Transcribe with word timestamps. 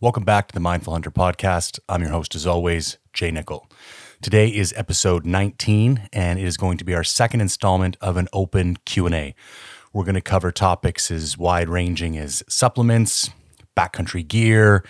Welcome 0.00 0.22
back 0.22 0.46
to 0.46 0.54
the 0.54 0.60
Mindful 0.60 0.92
Hunter 0.92 1.10
podcast. 1.10 1.80
I'm 1.88 2.02
your 2.02 2.12
host 2.12 2.36
as 2.36 2.46
always, 2.46 2.98
Jay 3.12 3.32
Nickel. 3.32 3.68
Today 4.22 4.46
is 4.46 4.72
episode 4.76 5.26
19 5.26 6.08
and 6.12 6.38
it 6.38 6.44
is 6.44 6.56
going 6.56 6.78
to 6.78 6.84
be 6.84 6.94
our 6.94 7.02
second 7.02 7.40
installment 7.40 7.96
of 8.00 8.16
an 8.16 8.28
open 8.32 8.76
Q&A. 8.84 9.34
We're 9.92 10.04
going 10.04 10.14
to 10.14 10.20
cover 10.20 10.52
topics 10.52 11.10
as 11.10 11.36
wide-ranging 11.36 12.16
as 12.16 12.44
supplements, 12.48 13.30
backcountry 13.76 14.28
gear, 14.28 14.84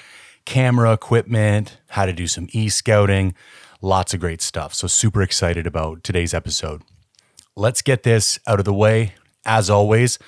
camera 0.44 0.92
equipment, 0.92 1.78
how 1.88 2.04
to 2.04 2.12
do 2.12 2.26
some 2.26 2.46
e-scouting, 2.52 3.34
lots 3.80 4.12
of 4.12 4.20
great 4.20 4.42
stuff. 4.42 4.74
So 4.74 4.86
super 4.88 5.22
excited 5.22 5.66
about 5.66 6.04
today's 6.04 6.34
episode. 6.34 6.82
Let's 7.56 7.80
get 7.80 8.02
this 8.02 8.38
out 8.46 8.58
of 8.58 8.66
the 8.66 8.74
way. 8.74 9.14
As 9.46 9.70
always, 9.70 10.18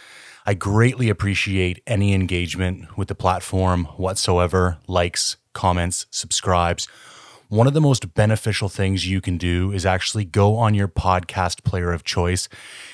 I 0.46 0.54
greatly 0.54 1.10
appreciate 1.10 1.82
any 1.86 2.14
engagement 2.14 2.96
with 2.96 3.08
the 3.08 3.14
platform 3.14 3.84
whatsoever, 3.96 4.78
likes, 4.86 5.36
comments, 5.52 6.06
subscribes. 6.10 6.88
One 7.48 7.66
of 7.66 7.74
the 7.74 7.80
most 7.80 8.14
beneficial 8.14 8.68
things 8.68 9.08
you 9.08 9.20
can 9.20 9.36
do 9.36 9.72
is 9.72 9.84
actually 9.84 10.24
go 10.24 10.56
on 10.56 10.72
your 10.72 10.88
podcast 10.88 11.64
player 11.64 11.92
of 11.92 12.04
choice 12.04 12.48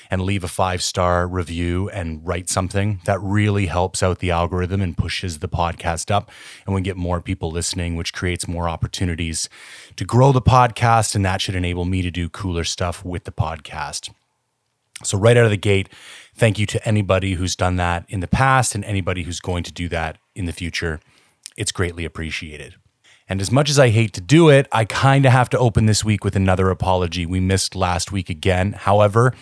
and 0.09 0.23
leave 0.23 0.43
a 0.43 0.47
five 0.47 0.81
star 0.81 1.27
review 1.27 1.89
and 1.89 2.25
write 2.27 2.49
something. 2.49 2.99
That 3.05 3.21
really 3.21 3.67
helps 3.67 4.01
out 4.01 4.19
the 4.19 4.31
algorithm 4.31 4.81
and 4.81 4.97
pushes 4.97 5.39
the 5.39 5.47
podcast 5.47 6.11
up. 6.11 6.31
And 6.65 6.73
we 6.73 6.81
get 6.81 6.97
more 6.97 7.21
people 7.21 7.51
listening, 7.51 7.95
which 7.95 8.13
creates 8.13 8.47
more 8.47 8.67
opportunities 8.67 9.47
to 9.95 10.03
grow 10.03 10.31
the 10.31 10.41
podcast. 10.41 11.15
And 11.15 11.23
that 11.23 11.39
should 11.39 11.55
enable 11.55 11.85
me 11.85 12.01
to 12.01 12.11
do 12.11 12.27
cooler 12.27 12.63
stuff 12.63 13.05
with 13.05 13.25
the 13.25 13.31
podcast. 13.31 14.09
So, 15.03 15.17
right 15.17 15.37
out 15.37 15.45
of 15.45 15.51
the 15.51 15.57
gate, 15.57 15.89
thank 16.37 16.59
you 16.59 16.65
to 16.67 16.87
anybody 16.87 17.33
who's 17.33 17.55
done 17.55 17.75
that 17.77 18.05
in 18.07 18.19
the 18.19 18.27
past 18.27 18.75
and 18.75 18.85
anybody 18.85 19.23
who's 19.23 19.39
going 19.39 19.63
to 19.63 19.71
do 19.71 19.89
that 19.89 20.17
in 20.35 20.45
the 20.45 20.53
future. 20.53 20.99
It's 21.57 21.71
greatly 21.71 22.05
appreciated. 22.05 22.75
And 23.27 23.41
as 23.41 23.51
much 23.51 23.69
as 23.69 23.77
I 23.77 23.89
hate 23.89 24.13
to 24.13 24.21
do 24.21 24.49
it, 24.49 24.67
I 24.71 24.85
kind 24.85 25.25
of 25.25 25.31
have 25.31 25.49
to 25.49 25.59
open 25.59 25.85
this 25.85 26.05
week 26.05 26.23
with 26.23 26.35
another 26.35 26.69
apology. 26.69 27.25
We 27.25 27.39
missed 27.39 27.75
last 27.75 28.11
week 28.11 28.29
again. 28.29 28.73
However, 28.73 29.33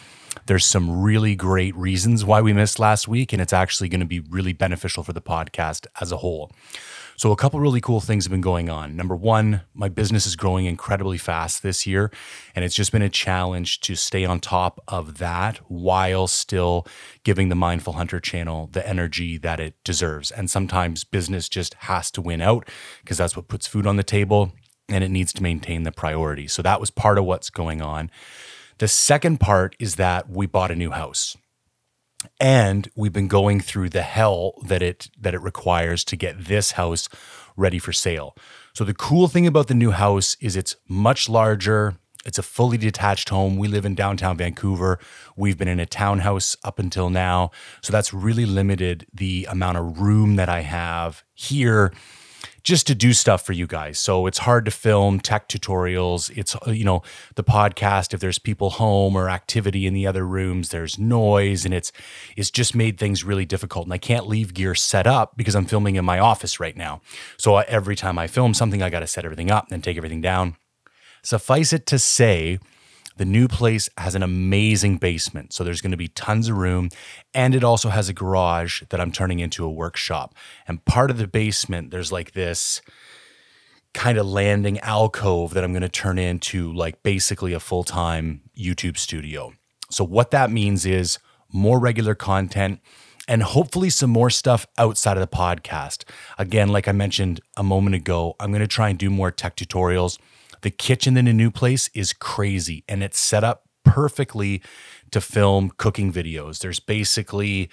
there's 0.48 0.66
some 0.66 1.02
really 1.02 1.36
great 1.36 1.76
reasons 1.76 2.26
why 2.26 2.42
we 2.42 2.54
missed 2.54 2.80
last 2.80 3.08
week, 3.08 3.32
and 3.32 3.42
it's 3.42 3.54
actually 3.54 3.90
going 3.90 4.00
to 4.00 4.06
be 4.06 4.22
really 4.22 4.54
beneficial 4.54 5.04
for 5.04 5.14
the 5.14 5.22
podcast 5.22 5.86
as 6.02 6.12
a 6.12 6.18
whole. 6.18 6.52
So, 7.18 7.32
a 7.32 7.36
couple 7.38 7.60
really 7.62 7.80
cool 7.80 8.02
things 8.02 8.26
have 8.26 8.32
been 8.32 8.42
going 8.42 8.70
on. 8.70 8.96
Number 8.96 9.16
one, 9.16 9.62
my 9.74 9.88
business 9.88 10.28
is 10.28 10.36
growing 10.36 10.66
incredibly 10.66 11.18
fast 11.18 11.64
this 11.64 11.88
year, 11.88 12.12
and 12.54 12.66
it's 12.66 12.76
just 12.76 12.92
been 12.92 13.02
a 13.02 13.10
challenge 13.10 13.80
to 13.82 13.96
stay 13.96 14.26
on 14.26 14.42
top 14.42 14.82
of 14.88 15.18
that 15.20 15.58
while 15.70 16.28
still 16.28 16.86
giving 17.24 17.48
the 17.48 17.56
Mindful 17.56 17.94
Hunter 17.94 18.20
channel 18.20 18.70
the 18.72 18.88
energy 18.88 19.38
that 19.38 19.62
it 19.62 19.76
deserves. 19.86 20.30
And 20.30 20.50
sometimes 20.50 21.06
business 21.06 21.48
just 21.48 21.74
has 21.76 22.12
to 22.12 22.22
win 22.22 22.42
out 22.42 22.70
because 23.02 23.18
that's 23.18 23.36
what 23.36 23.48
puts 23.48 23.66
food 23.66 23.88
on 23.88 23.96
the 23.96 24.04
table 24.04 24.52
and 24.90 25.04
it 25.04 25.10
needs 25.10 25.32
to 25.34 25.42
maintain 25.42 25.84
the 25.84 25.92
priority. 25.92 26.48
So, 26.48 26.62
that 26.64 26.82
was 26.82 26.92
part 26.92 27.18
of 27.18 27.24
what's 27.24 27.50
going 27.50 27.82
on. 27.82 28.12
The 28.80 28.90
second 28.90 29.40
part 29.40 29.78
is 29.80 29.96
that 29.96 30.30
we 30.30 30.48
bought 30.48 30.70
a 30.70 30.76
new 30.76 30.92
house 30.92 31.38
and 32.40 32.90
we've 32.95 33.14
been 33.14 33.28
going 33.28 33.59
through 33.59 33.90
the 33.90 34.02
hell 34.02 34.54
that 34.64 34.81
it 34.81 35.09
that 35.20 35.34
it 35.34 35.42
requires 35.42 36.04
to 36.06 36.16
get 36.16 36.45
this 36.45 36.72
house 36.72 37.09
ready 37.56 37.80
for 37.80 37.94
sale. 37.94 38.36
So 38.73 38.84
the 38.84 38.94
cool 38.94 39.28
thing 39.28 39.48
about 39.48 39.68
the 39.68 39.73
new 39.73 39.92
house 39.92 40.36
is 40.42 40.56
it's 40.56 40.76
much 40.88 41.30
larger. 41.30 41.96
It's 42.26 42.40
a 42.40 42.44
fully 42.44 42.78
detached 42.78 43.30
home. 43.30 43.58
We 43.58 43.68
live 43.68 43.86
in 43.86 43.96
downtown 43.96 44.38
Vancouver. 44.38 45.00
We've 45.38 45.58
been 45.58 45.68
in 45.68 45.80
a 45.80 45.86
townhouse 45.86 46.58
up 46.64 46.80
until 46.80 47.09
now. 47.09 47.52
So 47.81 47.92
that's 47.92 48.14
really 48.14 48.46
limited 48.46 49.06
the 49.14 49.48
amount 49.50 49.78
of 49.78 50.02
room 50.02 50.36
that 50.36 50.50
I 50.50 50.62
have 50.62 51.23
here 51.34 51.94
just 52.66 52.88
to 52.88 52.96
do 52.96 53.14
stuff 53.14 53.46
for 53.46 53.54
you 53.54 53.68
guys. 53.68 54.00
So 54.00 54.26
it's 54.26 54.40
hard 54.40 54.66
to 54.66 54.72
film 54.72 55.20
tech 55.20 55.48
tutorials. 55.48 56.36
It's, 56.36 56.56
uh, 56.68 56.72
you 56.72 56.84
know, 56.84 57.04
the 57.36 57.44
podcast, 57.44 58.12
if 58.12 58.20
there's 58.20 58.40
people 58.40 58.72
home 58.72 59.16
or 59.16 59.30
activity 59.30 59.86
in 59.86 59.94
the 59.94 60.08
other 60.08 60.26
rooms, 60.26 60.70
there's 60.70 60.98
noise 60.98 61.64
and 61.64 61.75
it's, 61.75 61.92
it's 62.36 62.50
just 62.50 62.75
made 62.75 62.98
things 62.98 63.24
really 63.24 63.46
difficult. 63.46 63.86
And 63.86 63.94
I 63.94 64.00
can't 64.00 64.28
leave 64.28 64.56
gear 64.56 64.74
set 64.74 65.06
up 65.06 65.38
because 65.38 65.56
I'm 65.56 65.68
filming 65.68 65.96
in 65.96 66.04
my 66.04 66.18
office 66.18 66.59
right 66.59 66.75
now. 66.75 67.02
So 67.38 67.56
every 67.58 67.96
time 67.96 68.18
I 68.18 68.25
film 68.25 68.56
something, 68.56 68.81
I 68.81 68.90
got 68.90 69.02
to 69.02 69.08
set 69.08 69.25
everything 69.25 69.52
up 69.52 69.66
and 69.66 69.72
then 69.72 69.81
take 69.84 69.98
everything 69.98 70.22
down. 70.22 70.58
Suffice 71.22 71.72
it 71.72 71.86
to 71.86 72.00
say, 72.00 72.58
the 73.18 73.26
new 73.26 73.48
place 73.48 73.90
has 73.98 74.16
an 74.16 74.24
amazing 74.24 74.98
basement, 74.98 75.53
so 75.53 75.64
there's 75.64 75.81
going 75.81 75.92
to 75.92 75.98
be 75.98 76.09
tons 76.09 76.50
of 76.50 76.58
room. 76.58 76.90
And 77.34 77.56
it 77.56 77.64
also 77.64 77.90
has 77.90 78.09
a 78.09 78.14
garage 78.14 78.84
that 78.90 79.00
I'm 79.00 79.12
turning 79.12 79.40
into 79.40 79.64
a 79.64 79.70
workshop. 79.70 80.36
And 80.68 80.84
part 80.86 81.12
of 81.12 81.18
the 81.18 81.28
basement, 81.28 81.92
there's 81.92 82.12
like 82.12 82.31
this 82.34 82.81
kind 83.94 84.18
of 84.18 84.28
landing 84.28 84.80
alcove 84.80 85.54
that 85.54 85.64
I'm 85.64 85.72
going 85.72 85.81
to 85.81 85.90
turn 85.90 86.20
into 86.20 86.74
like 86.74 87.02
basically 87.04 87.54
a 87.54 87.59
full 87.59 87.86
time 87.86 88.42
YouTube 88.58 88.98
studio. 88.98 89.54
So, 89.90 90.04
what 90.04 90.31
that 90.31 90.52
means 90.52 90.86
is 90.86 91.20
more 91.52 91.80
regular 91.80 92.16
content 92.16 92.81
and 93.28 93.42
hopefully 93.42 93.90
some 93.90 94.09
more 94.09 94.30
stuff 94.30 94.68
outside 94.78 95.18
of 95.18 95.22
the 95.22 95.36
podcast. 95.36 96.04
Again, 96.38 96.70
like 96.70 96.88
I 96.88 96.92
mentioned 96.92 97.40
a 97.56 97.64
moment 97.64 97.96
ago, 97.96 98.36
I'm 98.40 98.52
going 98.52 98.62
to 98.62 98.68
try 98.68 98.90
and 98.90 99.00
do 99.00 99.09
more 99.09 99.31
tech 99.31 99.56
tutorials 99.56 100.20
the 100.66 100.72
kitchen 100.72 101.16
in 101.16 101.28
a 101.28 101.34
new 101.34 101.52
place 101.52 101.92
is 101.94 102.12
crazy 102.12 102.84
and 102.90 103.03
it's 103.03 103.20
set 103.20 103.44
up 103.44 103.70
perfectly 103.84 104.64
to 105.12 105.22
film 105.22 105.72
cooking 105.78 106.12
videos. 106.12 106.58
There's 106.58 106.80
basically 106.80 107.70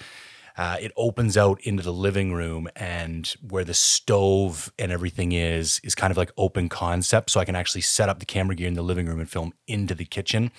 uh, 0.59 0.77
it 0.79 0.93
opens 0.95 1.39
out 1.39 1.59
into 1.63 1.83
the 1.83 1.93
living 1.93 2.35
room 2.35 2.69
and 2.77 3.35
where 3.49 3.65
the 3.65 3.73
stove 3.73 4.71
and 4.79 4.93
everything 4.93 5.33
is 5.33 5.81
is 5.83 5.95
kind 5.95 6.11
of 6.11 6.19
like 6.19 6.31
open 6.37 6.69
concept 6.69 7.31
so 7.31 7.41
i 7.41 7.45
can 7.47 7.57
actually 7.57 7.81
set 7.81 8.11
up 8.11 8.19
the 8.19 8.27
camera 8.27 8.55
gear 8.55 8.69
in 8.69 8.75
the 8.75 8.83
living 8.83 9.07
room 9.07 9.19
and 9.19 9.31
film 9.31 9.55
into 9.67 9.95
the 9.95 10.05
kitchen 10.05 10.51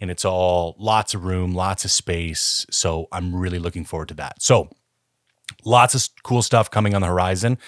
and 0.00 0.10
it's 0.10 0.24
all 0.24 0.74
lots 0.78 1.12
of 1.12 1.26
room 1.26 1.52
lots 1.52 1.84
of 1.84 1.90
space 1.90 2.64
so 2.70 3.06
i'm 3.12 3.36
really 3.36 3.58
looking 3.58 3.84
forward 3.84 4.08
to 4.08 4.14
that 4.14 4.40
so 4.40 4.70
Lots 5.64 5.94
of 5.94 6.08
cool 6.22 6.42
stuff 6.42 6.70
coming 6.70 6.94
on 6.94 7.00
the 7.00 7.06
horizon. 7.06 7.58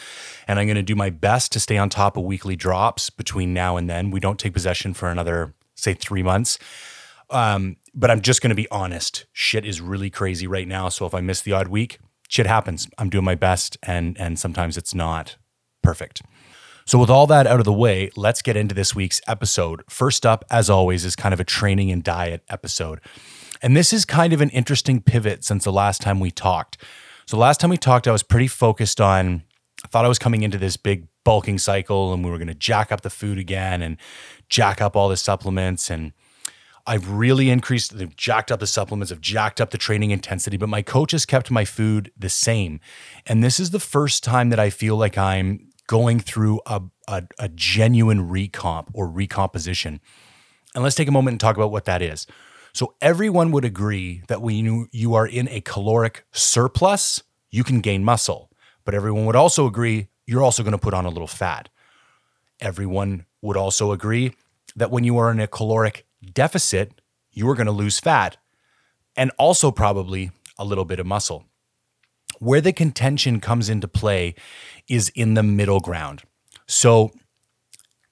And 0.48 0.58
I'm 0.58 0.66
going 0.66 0.76
to 0.76 0.82
do 0.82 0.94
my 0.94 1.10
best 1.10 1.52
to 1.52 1.60
stay 1.60 1.76
on 1.76 1.88
top 1.88 2.16
of 2.16 2.24
weekly 2.24 2.56
drops 2.56 3.10
between 3.10 3.52
now 3.54 3.76
and 3.76 3.88
then. 3.88 4.10
We 4.10 4.20
don't 4.20 4.38
take 4.38 4.52
possession 4.52 4.94
for 4.94 5.10
another, 5.10 5.54
say, 5.74 5.94
three 5.94 6.22
months. 6.22 6.58
Um, 7.30 7.76
but 7.94 8.10
I'm 8.10 8.20
just 8.20 8.40
going 8.40 8.50
to 8.50 8.56
be 8.56 8.68
honest. 8.70 9.26
Shit 9.32 9.64
is 9.64 9.80
really 9.80 10.10
crazy 10.10 10.46
right 10.46 10.68
now. 10.68 10.88
So 10.88 11.06
if 11.06 11.14
I 11.14 11.20
miss 11.20 11.40
the 11.40 11.52
odd 11.52 11.68
week, 11.68 11.98
shit 12.28 12.46
happens. 12.46 12.88
I'm 12.98 13.10
doing 13.10 13.24
my 13.24 13.34
best, 13.34 13.76
and 13.82 14.18
and 14.18 14.38
sometimes 14.38 14.76
it's 14.76 14.94
not 14.94 15.36
perfect. 15.82 16.22
So 16.84 16.98
with 17.00 17.10
all 17.10 17.26
that 17.26 17.48
out 17.48 17.58
of 17.58 17.64
the 17.64 17.72
way, 17.72 18.10
let's 18.14 18.42
get 18.42 18.56
into 18.56 18.74
this 18.74 18.94
week's 18.94 19.20
episode. 19.26 19.82
First 19.88 20.24
up, 20.24 20.44
as 20.50 20.70
always, 20.70 21.04
is 21.04 21.16
kind 21.16 21.34
of 21.34 21.40
a 21.40 21.44
training 21.44 21.90
and 21.90 22.02
diet 22.02 22.44
episode. 22.48 23.00
And 23.60 23.76
this 23.76 23.92
is 23.92 24.04
kind 24.04 24.32
of 24.32 24.40
an 24.40 24.50
interesting 24.50 25.00
pivot 25.00 25.42
since 25.42 25.64
the 25.64 25.72
last 25.72 26.00
time 26.00 26.20
we 26.20 26.30
talked. 26.30 26.78
So 27.26 27.36
last 27.36 27.58
time 27.58 27.70
we 27.70 27.76
talked, 27.76 28.06
I 28.06 28.12
was 28.12 28.22
pretty 28.22 28.46
focused 28.46 29.00
on, 29.00 29.42
I 29.84 29.88
thought 29.88 30.04
I 30.04 30.08
was 30.08 30.18
coming 30.18 30.42
into 30.42 30.58
this 30.58 30.76
big 30.76 31.08
bulking 31.24 31.58
cycle 31.58 32.12
and 32.12 32.24
we 32.24 32.30
were 32.30 32.38
going 32.38 32.46
to 32.46 32.54
jack 32.54 32.92
up 32.92 33.00
the 33.00 33.10
food 33.10 33.36
again 33.36 33.82
and 33.82 33.96
jack 34.48 34.80
up 34.80 34.94
all 34.94 35.08
the 35.08 35.16
supplements. 35.16 35.90
And 35.90 36.12
I've 36.86 37.10
really 37.10 37.50
increased, 37.50 37.98
they've 37.98 38.14
jacked 38.14 38.52
up 38.52 38.60
the 38.60 38.66
supplements, 38.68 39.10
I've 39.10 39.20
jacked 39.20 39.60
up 39.60 39.70
the 39.70 39.78
training 39.78 40.12
intensity, 40.12 40.56
but 40.56 40.68
my 40.68 40.82
coach 40.82 41.10
has 41.10 41.26
kept 41.26 41.50
my 41.50 41.64
food 41.64 42.12
the 42.16 42.28
same. 42.28 42.78
And 43.26 43.42
this 43.42 43.58
is 43.58 43.70
the 43.70 43.80
first 43.80 44.22
time 44.22 44.50
that 44.50 44.60
I 44.60 44.70
feel 44.70 44.96
like 44.96 45.18
I'm 45.18 45.72
going 45.88 46.20
through 46.20 46.60
a, 46.66 46.80
a, 47.08 47.24
a 47.40 47.48
genuine 47.48 48.30
recomp 48.30 48.86
or 48.94 49.08
recomposition. 49.08 50.00
And 50.76 50.84
let's 50.84 50.94
take 50.94 51.08
a 51.08 51.12
moment 51.12 51.32
and 51.34 51.40
talk 51.40 51.56
about 51.56 51.72
what 51.72 51.86
that 51.86 52.02
is. 52.02 52.28
So 52.76 52.94
everyone 53.00 53.52
would 53.52 53.64
agree 53.64 54.20
that 54.28 54.42
when 54.42 54.86
you, 54.92 55.14
are 55.14 55.26
in 55.26 55.48
a 55.48 55.62
caloric 55.62 56.26
surplus, 56.32 57.22
you 57.50 57.64
can 57.64 57.80
gain 57.80 58.04
muscle. 58.04 58.50
But 58.84 58.92
everyone 58.92 59.24
would 59.24 59.34
also 59.34 59.66
agree 59.66 60.08
you're 60.26 60.42
also 60.42 60.62
going 60.62 60.72
to 60.72 60.78
put 60.78 60.92
on 60.92 61.06
a 61.06 61.08
little 61.08 61.26
fat. 61.26 61.70
Everyone 62.60 63.24
would 63.40 63.56
also 63.56 63.92
agree 63.92 64.34
that 64.76 64.90
when 64.90 65.04
you 65.04 65.16
are 65.16 65.30
in 65.30 65.40
a 65.40 65.46
caloric 65.46 66.04
deficit, 66.34 67.00
you 67.32 67.48
are 67.48 67.54
going 67.54 67.64
to 67.64 67.72
lose 67.72 67.98
fat 67.98 68.36
and 69.16 69.30
also 69.38 69.70
probably 69.70 70.30
a 70.58 70.64
little 70.66 70.84
bit 70.84 71.00
of 71.00 71.06
muscle. 71.06 71.46
Where 72.40 72.60
the 72.60 72.74
contention 72.74 73.40
comes 73.40 73.70
into 73.70 73.88
play 73.88 74.34
is 74.86 75.08
in 75.14 75.32
the 75.32 75.42
middle 75.42 75.80
ground. 75.80 76.24
So, 76.66 77.10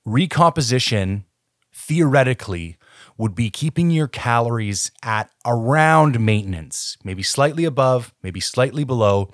recomposition 0.06 1.26
theoretically 1.70 2.78
would 3.16 3.34
be 3.34 3.50
keeping 3.50 3.90
your 3.90 4.08
calories 4.08 4.90
at 5.02 5.30
around 5.46 6.18
maintenance, 6.18 6.96
maybe 7.04 7.22
slightly 7.22 7.64
above, 7.64 8.12
maybe 8.22 8.40
slightly 8.40 8.84
below, 8.84 9.30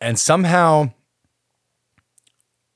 and 0.00 0.18
somehow 0.18 0.92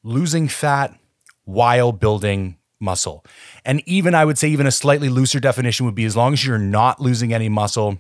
losing 0.03 0.49
fat 0.49 0.99
while 1.45 1.93
building 1.93 2.57
muscle. 2.81 3.25
And 3.65 3.83
even 3.87 4.15
I 4.15 4.25
would 4.25 4.39
say, 4.39 4.49
even 4.49 4.67
a 4.67 4.71
slightly 4.71 5.09
looser 5.09 5.41
definition 5.41 5.87
would 5.87 5.95
be 5.95 6.05
as 6.05 6.17
long 6.17 6.33
as 6.33 6.45
you're 6.45 6.59
not 6.59 7.01
losing 7.01 7.33
any 7.33 7.49
muscle 7.49 7.99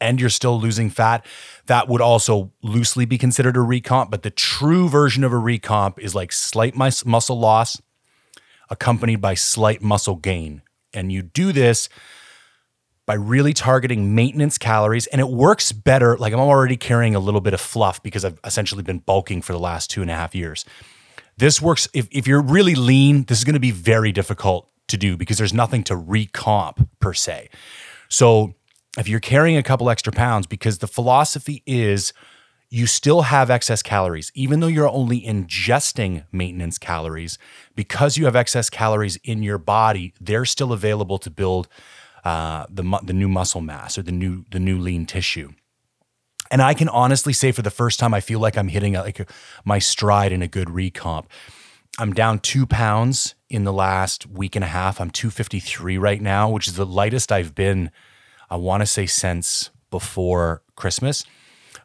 and 0.00 0.20
you're 0.20 0.30
still 0.30 0.60
losing 0.60 0.90
fat, 0.90 1.24
that 1.66 1.88
would 1.88 2.00
also 2.00 2.52
loosely 2.62 3.04
be 3.04 3.18
considered 3.18 3.56
a 3.56 3.60
recomp. 3.60 4.10
But 4.10 4.22
the 4.22 4.30
true 4.30 4.88
version 4.88 5.24
of 5.24 5.32
a 5.32 5.36
recomp 5.36 5.98
is 5.98 6.14
like 6.14 6.32
slight 6.32 6.74
muscle 6.76 7.38
loss 7.38 7.80
accompanied 8.70 9.20
by 9.20 9.34
slight 9.34 9.82
muscle 9.82 10.16
gain. 10.16 10.62
And 10.94 11.12
you 11.12 11.22
do 11.22 11.52
this 11.52 11.88
by 13.06 13.14
really 13.14 13.52
targeting 13.52 14.14
maintenance 14.14 14.56
calories. 14.58 15.06
And 15.08 15.20
it 15.20 15.28
works 15.28 15.72
better. 15.72 16.16
Like 16.16 16.32
I'm 16.32 16.40
already 16.40 16.76
carrying 16.76 17.14
a 17.14 17.18
little 17.18 17.40
bit 17.40 17.52
of 17.52 17.60
fluff 17.60 18.02
because 18.02 18.24
I've 18.24 18.38
essentially 18.44 18.82
been 18.82 18.98
bulking 18.98 19.42
for 19.42 19.52
the 19.52 19.58
last 19.58 19.90
two 19.90 20.02
and 20.02 20.10
a 20.10 20.14
half 20.14 20.34
years. 20.34 20.64
This 21.36 21.60
works 21.60 21.88
if, 21.92 22.08
if 22.10 22.26
you're 22.26 22.40
really 22.40 22.74
lean, 22.74 23.24
this 23.24 23.38
is 23.38 23.44
going 23.44 23.54
to 23.54 23.60
be 23.60 23.72
very 23.72 24.12
difficult 24.12 24.70
to 24.88 24.96
do 24.96 25.16
because 25.16 25.38
there's 25.38 25.52
nothing 25.52 25.82
to 25.84 25.94
recomp 25.94 26.88
per 27.00 27.12
se. 27.12 27.50
So 28.08 28.54
if 28.96 29.08
you're 29.08 29.20
carrying 29.20 29.56
a 29.56 29.62
couple 29.62 29.90
extra 29.90 30.12
pounds, 30.12 30.46
because 30.46 30.78
the 30.78 30.86
philosophy 30.86 31.62
is 31.66 32.12
you 32.70 32.86
still 32.86 33.22
have 33.22 33.50
excess 33.50 33.82
calories, 33.82 34.32
even 34.34 34.60
though 34.60 34.66
you're 34.66 34.88
only 34.88 35.20
ingesting 35.20 36.24
maintenance 36.32 36.78
calories, 36.78 37.38
because 37.74 38.16
you 38.16 38.24
have 38.24 38.34
excess 38.34 38.68
calories 38.68 39.16
in 39.24 39.42
your 39.42 39.58
body, 39.58 40.12
they're 40.20 40.44
still 40.44 40.72
available 40.72 41.18
to 41.18 41.30
build 41.30 41.68
uh, 42.24 42.66
the 42.70 42.82
the 43.02 43.12
new 43.12 43.28
muscle 43.28 43.60
mass 43.60 43.98
or 43.98 44.02
the 44.02 44.12
new 44.12 44.44
the 44.50 44.58
new 44.58 44.78
lean 44.78 45.06
tissue. 45.06 45.52
And 46.50 46.62
I 46.62 46.74
can 46.74 46.88
honestly 46.88 47.32
say, 47.32 47.52
for 47.52 47.62
the 47.62 47.70
first 47.70 47.98
time, 47.98 48.14
I 48.14 48.20
feel 48.20 48.38
like 48.38 48.56
I'm 48.56 48.68
hitting 48.68 48.96
a, 48.96 49.02
like 49.02 49.20
a, 49.20 49.26
my 49.64 49.78
stride 49.78 50.30
in 50.32 50.42
a 50.42 50.48
good 50.48 50.68
recomp. 50.68 51.26
I'm 51.98 52.12
down 52.12 52.40
two 52.40 52.66
pounds 52.66 53.34
in 53.48 53.64
the 53.64 53.72
last 53.72 54.26
week 54.26 54.56
and 54.56 54.64
a 54.64 54.68
half. 54.68 55.00
I'm 55.00 55.10
253 55.10 55.96
right 55.96 56.20
now, 56.20 56.50
which 56.50 56.66
is 56.66 56.74
the 56.74 56.86
lightest 56.86 57.32
I've 57.32 57.54
been 57.54 57.90
I 58.50 58.56
want 58.56 58.82
to 58.82 58.86
say 58.86 59.06
since 59.06 59.70
before 59.90 60.62
Christmas, 60.76 61.24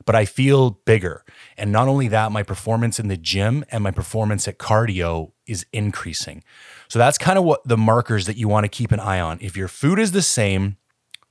but 0.09 0.15
I 0.15 0.25
feel 0.25 0.71
bigger. 0.85 1.23
And 1.55 1.71
not 1.71 1.87
only 1.87 2.07
that, 2.07 2.31
my 2.31 2.41
performance 2.41 2.99
in 2.99 3.09
the 3.09 3.15
gym 3.15 3.63
and 3.69 3.83
my 3.83 3.91
performance 3.91 4.47
at 4.47 4.57
cardio 4.57 5.33
is 5.45 5.67
increasing. 5.71 6.43
So 6.87 6.97
that's 6.97 7.19
kind 7.19 7.37
of 7.37 7.43
what 7.43 7.61
the 7.63 7.77
markers 7.77 8.25
that 8.25 8.35
you 8.35 8.47
want 8.47 8.63
to 8.63 8.69
keep 8.69 8.91
an 8.91 8.99
eye 8.99 9.19
on. 9.19 9.37
If 9.39 9.55
your 9.55 9.67
food 9.67 9.99
is 9.99 10.11
the 10.11 10.23
same, 10.23 10.77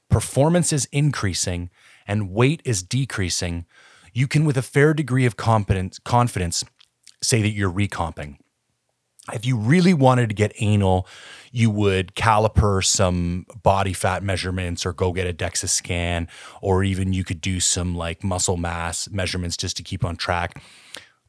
performance 0.08 0.72
is 0.72 0.84
increasing, 0.92 1.70
and 2.06 2.30
weight 2.30 2.62
is 2.64 2.84
decreasing, 2.84 3.66
you 4.12 4.28
can, 4.28 4.44
with 4.44 4.56
a 4.56 4.62
fair 4.62 4.94
degree 4.94 5.26
of 5.26 5.36
confidence, 5.36 5.98
confidence 5.98 6.64
say 7.20 7.42
that 7.42 7.50
you're 7.50 7.72
recomping 7.72 8.38
if 9.32 9.44
you 9.46 9.56
really 9.56 9.94
wanted 9.94 10.28
to 10.28 10.34
get 10.34 10.52
anal, 10.58 11.06
you 11.53 11.71
would 11.71 12.15
caliper 12.15 12.85
some 12.85 13.47
body 13.62 13.93
fat 13.93 14.23
measurements 14.23 14.85
or 14.85 14.93
go 14.93 15.12
get 15.12 15.27
a 15.27 15.33
DEXA 15.33 15.69
scan, 15.69 16.29
or 16.62 16.85
even 16.85 17.12
you 17.12 17.25
could 17.25 17.41
do 17.41 17.61
some 17.61 17.95
like 17.95 18.23
muscle 18.23 18.56
mass 18.56 19.09
measurements 19.11 19.56
just 19.56 19.77
to 19.77 19.83
keep 19.83 20.05
on 20.05 20.17
track. 20.17 20.62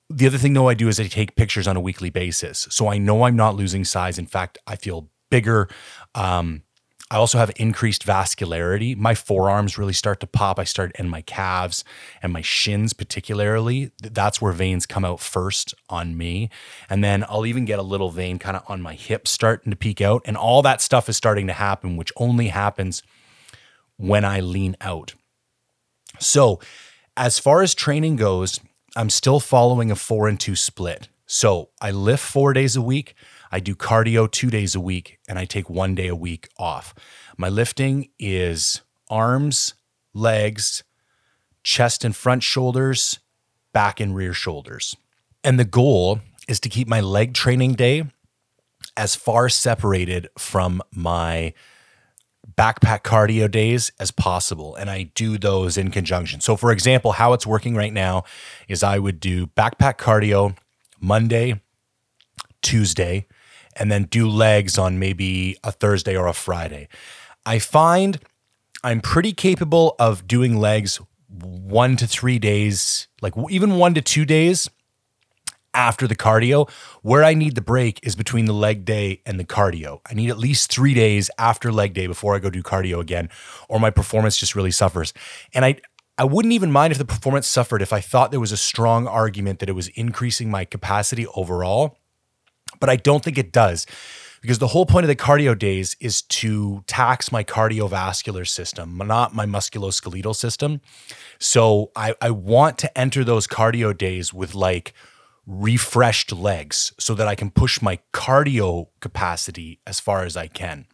The 0.10 0.26
other 0.26 0.40
thing, 0.40 0.54
though, 0.54 0.68
I 0.68 0.74
do 0.74 0.88
is 0.88 1.00
I 1.00 1.06
take 1.06 1.36
pictures 1.36 1.68
on 1.68 1.78
a 1.78 1.82
weekly 1.82 2.10
basis. 2.10 2.68
So 2.72 2.88
I 2.88 2.98
know 2.98 3.24
I'm 3.24 3.36
not 3.36 3.56
losing 3.56 3.86
size. 3.86 4.18
In 4.18 4.26
fact, 4.26 4.58
I 4.66 4.76
feel 4.76 5.10
bigger. 5.30 5.70
Um, 6.16 6.64
I 7.12 7.16
also 7.16 7.40
have 7.40 7.52
increased 7.56 8.06
vascularity. 8.06 8.96
My 8.96 9.16
forearms 9.16 9.80
really 9.80 9.94
start 9.94 10.20
to 10.20 10.28
pop. 10.28 10.60
I 10.60 10.64
start 10.64 10.92
in 11.00 11.10
my 11.10 11.22
calves 11.22 11.84
and 12.22 12.32
my 12.32 12.42
shins, 12.42 12.94
particularly. 12.94 13.92
That's 14.02 14.40
where 14.40 14.54
veins 14.54 14.86
come 14.86 15.04
out 15.04 15.20
first 15.20 15.74
on 15.90 16.16
me. 16.16 16.50
And 16.88 17.04
then 17.04 17.26
I'll 17.28 17.48
even 17.48 17.66
get 17.66 17.80
a 17.80 17.84
little 17.84 18.12
vein 18.12 18.38
kind 18.38 18.56
of 18.56 18.64
on 18.68 18.82
my 18.82 18.94
hips 18.94 19.32
starting 19.32 19.72
to 19.72 19.76
peek 19.76 20.02
out. 20.02 20.22
And 20.26 20.38
all 20.38 20.62
that 20.62 20.82
stuff 20.82 21.10
is 21.10 21.18
starting 21.18 21.48
to 21.48 21.54
happen, 21.54 21.98
which 21.98 22.12
only 22.16 22.50
happens 22.50 23.02
when 23.98 24.24
I 24.24 24.40
lean 24.40 24.78
out. 24.80 25.16
So, 26.20 26.60
as 27.18 27.40
far 27.40 27.62
as 27.64 27.74
training 27.74 28.18
goes, 28.18 28.60
I'm 28.96 29.10
still 29.10 29.40
following 29.40 29.90
a 29.90 29.96
four 29.96 30.28
and 30.28 30.40
two 30.40 30.56
split. 30.56 31.10
So, 31.26 31.70
I 31.82 31.92
lift 31.92 32.24
four 32.24 32.54
days 32.54 32.76
a 32.76 32.82
week. 32.82 33.16
I 33.52 33.60
do 33.60 33.76
cardio 33.76 34.30
two 34.30 34.50
days 34.50 34.76
a 34.76 34.80
week 34.80 35.20
and 35.28 35.40
I 35.40 35.46
take 35.46 35.70
one 35.70 35.96
day 35.96 36.08
a 36.08 36.16
week 36.16 36.50
off. 36.58 36.94
My 37.38 37.50
lifting 37.50 38.10
is 38.20 38.82
arms, 39.10 39.74
legs, 40.14 40.84
chest 41.64 42.04
and 42.04 42.16
front 42.16 42.44
shoulders, 42.44 43.20
back 43.74 44.00
and 44.00 44.16
rear 44.16 44.34
shoulders. 44.34 44.96
And 45.44 45.60
the 45.60 45.66
goal 45.66 46.20
is 46.48 46.60
to 46.62 46.70
keep 46.70 46.88
my 46.88 47.02
leg 47.02 47.34
training 47.34 47.74
day 47.74 48.04
as 48.98 49.16
far 49.16 49.50
separated 49.50 50.28
from 50.38 50.82
my 50.92 51.54
backpack 52.58 53.04
cardio 53.04 53.50
days 53.50 53.92
as 54.00 54.12
possible. 54.12 54.76
And 54.76 54.90
I 54.90 55.04
do 55.04 55.38
those 55.38 55.78
in 55.78 55.92
conjunction. 55.92 56.42
So, 56.42 56.56
for 56.56 56.72
example, 56.72 57.14
how 57.14 57.34
it's 57.34 57.48
working 57.48 57.76
right 57.76 57.94
now 57.94 58.24
is 58.68 58.84
I 58.84 59.00
would 59.00 59.20
do 59.20 59.48
backpack 59.48 59.98
cardio 59.98 60.58
Monday, 61.00 61.62
Tuesday, 62.62 63.28
and 63.80 63.92
then 63.92 64.04
do 64.04 64.28
legs 64.28 64.78
on 64.78 65.00
maybe 65.00 65.58
a 65.64 65.72
Thursday 65.72 66.16
or 66.16 66.28
a 66.28 66.34
Friday. 66.34 66.88
I 67.46 67.58
find 67.60 68.20
I'm 68.84 69.02
pretty 69.02 69.34
capable 69.34 69.96
of 70.00 70.28
doing 70.28 70.58
legs 70.58 71.00
one 71.28 71.96
to 71.98 72.08
three 72.08 72.40
days, 72.40 73.08
like 73.22 73.34
even 73.50 73.78
one 73.78 73.94
to 73.94 74.02
two 74.02 74.26
days 74.26 74.70
after 75.74 76.08
the 76.08 76.16
cardio. 76.16 76.70
Where 77.02 77.24
I 77.24 77.34
need 77.34 77.56
the 77.56 77.62
break 77.62 78.00
is 78.04 78.16
between 78.16 78.46
the 78.46 78.54
leg 78.54 78.86
day 78.86 79.22
and 79.26 79.40
the 79.40 79.46
cardio. 79.46 80.02
I 80.10 80.14
need 80.14 80.30
at 80.30 80.38
least 80.38 80.72
three 80.72 80.94
days 80.94 81.30
after 81.38 81.72
leg 81.72 81.94
day 81.94 82.08
before 82.08 82.36
I 82.36 82.40
go 82.40 82.50
do 82.50 82.64
cardio 82.64 83.00
again, 83.00 83.30
or 83.68 83.80
my 83.80 83.90
performance 83.90 84.38
just 84.38 84.56
really 84.56 84.72
suffers. 84.72 85.14
And 85.54 85.66
I, 85.66 85.76
I 86.18 86.24
wouldn't 86.24 86.54
even 86.54 86.72
mind 86.72 86.92
if 86.92 86.98
the 86.98 87.06
performance 87.06 87.48
suffered 87.48 87.82
if 87.82 87.94
I 87.94 88.02
thought 88.02 88.32
there 88.32 88.40
was 88.40 88.52
a 88.52 88.58
strong 88.58 89.08
argument 89.08 89.60
that 89.60 89.70
it 89.70 89.74
was 89.74 89.88
increasing 89.90 90.50
my 90.50 90.66
capacity 90.66 91.28
overall 91.28 91.99
but 92.80 92.90
I 92.90 92.96
don't 92.96 93.24
think 93.24 93.38
it 93.38 93.52
does 93.52 93.86
because 94.42 94.60
the 94.60 94.68
whole 94.68 94.86
point 94.86 95.04
of 95.04 95.08
the 95.08 95.16
cardio 95.16 95.58
days 95.58 95.96
is 96.00 96.22
to 96.22 96.84
tax 96.88 97.32
my 97.32 97.44
cardiovascular 97.44 98.48
system, 98.48 98.98
not 98.98 99.36
my 99.36 99.46
musculoskeletal 99.46 100.36
system. 100.36 100.82
So 101.40 101.92
I, 101.96 102.16
I 102.22 102.32
want 102.32 102.78
to 102.80 102.98
enter 102.98 103.24
those 103.24 103.48
cardio 103.48 103.98
days 103.98 104.34
with 104.34 104.56
like 104.56 104.94
refreshed 105.46 106.32
legs 106.32 106.94
so 107.00 107.16
that 107.16 107.28
I 107.28 107.36
can 107.36 107.50
push 107.50 107.82
my 107.82 108.00
cardio 108.14 108.88
capacity 109.02 109.80
as 109.86 110.00
far 110.00 110.24
as 110.24 110.38
I 110.38 110.48
can. 110.48 110.86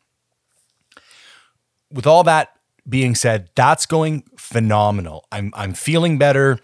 With 1.91 2.07
all 2.07 2.23
that 2.23 2.57
being 2.87 3.15
said, 3.15 3.49
that's 3.55 3.85
going 3.85 4.23
phenomenal. 4.37 5.25
I'm 5.31 5.51
I'm 5.55 5.73
feeling 5.73 6.17
better. 6.17 6.59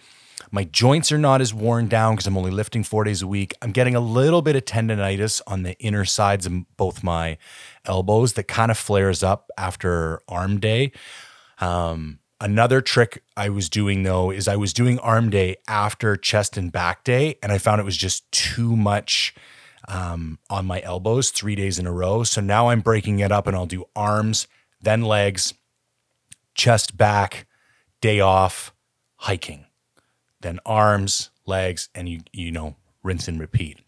My 0.54 0.66
joints 0.66 1.14
are 1.14 1.18
not 1.18 1.40
as 1.40 1.54
worn 1.54 1.88
down 1.88 2.16
because 2.16 2.28
I'm 2.28 2.38
only 2.38 2.52
lifting 2.52 2.84
four 2.84 3.06
days 3.06 3.22
a 3.22 3.28
week. 3.28 3.54
I'm 3.62 3.72
getting 3.72 3.96
a 3.96 4.02
little 4.02 4.42
bit 4.42 4.58
of 4.58 4.66
tendonitis 4.66 5.42
on 5.48 5.64
the 5.64 5.80
inner 5.80 6.04
sides 6.04 6.46
of 6.46 6.54
both 6.76 7.04
my 7.04 7.38
elbows 7.86 8.34
that 8.34 8.50
kind 8.50 8.70
of 8.70 8.78
flares 8.78 9.24
up 9.24 9.50
after 9.58 10.22
arm 10.28 10.60
day. 10.60 10.92
Um, 11.60 12.20
another 12.42 12.82
trick 12.82 13.24
I 13.38 13.48
was 13.48 13.70
doing 13.70 14.04
though 14.04 14.30
is 14.30 14.50
I 14.50 14.58
was 14.58 14.74
doing 14.74 15.00
arm 15.00 15.30
day 15.30 15.56
after 15.70 16.18
chest 16.18 16.58
and 16.58 16.70
back 16.70 17.06
day, 17.06 17.38
and 17.42 17.54
I 17.54 17.58
found 17.58 17.80
it 17.80 17.86
was 17.86 17.98
just 17.98 18.30
too 18.34 18.76
much 18.76 19.34
um, 19.88 20.38
on 20.50 20.66
my 20.66 20.82
elbows 20.82 21.30
three 21.30 21.56
days 21.56 21.80
in 21.80 21.88
a 21.88 21.94
row. 21.94 22.24
So 22.24 22.42
now 22.42 22.68
I'm 22.68 22.82
breaking 22.82 23.20
it 23.20 23.32
up 23.32 23.48
and 23.48 23.56
I'll 23.56 23.66
do 23.66 23.86
arms, 23.96 24.48
then 24.82 25.02
legs, 25.02 25.54
chest, 26.56 26.98
back, 26.98 27.48
day 28.02 28.20
off, 28.20 28.74
hiking 29.16 29.66
then 30.42 30.60
arms, 30.66 31.30
legs, 31.46 31.90
and 31.96 32.08
you 32.10 32.22
you 32.32 32.52
know 32.52 32.76
rinse 33.04 33.28
and 33.28 33.40
repeat. 33.40 33.80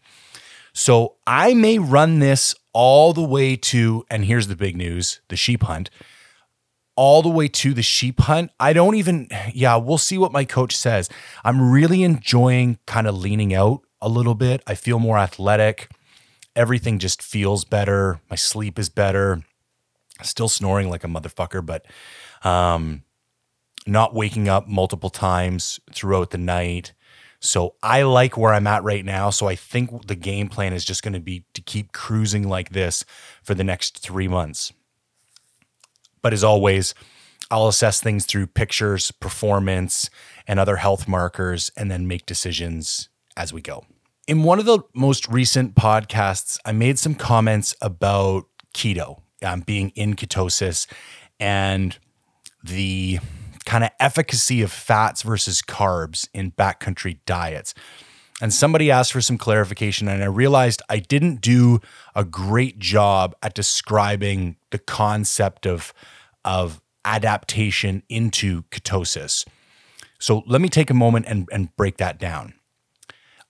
So 0.72 1.16
I 1.26 1.54
may 1.54 1.78
run 1.78 2.18
this 2.18 2.54
all 2.72 3.12
the 3.12 3.22
way 3.22 3.54
to, 3.56 4.04
and 4.10 4.24
here's 4.24 4.48
the 4.48 4.56
big 4.56 4.76
news: 4.76 5.20
the 5.28 5.36
sheep 5.36 5.62
hunt. 5.62 5.90
All 6.96 7.22
the 7.22 7.28
way 7.28 7.48
to 7.48 7.74
the 7.74 7.82
sheep 7.82 8.20
hunt. 8.20 8.52
I 8.60 8.72
don't 8.72 8.94
even, 8.94 9.26
yeah, 9.52 9.74
we'll 9.74 9.98
see 9.98 10.16
what 10.16 10.30
my 10.30 10.44
coach 10.44 10.76
says. 10.76 11.10
I'm 11.42 11.72
really 11.72 12.04
enjoying 12.04 12.78
kind 12.86 13.08
of 13.08 13.18
leaning 13.18 13.52
out 13.52 13.80
a 14.00 14.08
little 14.08 14.36
bit. 14.36 14.62
I 14.64 14.76
feel 14.76 15.00
more 15.00 15.18
athletic. 15.18 15.90
Everything 16.54 17.00
just 17.00 17.20
feels 17.20 17.64
better. 17.64 18.20
My 18.30 18.36
sleep 18.36 18.78
is 18.78 18.90
better. 18.90 19.42
Still 20.22 20.48
snoring 20.48 20.88
like 20.88 21.02
a 21.02 21.08
motherfucker, 21.08 21.66
but 21.66 21.84
um, 22.48 23.02
not 23.86 24.14
waking 24.14 24.48
up 24.48 24.66
multiple 24.66 25.10
times 25.10 25.78
throughout 25.92 26.30
the 26.30 26.38
night. 26.38 26.92
So 27.40 27.74
I 27.82 28.02
like 28.02 28.38
where 28.38 28.54
I'm 28.54 28.66
at 28.66 28.82
right 28.82 29.04
now. 29.04 29.30
So 29.30 29.46
I 29.46 29.54
think 29.54 30.06
the 30.06 30.14
game 30.14 30.48
plan 30.48 30.72
is 30.72 30.84
just 30.84 31.02
going 31.02 31.12
to 31.12 31.20
be 31.20 31.44
to 31.52 31.60
keep 31.60 31.92
cruising 31.92 32.48
like 32.48 32.70
this 32.70 33.04
for 33.42 33.54
the 33.54 33.64
next 33.64 33.98
three 33.98 34.28
months. 34.28 34.72
But 36.22 36.32
as 36.32 36.42
always, 36.42 36.94
I'll 37.50 37.68
assess 37.68 38.00
things 38.00 38.24
through 38.24 38.46
pictures, 38.46 39.10
performance, 39.10 40.08
and 40.48 40.58
other 40.58 40.76
health 40.76 41.06
markers, 41.06 41.70
and 41.76 41.90
then 41.90 42.08
make 42.08 42.24
decisions 42.24 43.10
as 43.36 43.52
we 43.52 43.60
go. 43.60 43.84
In 44.26 44.42
one 44.42 44.58
of 44.58 44.64
the 44.64 44.80
most 44.94 45.28
recent 45.28 45.74
podcasts, 45.74 46.58
I 46.64 46.72
made 46.72 46.98
some 46.98 47.14
comments 47.14 47.74
about 47.82 48.46
keto, 48.74 49.20
um, 49.42 49.60
being 49.60 49.90
in 49.90 50.14
ketosis, 50.14 50.86
and 51.38 51.98
the 52.62 53.18
kind 53.64 53.84
of 53.84 53.90
efficacy 54.00 54.62
of 54.62 54.70
fats 54.72 55.22
versus 55.22 55.62
carbs 55.62 56.28
in 56.34 56.52
backcountry 56.52 57.18
diets. 57.26 57.74
And 58.40 58.52
somebody 58.52 58.90
asked 58.90 59.12
for 59.12 59.20
some 59.20 59.38
clarification, 59.38 60.08
and 60.08 60.22
I 60.22 60.26
realized 60.26 60.82
I 60.88 60.98
didn't 60.98 61.40
do 61.40 61.80
a 62.14 62.24
great 62.24 62.78
job 62.78 63.34
at 63.42 63.54
describing 63.54 64.56
the 64.70 64.78
concept 64.78 65.66
of, 65.66 65.94
of 66.44 66.80
adaptation 67.04 68.02
into 68.08 68.62
ketosis. 68.64 69.46
So 70.18 70.42
let 70.46 70.60
me 70.60 70.68
take 70.68 70.90
a 70.90 70.94
moment 70.94 71.26
and, 71.28 71.48
and 71.52 71.74
break 71.76 71.98
that 71.98 72.18
down. 72.18 72.54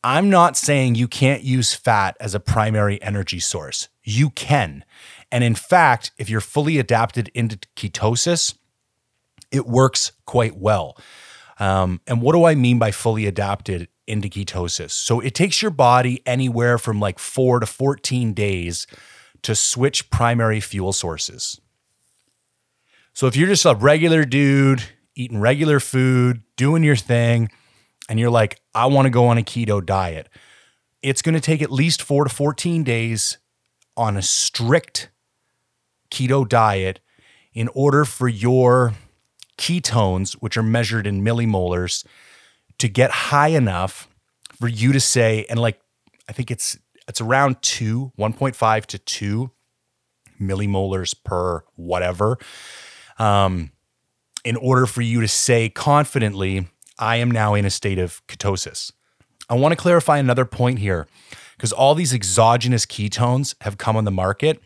I'm 0.02 0.28
not 0.28 0.54
saying 0.56 0.96
you 0.96 1.08
can't 1.08 1.42
use 1.42 1.72
fat 1.72 2.14
as 2.20 2.34
a 2.34 2.40
primary 2.40 3.00
energy 3.02 3.40
source. 3.40 3.88
You 4.02 4.28
can. 4.30 4.84
And 5.32 5.42
in 5.42 5.54
fact, 5.54 6.10
if 6.18 6.28
you're 6.28 6.42
fully 6.42 6.78
adapted 6.78 7.30
into 7.32 7.56
ketosis, 7.74 8.54
it 9.54 9.66
works 9.66 10.12
quite 10.26 10.56
well. 10.56 10.98
Um, 11.58 12.00
and 12.06 12.20
what 12.20 12.32
do 12.32 12.44
I 12.44 12.56
mean 12.56 12.78
by 12.78 12.90
fully 12.90 13.26
adapted 13.26 13.88
into 14.06 14.28
ketosis? 14.28 14.90
So 14.90 15.20
it 15.20 15.34
takes 15.34 15.62
your 15.62 15.70
body 15.70 16.20
anywhere 16.26 16.76
from 16.78 16.98
like 16.98 17.18
four 17.18 17.60
to 17.60 17.66
14 17.66 18.34
days 18.34 18.86
to 19.42 19.54
switch 19.54 20.10
primary 20.10 20.60
fuel 20.60 20.92
sources. 20.92 21.60
So 23.12 23.28
if 23.28 23.36
you're 23.36 23.48
just 23.48 23.64
a 23.64 23.74
regular 23.74 24.24
dude 24.24 24.82
eating 25.14 25.40
regular 25.40 25.78
food, 25.78 26.42
doing 26.56 26.82
your 26.82 26.96
thing, 26.96 27.48
and 28.08 28.18
you're 28.18 28.30
like, 28.30 28.60
I 28.74 28.86
want 28.86 29.06
to 29.06 29.10
go 29.10 29.28
on 29.28 29.38
a 29.38 29.42
keto 29.42 29.84
diet, 29.84 30.28
it's 31.02 31.22
going 31.22 31.36
to 31.36 31.40
take 31.40 31.62
at 31.62 31.70
least 31.70 32.02
four 32.02 32.24
to 32.24 32.30
14 32.30 32.82
days 32.82 33.38
on 33.96 34.16
a 34.16 34.22
strict 34.22 35.10
keto 36.10 36.48
diet 36.48 36.98
in 37.52 37.68
order 37.68 38.04
for 38.04 38.26
your 38.26 38.94
ketones, 39.58 40.34
which 40.34 40.56
are 40.56 40.62
measured 40.62 41.06
in 41.06 41.22
millimolars, 41.22 42.04
to 42.78 42.88
get 42.88 43.10
high 43.10 43.48
enough 43.48 44.08
for 44.58 44.68
you 44.68 44.92
to 44.92 45.00
say, 45.00 45.46
and 45.48 45.58
like, 45.58 45.80
I 46.28 46.32
think 46.32 46.50
it's 46.50 46.78
it's 47.06 47.20
around 47.20 47.60
two, 47.60 48.12
1.5 48.18 48.86
to 48.86 48.98
two 48.98 49.50
millimolars 50.40 51.14
per 51.22 51.62
whatever. 51.76 52.38
Um, 53.18 53.72
in 54.44 54.56
order 54.56 54.86
for 54.86 55.02
you 55.02 55.20
to 55.20 55.28
say 55.28 55.68
confidently, 55.68 56.66
I 56.98 57.16
am 57.16 57.30
now 57.30 57.54
in 57.54 57.64
a 57.64 57.70
state 57.70 57.98
of 57.98 58.26
ketosis. 58.26 58.92
I 59.48 59.54
want 59.54 59.72
to 59.72 59.76
clarify 59.76 60.18
another 60.18 60.44
point 60.44 60.78
here 60.78 61.06
because 61.56 61.72
all 61.72 61.94
these 61.94 62.14
exogenous 62.14 62.86
ketones 62.86 63.54
have 63.60 63.78
come 63.78 63.96
on 63.96 64.04
the 64.04 64.10
market. 64.10 64.62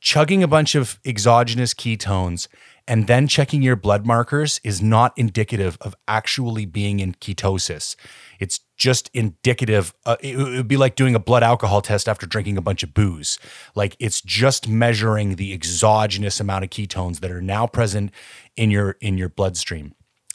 Chugging 0.00 0.42
a 0.42 0.48
bunch 0.48 0.74
of 0.74 0.98
exogenous 1.04 1.74
ketones 1.74 2.48
and 2.86 3.06
then 3.06 3.28
checking 3.28 3.62
your 3.62 3.76
blood 3.76 4.06
markers 4.06 4.60
is 4.64 4.82
not 4.82 5.12
indicative 5.16 5.78
of 5.80 5.94
actually 6.08 6.66
being 6.66 7.00
in 7.00 7.14
ketosis. 7.14 7.96
It's 8.38 8.60
just 8.76 9.10
indicative. 9.14 9.94
Uh, 10.04 10.16
it, 10.20 10.38
it 10.38 10.56
would 10.56 10.68
be 10.68 10.76
like 10.76 10.96
doing 10.96 11.14
a 11.14 11.20
blood 11.20 11.42
alcohol 11.42 11.80
test 11.80 12.08
after 12.08 12.26
drinking 12.26 12.56
a 12.56 12.62
bunch 12.62 12.82
of 12.82 12.92
booze. 12.92 13.38
Like 13.74 13.96
it's 13.98 14.20
just 14.20 14.68
measuring 14.68 15.36
the 15.36 15.52
exogenous 15.52 16.40
amount 16.40 16.64
of 16.64 16.70
ketones 16.70 17.20
that 17.20 17.30
are 17.30 17.42
now 17.42 17.66
present 17.66 18.10
in 18.56 18.70
your 18.70 18.96
in 19.00 19.16
your 19.16 19.28
bloodstream. 19.28 19.94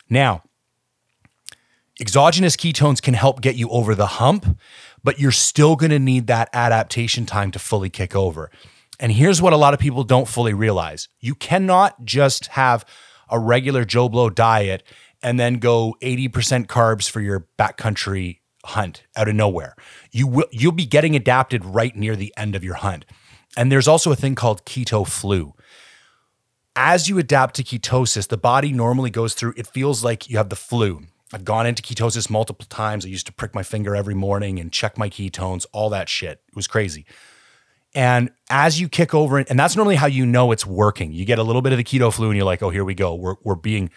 Now, 0.09 0.43
exogenous 1.99 2.55
ketones 2.55 3.01
can 3.01 3.13
help 3.13 3.41
get 3.41 3.55
you 3.55 3.69
over 3.69 3.93
the 3.93 4.07
hump, 4.07 4.57
but 5.03 5.19
you're 5.19 5.31
still 5.31 5.75
going 5.75 5.91
to 5.91 5.99
need 5.99 6.27
that 6.27 6.49
adaptation 6.53 7.25
time 7.25 7.51
to 7.51 7.59
fully 7.59 7.89
kick 7.89 8.15
over. 8.15 8.49
And 8.99 9.11
here's 9.11 9.41
what 9.41 9.53
a 9.53 9.57
lot 9.57 9.73
of 9.73 9.79
people 9.79 10.03
don't 10.03 10.27
fully 10.27 10.53
realize 10.53 11.07
you 11.19 11.35
cannot 11.35 12.03
just 12.03 12.47
have 12.47 12.85
a 13.29 13.39
regular 13.39 13.85
Joe 13.85 14.09
Blow 14.09 14.29
diet 14.29 14.83
and 15.21 15.39
then 15.39 15.55
go 15.55 15.95
80% 16.01 16.67
carbs 16.67 17.09
for 17.09 17.21
your 17.21 17.47
backcountry 17.57 18.39
hunt 18.65 19.03
out 19.15 19.27
of 19.27 19.35
nowhere. 19.35 19.75
You 20.11 20.27
will 20.27 20.47
you'll 20.51 20.71
be 20.71 20.85
getting 20.85 21.15
adapted 21.15 21.63
right 21.63 21.95
near 21.95 22.15
the 22.15 22.33
end 22.37 22.55
of 22.55 22.63
your 22.63 22.75
hunt. 22.75 23.05
And 23.55 23.71
there's 23.71 23.87
also 23.87 24.11
a 24.11 24.15
thing 24.15 24.35
called 24.35 24.65
keto 24.65 25.07
flu. 25.07 25.53
As 26.75 27.09
you 27.09 27.17
adapt 27.17 27.55
to 27.55 27.63
ketosis, 27.63 28.27
the 28.27 28.37
body 28.37 28.71
normally 28.71 29.09
goes 29.09 29.33
through 29.33 29.53
it 29.57 29.67
feels 29.67 30.03
like 30.03 30.29
you 30.29 30.37
have 30.37 30.49
the 30.49 30.55
flu. 30.55 31.03
I've 31.33 31.43
gone 31.43 31.65
into 31.65 31.83
ketosis 31.83 32.29
multiple 32.29 32.65
times. 32.69 33.05
I 33.05 33.09
used 33.09 33.25
to 33.27 33.33
prick 33.33 33.53
my 33.53 33.63
finger 33.63 33.95
every 33.95 34.15
morning 34.15 34.59
and 34.59 34.71
check 34.71 34.97
my 34.97 35.09
ketones, 35.09 35.65
all 35.73 35.89
that 35.89 36.07
shit. 36.07 36.41
It 36.47 36.55
was 36.55 36.67
crazy. 36.67 37.05
And 37.95 38.29
as 38.49 38.79
you 38.79 38.89
kick 38.89 39.13
over, 39.13 39.39
and 39.39 39.59
that's 39.59 39.75
normally 39.75 39.95
how 39.95 40.07
you 40.07 40.25
know 40.25 40.51
it's 40.51 40.65
working. 40.65 41.11
You 41.11 41.25
get 41.25 41.39
a 41.39 41.43
little 41.43 41.61
bit 41.61 41.71
of 41.71 41.77
the 41.77 41.83
keto 41.83 42.13
flu, 42.13 42.27
and 42.27 42.37
you're 42.37 42.45
like, 42.45 42.61
"Oh, 42.61 42.69
here 42.69 42.85
we 42.85 42.93
go. 42.93 43.15
We're 43.15 43.35
we're 43.43 43.55
being 43.55 43.89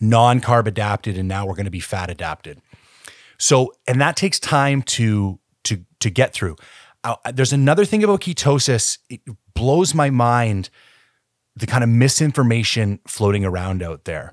non-carb 0.00 0.66
adapted, 0.66 1.16
and 1.16 1.28
now 1.28 1.46
we're 1.46 1.54
going 1.54 1.64
to 1.64 1.70
be 1.70 1.80
fat 1.80 2.10
adapted." 2.10 2.60
So, 3.38 3.72
and 3.86 4.00
that 4.00 4.16
takes 4.16 4.40
time 4.40 4.82
to 4.82 5.38
to 5.64 5.84
to 6.00 6.10
get 6.10 6.32
through. 6.32 6.56
Uh, 7.04 7.16
there's 7.32 7.52
another 7.52 7.84
thing 7.84 8.02
about 8.02 8.20
ketosis. 8.20 8.98
It 9.08 9.20
blows 9.54 9.94
my 9.94 10.10
mind 10.10 10.70
the 11.56 11.66
kind 11.66 11.82
of 11.82 11.90
misinformation 11.90 13.00
floating 13.06 13.44
around 13.44 13.82
out 13.82 14.04
there. 14.04 14.32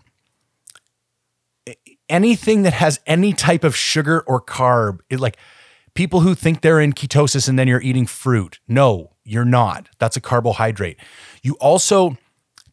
Anything 2.07 2.62
that 2.63 2.74
has 2.74 3.00
any 3.07 3.33
type 3.33 3.63
of 3.63 3.75
sugar 3.75 4.24
or 4.27 4.39
carb, 4.39 5.00
it 5.09 5.19
like 5.19 5.38
people 5.95 6.19
who 6.19 6.35
think 6.35 6.61
they're 6.61 6.79
in 6.79 6.93
ketosis 6.93 7.49
and 7.49 7.57
then 7.57 7.67
you're 7.67 7.81
eating 7.81 8.05
fruit. 8.05 8.59
No, 8.67 9.13
you're 9.23 9.45
not. 9.45 9.89
That's 9.97 10.15
a 10.15 10.21
carbohydrate. 10.21 10.99
You 11.41 11.55
also, 11.55 12.17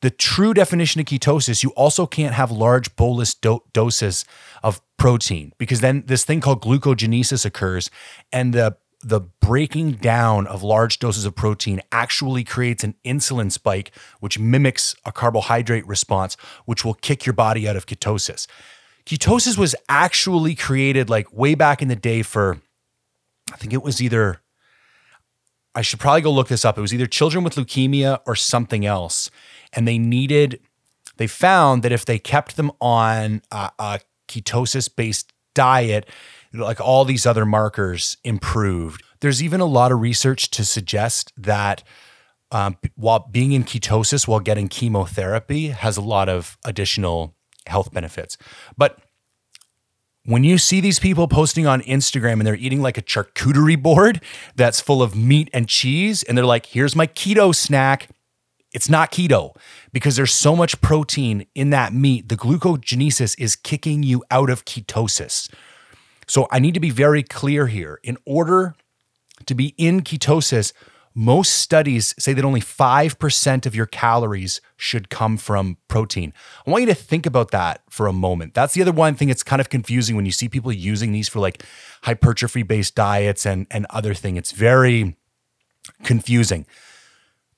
the 0.00 0.10
true 0.10 0.52
definition 0.52 1.00
of 1.00 1.06
ketosis, 1.06 1.62
you 1.62 1.70
also 1.70 2.06
can't 2.06 2.34
have 2.34 2.50
large 2.50 2.94
bolus 2.96 3.34
do- 3.34 3.62
doses 3.72 4.24
of 4.62 4.80
protein 4.98 5.52
because 5.56 5.80
then 5.80 6.04
this 6.06 6.24
thing 6.24 6.40
called 6.40 6.62
glucogenesis 6.62 7.44
occurs 7.44 7.90
and 8.32 8.52
the 8.52 8.76
the 9.04 9.20
breaking 9.40 9.92
down 9.92 10.46
of 10.46 10.62
large 10.62 11.00
doses 11.00 11.24
of 11.24 11.34
protein 11.34 11.80
actually 11.90 12.44
creates 12.44 12.84
an 12.84 12.94
insulin 13.04 13.50
spike, 13.50 13.90
which 14.20 14.38
mimics 14.38 14.94
a 15.04 15.10
carbohydrate 15.10 15.84
response, 15.88 16.36
which 16.66 16.84
will 16.84 16.94
kick 16.94 17.26
your 17.26 17.32
body 17.32 17.68
out 17.68 17.74
of 17.74 17.86
ketosis. 17.86 18.46
Ketosis 19.04 19.58
was 19.58 19.74
actually 19.88 20.54
created 20.54 21.10
like 21.10 21.32
way 21.32 21.56
back 21.56 21.82
in 21.82 21.88
the 21.88 21.96
day 21.96 22.22
for 22.22 22.60
I 23.52 23.56
think 23.56 23.72
it 23.72 23.82
was 23.82 24.02
either, 24.02 24.42
I 25.74 25.82
should 25.82 26.00
probably 26.00 26.20
go 26.20 26.32
look 26.32 26.48
this 26.48 26.64
up. 26.64 26.76
It 26.76 26.82
was 26.82 26.92
either 26.92 27.06
children 27.06 27.44
with 27.44 27.54
leukemia 27.54 28.20
or 28.26 28.34
something 28.34 28.84
else. 28.84 29.30
And 29.72 29.88
they 29.88 29.98
needed, 29.98 30.60
they 31.16 31.26
found 31.26 31.82
that 31.82 31.92
if 31.92 32.04
they 32.04 32.18
kept 32.18 32.56
them 32.56 32.70
on 32.80 33.42
a, 33.50 33.70
a 33.78 34.00
ketosis 34.28 34.94
based 34.94 35.32
diet, 35.54 36.08
like 36.52 36.80
all 36.80 37.04
these 37.04 37.26
other 37.26 37.46
markers 37.46 38.16
improved. 38.24 39.02
There's 39.20 39.42
even 39.42 39.60
a 39.60 39.66
lot 39.66 39.92
of 39.92 40.00
research 40.00 40.50
to 40.50 40.64
suggest 40.64 41.32
that 41.36 41.82
um, 42.50 42.76
while 42.96 43.28
being 43.30 43.52
in 43.52 43.64
ketosis 43.64 44.28
while 44.28 44.40
getting 44.40 44.68
chemotherapy 44.68 45.68
has 45.68 45.96
a 45.96 46.02
lot 46.02 46.28
of 46.28 46.58
additional 46.64 47.34
health 47.66 47.92
benefits. 47.92 48.36
But 48.76 48.98
when 50.24 50.44
you 50.44 50.56
see 50.56 50.80
these 50.80 50.98
people 50.98 51.26
posting 51.26 51.66
on 51.66 51.82
Instagram 51.82 52.34
and 52.34 52.46
they're 52.46 52.54
eating 52.54 52.80
like 52.80 52.96
a 52.96 53.02
charcuterie 53.02 53.80
board 53.80 54.20
that's 54.54 54.80
full 54.80 55.02
of 55.02 55.16
meat 55.16 55.50
and 55.52 55.68
cheese, 55.68 56.22
and 56.22 56.38
they're 56.38 56.44
like, 56.44 56.66
here's 56.66 56.94
my 56.94 57.06
keto 57.06 57.54
snack. 57.54 58.08
It's 58.72 58.88
not 58.88 59.10
keto 59.12 59.54
because 59.92 60.16
there's 60.16 60.32
so 60.32 60.56
much 60.56 60.80
protein 60.80 61.46
in 61.54 61.70
that 61.70 61.92
meat. 61.92 62.28
The 62.28 62.36
glucogenesis 62.36 63.34
is 63.38 63.56
kicking 63.56 64.02
you 64.02 64.24
out 64.30 64.48
of 64.48 64.64
ketosis. 64.64 65.52
So 66.26 66.46
I 66.50 66.58
need 66.58 66.74
to 66.74 66.80
be 66.80 66.90
very 66.90 67.22
clear 67.22 67.66
here. 67.66 67.98
In 68.02 68.16
order 68.24 68.74
to 69.44 69.54
be 69.54 69.74
in 69.76 70.02
ketosis, 70.02 70.72
most 71.14 71.54
studies 71.54 72.14
say 72.18 72.32
that 72.32 72.44
only 72.44 72.60
5% 72.60 73.66
of 73.66 73.74
your 73.74 73.86
calories 73.86 74.60
should 74.76 75.10
come 75.10 75.36
from 75.36 75.76
protein. 75.88 76.32
I 76.66 76.70
want 76.70 76.82
you 76.82 76.88
to 76.88 76.94
think 76.94 77.26
about 77.26 77.50
that 77.50 77.82
for 77.90 78.06
a 78.06 78.12
moment. 78.12 78.54
That's 78.54 78.74
the 78.74 78.82
other 78.82 78.92
one 78.92 79.14
thing 79.14 79.28
that's 79.28 79.42
kind 79.42 79.60
of 79.60 79.68
confusing 79.68 80.16
when 80.16 80.26
you 80.26 80.32
see 80.32 80.48
people 80.48 80.72
using 80.72 81.12
these 81.12 81.28
for 81.28 81.40
like 81.40 81.64
hypertrophy 82.02 82.62
based 82.62 82.94
diets 82.94 83.44
and, 83.44 83.66
and 83.70 83.86
other 83.90 84.14
thing. 84.14 84.36
It's 84.36 84.52
very 84.52 85.16
confusing. 86.02 86.66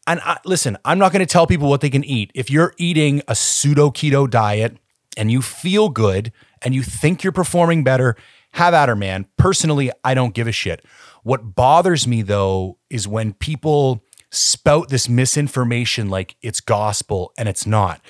And 0.07 0.21
I, 0.23 0.39
listen, 0.45 0.77
I'm 0.85 0.99
not 0.99 1.13
going 1.13 1.27
to 1.27 1.33
tell 1.33 1.47
people 1.47 1.69
what 1.69 1.81
they 1.81 1.91
can 1.91 2.05
eat. 2.05 2.31
If 2.35 2.51
you're 2.51 2.75
eating 2.77 3.23
a 3.29 3.35
pseudo 3.35 3.91
keto 3.91 4.29
diet 4.29 4.77
and 5.17 5.31
you 5.31 5.41
feel 5.41 5.89
good 5.89 6.33
and 6.63 6.75
you 6.75 6.83
think 6.83 7.23
you're 7.23 7.33
performing 7.33 7.85
better, 7.85 8.17
have 8.53 8.75
at 8.75 8.89
her, 8.89 8.97
man. 8.97 9.27
Personally, 9.37 9.91
I 10.05 10.15
don't 10.15 10.35
give 10.35 10.47
a 10.47 10.53
shit. 10.53 10.85
What 11.25 11.55
bothers 11.55 12.07
me 12.07 12.23
though 12.23 12.79
is 12.89 13.09
when 13.09 13.33
people 13.33 14.05
spout 14.31 14.91
this 14.91 15.09
misinformation 15.09 16.09
like 16.09 16.37
it's 16.43 16.61
gospel 16.61 17.33
and 17.39 17.49
it's 17.49 17.67
not. 17.67 18.01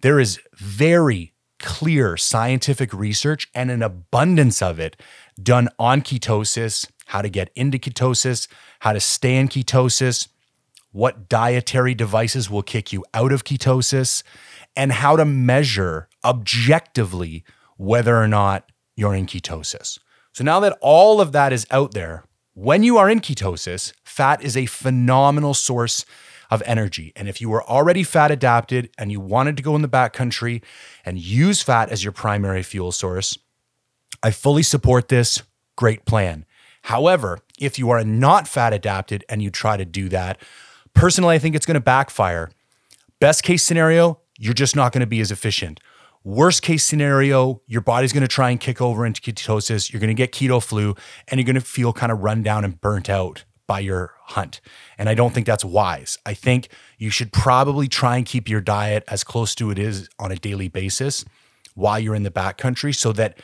There 0.00 0.18
is 0.18 0.40
very 0.54 1.34
clear 1.58 2.16
scientific 2.16 2.92
research 2.92 3.48
and 3.54 3.70
an 3.70 3.82
abundance 3.82 4.62
of 4.62 4.80
it 4.80 5.00
done 5.40 5.68
on 5.78 6.00
ketosis, 6.00 6.90
how 7.06 7.22
to 7.22 7.28
get 7.28 7.50
into 7.54 7.78
ketosis, 7.78 8.48
how 8.80 8.92
to 8.92 9.00
stay 9.00 9.36
in 9.36 9.48
ketosis, 9.48 10.28
what 10.92 11.28
dietary 11.28 11.94
devices 11.94 12.50
will 12.50 12.62
kick 12.62 12.92
you 12.92 13.04
out 13.12 13.32
of 13.32 13.44
ketosis, 13.44 14.22
and 14.74 14.92
how 14.92 15.16
to 15.16 15.24
measure 15.24 16.08
objectively 16.24 17.44
whether 17.76 18.16
or 18.16 18.28
not 18.28 18.70
you're 18.96 19.14
in 19.14 19.26
ketosis. 19.26 19.98
So 20.32 20.42
now 20.42 20.60
that 20.60 20.78
all 20.80 21.20
of 21.20 21.32
that 21.32 21.52
is 21.52 21.66
out 21.70 21.92
there, 21.92 22.24
when 22.54 22.82
you 22.82 22.98
are 22.98 23.08
in 23.08 23.20
ketosis, 23.20 23.92
fat 24.04 24.42
is 24.42 24.56
a 24.56 24.66
phenomenal 24.66 25.54
source 25.54 26.04
of 26.50 26.62
energy. 26.66 27.12
And 27.16 27.28
if 27.28 27.40
you 27.40 27.48
were 27.48 27.64
already 27.64 28.02
fat 28.02 28.30
adapted 28.30 28.90
and 28.98 29.10
you 29.10 29.20
wanted 29.20 29.56
to 29.56 29.62
go 29.62 29.74
in 29.74 29.80
the 29.80 29.88
backcountry 29.88 30.62
and 31.04 31.18
use 31.18 31.62
fat 31.62 31.88
as 31.88 32.04
your 32.04 32.12
primary 32.12 32.62
fuel 32.62 32.92
source, 32.92 33.38
I 34.22 34.30
fully 34.30 34.62
support 34.62 35.08
this. 35.08 35.42
Great 35.76 36.04
plan. 36.04 36.44
However, 36.82 37.38
if 37.58 37.78
you 37.78 37.88
are 37.90 38.04
not 38.04 38.46
fat 38.46 38.74
adapted 38.74 39.24
and 39.30 39.42
you 39.42 39.50
try 39.50 39.78
to 39.78 39.86
do 39.86 40.10
that, 40.10 40.38
personally, 40.92 41.36
I 41.36 41.38
think 41.38 41.54
it's 41.54 41.64
going 41.64 41.74
to 41.74 41.80
backfire. 41.80 42.50
Best 43.18 43.42
case 43.42 43.62
scenario, 43.62 44.20
you're 44.38 44.52
just 44.52 44.76
not 44.76 44.92
going 44.92 45.00
to 45.00 45.06
be 45.06 45.20
as 45.20 45.30
efficient. 45.30 45.80
Worst 46.24 46.62
case 46.62 46.84
scenario, 46.84 47.62
your 47.66 47.80
body's 47.80 48.12
going 48.12 48.22
to 48.22 48.28
try 48.28 48.50
and 48.50 48.60
kick 48.60 48.80
over 48.80 49.04
into 49.04 49.20
ketosis. 49.20 49.92
You're 49.92 50.00
going 50.00 50.08
to 50.08 50.14
get 50.14 50.32
keto 50.32 50.62
flu 50.62 50.94
and 51.28 51.38
you're 51.38 51.46
going 51.46 51.54
to 51.54 51.60
feel 51.60 51.92
kind 51.92 52.12
of 52.12 52.20
run 52.20 52.42
down 52.42 52.64
and 52.64 52.80
burnt 52.80 53.10
out 53.10 53.44
by 53.66 53.80
your 53.80 54.14
hunt. 54.26 54.60
And 54.98 55.08
I 55.08 55.14
don't 55.14 55.34
think 55.34 55.46
that's 55.46 55.64
wise. 55.64 56.18
I 56.24 56.34
think 56.34 56.68
you 56.98 57.10
should 57.10 57.32
probably 57.32 57.88
try 57.88 58.16
and 58.16 58.26
keep 58.26 58.48
your 58.48 58.60
diet 58.60 59.04
as 59.08 59.24
close 59.24 59.54
to 59.56 59.70
it 59.70 59.78
is 59.78 60.08
on 60.18 60.30
a 60.30 60.36
daily 60.36 60.68
basis 60.68 61.24
while 61.74 61.98
you're 61.98 62.14
in 62.14 62.22
the 62.22 62.30
backcountry 62.30 62.94
so 62.94 63.12
that 63.12 63.38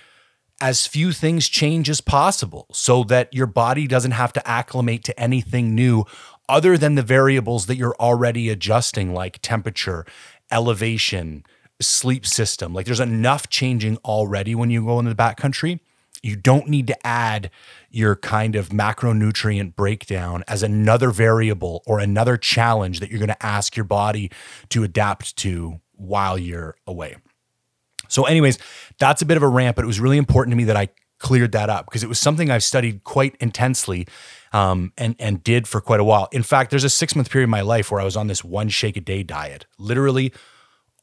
as 0.60 0.86
few 0.86 1.12
things 1.12 1.48
change 1.48 1.88
as 1.88 2.00
possible 2.00 2.66
so 2.72 3.04
that 3.04 3.32
your 3.32 3.46
body 3.46 3.86
doesn't 3.86 4.10
have 4.12 4.32
to 4.32 4.48
acclimate 4.48 5.04
to 5.04 5.18
anything 5.20 5.74
new 5.74 6.04
other 6.48 6.76
than 6.76 6.94
the 6.94 7.02
variables 7.02 7.66
that 7.66 7.76
you're 7.76 7.96
already 8.00 8.48
adjusting 8.48 9.12
like 9.12 9.38
temperature, 9.42 10.04
elevation, 10.50 11.44
sleep 11.80 12.26
system. 12.26 12.74
Like 12.74 12.86
there's 12.86 13.00
enough 13.00 13.48
changing 13.48 13.98
already 13.98 14.54
when 14.54 14.70
you 14.70 14.84
go 14.84 14.98
into 14.98 15.12
the 15.12 15.22
backcountry. 15.22 15.80
You 16.22 16.34
don't 16.34 16.68
need 16.68 16.88
to 16.88 17.06
add 17.06 17.50
your 17.90 18.16
kind 18.16 18.56
of 18.56 18.70
macronutrient 18.70 19.76
breakdown 19.76 20.42
as 20.48 20.62
another 20.62 21.10
variable 21.10 21.82
or 21.86 22.00
another 22.00 22.36
challenge 22.36 22.98
that 23.00 23.10
you're 23.10 23.20
going 23.20 23.28
to 23.28 23.46
ask 23.46 23.76
your 23.76 23.84
body 23.84 24.30
to 24.70 24.82
adapt 24.82 25.36
to 25.36 25.80
while 25.92 26.36
you're 26.36 26.76
away. 26.86 27.16
So, 28.08 28.24
anyways, 28.24 28.58
that's 28.98 29.22
a 29.22 29.26
bit 29.26 29.36
of 29.36 29.42
a 29.42 29.48
rant, 29.48 29.76
but 29.76 29.84
it 29.84 29.86
was 29.86 30.00
really 30.00 30.18
important 30.18 30.52
to 30.52 30.56
me 30.56 30.64
that 30.64 30.76
I 30.76 30.88
cleared 31.18 31.52
that 31.52 31.68
up 31.68 31.86
because 31.86 32.02
it 32.02 32.08
was 32.08 32.18
something 32.18 32.50
I've 32.50 32.64
studied 32.64 33.04
quite 33.04 33.36
intensely 33.40 34.06
um, 34.52 34.92
and 34.96 35.14
and 35.18 35.42
did 35.42 35.68
for 35.68 35.80
quite 35.80 36.00
a 36.00 36.04
while. 36.04 36.28
In 36.32 36.42
fact, 36.42 36.70
there's 36.70 36.84
a 36.84 36.90
six 36.90 37.14
month 37.14 37.30
period 37.30 37.44
in 37.44 37.50
my 37.50 37.60
life 37.60 37.90
where 37.90 38.00
I 38.00 38.04
was 38.04 38.16
on 38.16 38.26
this 38.26 38.42
one 38.42 38.68
shake 38.68 38.96
a 38.96 39.00
day 39.00 39.22
diet. 39.22 39.66
Literally, 39.78 40.32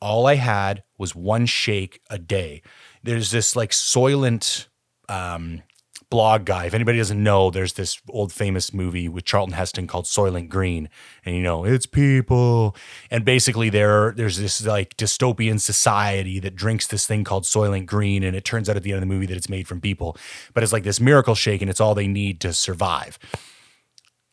all 0.05 0.27
I 0.27 0.35
had 0.35 0.83
was 0.99 1.15
one 1.15 1.47
shake 1.47 1.99
a 2.11 2.19
day. 2.19 2.61
There's 3.01 3.31
this 3.31 3.55
like 3.55 3.71
Soylent 3.71 4.67
um, 5.09 5.63
blog 6.11 6.45
guy. 6.45 6.65
If 6.65 6.75
anybody 6.75 6.99
doesn't 6.99 7.21
know, 7.21 7.49
there's 7.49 7.73
this 7.73 7.99
old 8.09 8.31
famous 8.31 8.71
movie 8.71 9.09
with 9.09 9.25
Charlton 9.25 9.55
Heston 9.55 9.87
called 9.87 10.05
Soylent 10.05 10.47
Green, 10.47 10.89
and 11.25 11.35
you 11.35 11.41
know 11.41 11.65
it's 11.65 11.87
people, 11.87 12.75
and 13.09 13.25
basically 13.25 13.71
there 13.71 14.13
there's 14.15 14.37
this 14.37 14.63
like 14.63 14.95
dystopian 14.95 15.59
society 15.59 16.39
that 16.39 16.55
drinks 16.55 16.85
this 16.85 17.07
thing 17.07 17.23
called 17.23 17.43
Soylent 17.43 17.87
Green, 17.87 18.23
and 18.23 18.35
it 18.35 18.45
turns 18.45 18.69
out 18.69 18.77
at 18.77 18.83
the 18.83 18.91
end 18.91 18.97
of 18.97 19.09
the 19.09 19.11
movie 19.11 19.25
that 19.25 19.37
it's 19.37 19.49
made 19.49 19.67
from 19.67 19.81
people, 19.81 20.15
but 20.53 20.61
it's 20.61 20.71
like 20.71 20.83
this 20.83 20.99
miracle 20.99 21.33
shake, 21.33 21.61
and 21.61 21.69
it's 21.69 21.81
all 21.81 21.95
they 21.95 22.07
need 22.07 22.39
to 22.41 22.53
survive. 22.53 23.17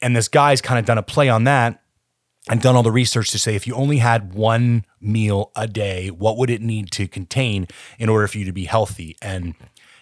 And 0.02 0.14
this 0.14 0.28
guy's 0.28 0.60
kind 0.60 0.78
of 0.78 0.84
done 0.84 0.98
a 0.98 1.02
play 1.02 1.30
on 1.30 1.44
that 1.44 1.81
and 2.48 2.60
done 2.60 2.74
all 2.74 2.82
the 2.82 2.90
research 2.90 3.30
to 3.30 3.38
say 3.38 3.54
if 3.54 3.66
you 3.66 3.74
only 3.74 3.98
had 3.98 4.34
one 4.34 4.84
meal 5.00 5.52
a 5.54 5.66
day, 5.66 6.08
what 6.08 6.36
would 6.36 6.50
it 6.50 6.60
need 6.60 6.90
to 6.92 7.06
contain 7.06 7.68
in 7.98 8.08
order 8.08 8.26
for 8.26 8.38
you 8.38 8.44
to 8.44 8.52
be 8.52 8.64
healthy? 8.64 9.16
And 9.22 9.54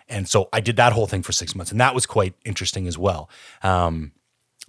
and 0.09 0.28
so 0.28 0.49
I 0.52 0.61
did 0.61 0.76
that 0.76 0.92
whole 0.92 1.06
thing 1.06 1.23
for 1.23 1.32
six 1.32 1.54
months, 1.54 1.70
and 1.70 1.80
that 1.80 1.94
was 1.94 2.04
quite 2.04 2.35
interesting 2.44 2.88
as 2.88 2.99
well. 2.99 3.30
Um, 3.62 4.12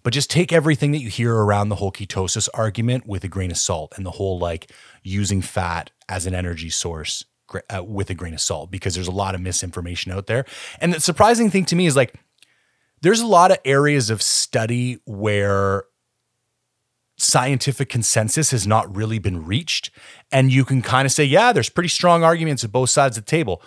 but 0.04 0.13
just 0.13 0.30
take 0.30 0.51
everything 0.51 0.92
that 0.92 1.00
you 1.00 1.10
hear 1.10 1.36
around 1.36 1.70
the 1.70 1.75
whole 1.75 1.92
ketosis 1.92 2.48
argument 2.53 3.07
with 3.07 3.24
a 3.24 3.27
grain 3.27 3.51
of 3.51 3.57
salt 3.57 3.94
and 3.96 4.05
the 4.05 4.12
whole 4.12 4.40
like 4.40 4.72
using 5.03 5.42
fat 5.42 5.92
as 6.10 6.25
an 6.25 6.36
energy 6.36 6.70
source 6.70 7.25
uh, 7.74 7.84
with 7.84 8.10
a 8.10 8.14
grain 8.14 8.34
of 8.34 8.42
salt 8.42 8.72
because 8.72 8.96
there's 8.96 9.07
a 9.07 9.12
lot 9.12 9.36
of 9.36 9.42
misinformation 9.42 10.12
out 10.12 10.27
there. 10.27 10.46
And 10.79 10.94
the 10.94 11.00
surprising 11.00 11.50
thing 11.50 11.66
to 11.66 11.75
me 11.75 11.86
is 11.86 11.96
like 11.96 12.16
there's 13.01 13.22
a 13.22 13.27
lot 13.27 13.51
of 13.51 13.57
areas 13.66 14.10
of 14.10 14.22
study 14.22 15.00
where 15.05 15.84
scientific 17.22 17.90
consensus 17.90 18.51
has 18.51 18.66
not 18.66 18.94
really 18.96 19.20
been 19.20 19.46
reached. 19.46 19.92
And 20.31 20.51
you 20.51 20.66
can 20.66 20.81
kind 20.81 21.05
of 21.05 21.12
say, 21.12 21.24
yeah, 21.24 21.53
there's 21.53 21.70
pretty 21.70 21.90
strong 21.90 22.24
arguments 22.24 22.64
at 22.64 22.72
both 22.72 22.90
sides 22.90 23.18
of 23.18 23.25
the 23.25 23.29
table. 23.29 23.62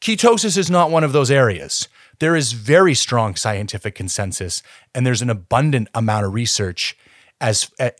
Ketosis 0.00 0.56
is 0.56 0.70
not 0.70 0.90
one 0.90 1.04
of 1.04 1.12
those 1.12 1.30
areas. 1.30 1.88
There 2.20 2.36
is 2.36 2.52
very 2.52 2.94
strong 2.94 3.36
scientific 3.36 3.94
consensus, 3.94 4.62
and 4.94 5.06
there's 5.06 5.22
an 5.22 5.30
abundant 5.30 5.88
amount 5.94 6.26
of 6.26 6.34
research 6.34 6.96
as 7.40 7.70
uh, 7.78 7.90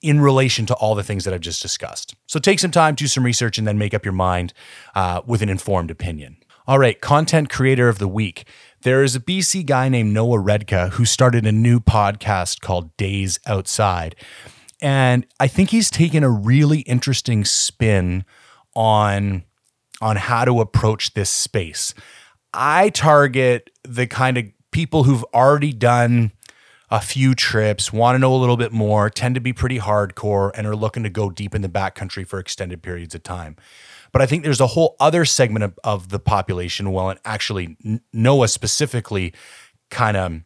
in 0.00 0.20
relation 0.20 0.66
to 0.66 0.74
all 0.74 0.94
the 0.94 1.04
things 1.04 1.24
that 1.24 1.32
I've 1.32 1.40
just 1.40 1.62
discussed. 1.62 2.14
So 2.26 2.40
take 2.40 2.58
some 2.58 2.72
time, 2.72 2.96
do 2.96 3.06
some 3.06 3.24
research, 3.24 3.58
and 3.58 3.66
then 3.66 3.78
make 3.78 3.94
up 3.94 4.04
your 4.04 4.12
mind 4.12 4.52
uh, 4.94 5.22
with 5.24 5.42
an 5.42 5.48
informed 5.48 5.90
opinion. 5.90 6.38
All 6.66 6.78
right, 6.78 7.00
content 7.00 7.50
creator 7.50 7.88
of 7.88 7.98
the 7.98 8.08
week. 8.08 8.46
There 8.82 9.04
is 9.04 9.14
a 9.14 9.20
BC 9.20 9.64
guy 9.64 9.88
named 9.88 10.12
Noah 10.12 10.38
Redka 10.38 10.90
who 10.90 11.04
started 11.04 11.46
a 11.46 11.52
new 11.52 11.78
podcast 11.78 12.60
called 12.60 12.96
Days 12.96 13.38
Outside. 13.46 14.16
And 14.80 15.24
I 15.38 15.46
think 15.46 15.70
he's 15.70 15.88
taken 15.88 16.24
a 16.24 16.30
really 16.30 16.80
interesting 16.80 17.44
spin 17.44 18.24
on 18.74 19.44
on 20.00 20.16
how 20.16 20.44
to 20.44 20.60
approach 20.60 21.14
this 21.14 21.30
space. 21.30 21.94
I 22.52 22.88
target 22.88 23.70
the 23.84 24.08
kind 24.08 24.36
of 24.36 24.46
people 24.72 25.04
who've 25.04 25.24
already 25.32 25.72
done 25.72 26.32
a 26.90 27.00
few 27.00 27.36
trips, 27.36 27.92
want 27.92 28.16
to 28.16 28.18
know 28.18 28.34
a 28.34 28.36
little 28.36 28.56
bit 28.56 28.72
more, 28.72 29.08
tend 29.08 29.36
to 29.36 29.40
be 29.40 29.52
pretty 29.52 29.78
hardcore, 29.78 30.50
and 30.56 30.66
are 30.66 30.74
looking 30.74 31.04
to 31.04 31.08
go 31.08 31.30
deep 31.30 31.54
in 31.54 31.62
the 31.62 31.68
backcountry 31.68 32.26
for 32.26 32.40
extended 32.40 32.82
periods 32.82 33.14
of 33.14 33.22
time. 33.22 33.54
But 34.12 34.22
I 34.22 34.26
think 34.26 34.44
there's 34.44 34.60
a 34.60 34.68
whole 34.68 34.96
other 35.00 35.24
segment 35.24 35.64
of, 35.64 35.78
of 35.84 36.08
the 36.10 36.18
population. 36.18 36.92
Well, 36.92 37.10
and 37.10 37.20
actually, 37.24 37.76
Noah 38.12 38.48
specifically 38.48 39.32
kind 39.90 40.16
of 40.16 40.42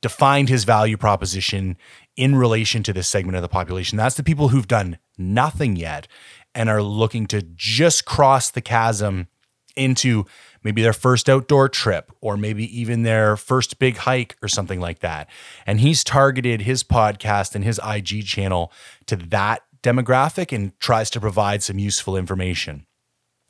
defined 0.00 0.48
his 0.48 0.64
value 0.64 0.96
proposition 0.96 1.76
in 2.16 2.34
relation 2.34 2.82
to 2.82 2.92
this 2.92 3.08
segment 3.08 3.36
of 3.36 3.42
the 3.42 3.48
population. 3.48 3.96
That's 3.96 4.16
the 4.16 4.22
people 4.22 4.48
who've 4.48 4.68
done 4.68 4.98
nothing 5.16 5.76
yet 5.76 6.08
and 6.54 6.68
are 6.68 6.82
looking 6.82 7.26
to 7.28 7.42
just 7.42 8.04
cross 8.04 8.50
the 8.50 8.60
chasm 8.60 9.28
into 9.74 10.26
maybe 10.62 10.82
their 10.82 10.92
first 10.92 11.28
outdoor 11.28 11.68
trip 11.68 12.12
or 12.20 12.36
maybe 12.36 12.64
even 12.78 13.02
their 13.02 13.36
first 13.36 13.78
big 13.78 13.96
hike 13.98 14.36
or 14.42 14.48
something 14.48 14.80
like 14.80 14.98
that. 14.98 15.28
And 15.66 15.80
he's 15.80 16.04
targeted 16.04 16.62
his 16.62 16.84
podcast 16.84 17.54
and 17.54 17.64
his 17.64 17.80
IG 17.86 18.26
channel 18.26 18.70
to 19.06 19.16
that 19.16 19.62
demographic 19.82 20.54
and 20.54 20.78
tries 20.78 21.10
to 21.10 21.20
provide 21.20 21.62
some 21.62 21.78
useful 21.78 22.16
information. 22.16 22.86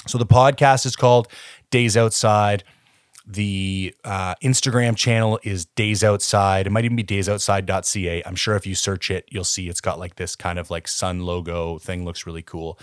So 0.07 0.19
the 0.19 0.27
podcast 0.27 0.87
is 0.87 0.97
called 0.97 1.29
Days 1.71 1.97
Outside. 1.97 2.65
The 3.27 3.95
uh, 4.05 4.35
Instagram 4.43 4.97
channel 4.97 5.39
is 5.45 5.65
Days 5.65 6.03
Outside. 6.03 6.67
It 6.67 6.71
might 6.71 6.85
even 6.85 6.97
be 6.97 7.05
daysoutside.ca. 7.05 8.23
I'm 8.27 8.35
sure 8.35 8.57
if 8.57 8.67
you 8.67 8.75
search 8.75 9.11
it, 9.11 9.29
you'll 9.31 9.45
see 9.45 9.69
it's 9.69 9.81
got 9.81 9.99
like 9.99 10.17
this 10.17 10.35
kind 10.35 10.59
of 10.59 10.71
like 10.71 10.89
sun 10.89 11.21
logo 11.21 11.79
thing, 11.79 12.05
looks 12.05 12.27
really 12.27 12.43
cool. 12.43 12.79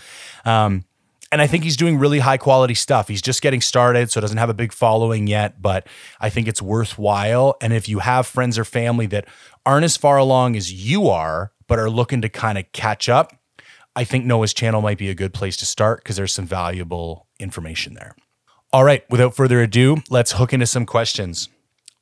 Um, 0.46 0.84
and 1.32 1.40
I 1.40 1.46
think 1.46 1.62
he's 1.62 1.76
doing 1.76 1.98
really 1.98 2.18
high 2.18 2.38
quality 2.38 2.74
stuff. 2.74 3.06
He's 3.06 3.22
just 3.22 3.42
getting 3.42 3.60
started, 3.60 4.10
so 4.10 4.20
doesn't 4.20 4.38
have 4.38 4.50
a 4.50 4.54
big 4.54 4.72
following 4.72 5.26
yet, 5.26 5.62
but 5.62 5.86
I 6.20 6.30
think 6.30 6.48
it's 6.48 6.60
worthwhile. 6.60 7.56
And 7.60 7.72
if 7.72 7.88
you 7.88 8.00
have 8.00 8.26
friends 8.26 8.58
or 8.58 8.64
family 8.64 9.06
that 9.06 9.26
aren't 9.64 9.84
as 9.84 9.96
far 9.96 10.16
along 10.16 10.56
as 10.56 10.72
you 10.72 11.08
are, 11.08 11.52
but 11.68 11.78
are 11.78 11.90
looking 11.90 12.22
to 12.22 12.28
kind 12.28 12.58
of 12.58 12.70
catch 12.72 13.08
up, 13.08 13.39
I 14.00 14.04
think 14.04 14.24
Noah's 14.24 14.54
channel 14.54 14.80
might 14.80 14.96
be 14.96 15.10
a 15.10 15.14
good 15.14 15.34
place 15.34 15.58
to 15.58 15.66
start 15.66 16.02
because 16.02 16.16
there's 16.16 16.32
some 16.32 16.46
valuable 16.46 17.26
information 17.38 17.92
there. 17.92 18.16
All 18.72 18.82
right, 18.82 19.04
without 19.10 19.36
further 19.36 19.60
ado, 19.60 19.98
let's 20.08 20.32
hook 20.32 20.54
into 20.54 20.64
some 20.64 20.86
questions. 20.86 21.50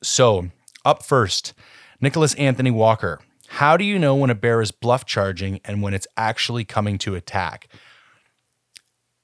So, 0.01 0.47
up 0.85 1.03
first, 1.03 1.53
Nicholas 1.99 2.35
Anthony 2.35 2.71
Walker. 2.71 3.19
How 3.49 3.75
do 3.75 3.83
you 3.83 3.99
know 3.99 4.15
when 4.15 4.29
a 4.29 4.35
bear 4.35 4.61
is 4.61 4.71
bluff 4.71 5.03
charging 5.03 5.59
and 5.65 5.81
when 5.81 5.93
it's 5.93 6.07
actually 6.15 6.63
coming 6.63 6.97
to 6.99 7.15
attack? 7.15 7.67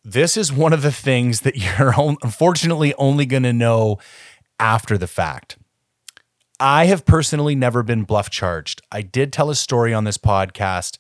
This 0.04 0.36
is 0.36 0.52
one 0.52 0.74
of 0.74 0.82
the 0.82 0.92
things 0.92 1.42
that 1.42 1.56
you're 1.80 1.94
unfortunately 1.98 2.94
only 2.96 3.26
going 3.26 3.44
to 3.44 3.54
know 3.54 4.00
after 4.60 4.98
the 4.98 5.08
fact. 5.08 5.58
I 6.60 6.88
have 6.88 7.06
personally 7.06 7.56
never 7.56 7.84
been 7.84 8.04
bluff 8.04 8.30
charged. 8.30 8.82
I 8.92 9.02
did 9.02 9.32
tell 9.32 9.50
a 9.50 9.56
story 9.56 9.94
on 9.94 10.04
this 10.04 10.18
podcast 10.18 10.98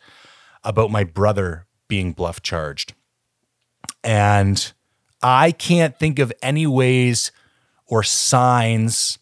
about 0.63 0.89
my 0.89 1.03
brother 1.03 1.64
being 1.87 2.13
bluff 2.13 2.41
charged. 2.41 2.93
And 4.03 4.71
I 5.21 5.51
can't 5.51 5.97
think 5.97 6.19
of 6.19 6.31
any 6.41 6.67
ways 6.67 7.31
or 7.87 8.03
signs 8.03 9.17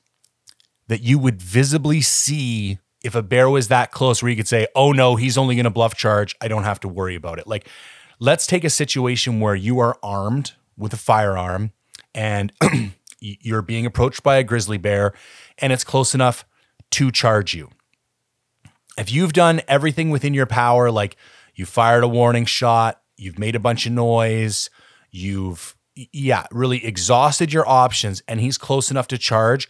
that 0.87 1.01
you 1.01 1.17
would 1.17 1.41
visibly 1.41 2.01
see 2.01 2.79
if 3.03 3.15
a 3.15 3.21
bear 3.21 3.49
was 3.49 3.67
that 3.67 3.91
close 3.91 4.21
where 4.21 4.29
you 4.29 4.35
could 4.35 4.47
say, 4.47 4.67
oh 4.75 4.91
no, 4.91 5.15
he's 5.15 5.37
only 5.37 5.55
going 5.55 5.65
to 5.65 5.69
bluff 5.69 5.95
charge. 5.95 6.35
I 6.41 6.47
don't 6.47 6.63
have 6.63 6.79
to 6.81 6.87
worry 6.87 7.15
about 7.15 7.39
it. 7.39 7.47
Like, 7.47 7.67
let's 8.19 8.47
take 8.47 8.63
a 8.63 8.69
situation 8.69 9.39
where 9.39 9.55
you 9.55 9.79
are 9.79 9.97
armed 10.01 10.53
with 10.77 10.93
a 10.93 10.97
firearm 10.97 11.71
and 12.15 12.53
you're 13.19 13.61
being 13.61 13.85
approached 13.85 14.23
by 14.23 14.37
a 14.37 14.43
grizzly 14.43 14.77
bear 14.77 15.13
and 15.57 15.73
it's 15.73 15.83
close 15.83 16.13
enough 16.13 16.45
to 16.91 17.11
charge 17.11 17.53
you. 17.53 17.69
If 18.97 19.11
you've 19.11 19.33
done 19.33 19.61
everything 19.67 20.09
within 20.09 20.33
your 20.33 20.45
power, 20.45 20.91
like 20.91 21.17
you 21.53 21.65
fired 21.65 22.03
a 22.03 22.07
warning 22.07 22.45
shot, 22.45 23.01
you've 23.17 23.39
made 23.39 23.55
a 23.55 23.59
bunch 23.59 23.85
of 23.85 23.91
noise, 23.91 24.69
you've, 25.11 25.75
yeah, 25.95 26.45
really 26.51 26.83
exhausted 26.85 27.53
your 27.53 27.67
options, 27.67 28.23
and 28.27 28.39
he's 28.39 28.57
close 28.57 28.89
enough 28.89 29.07
to 29.09 29.17
charge 29.17 29.69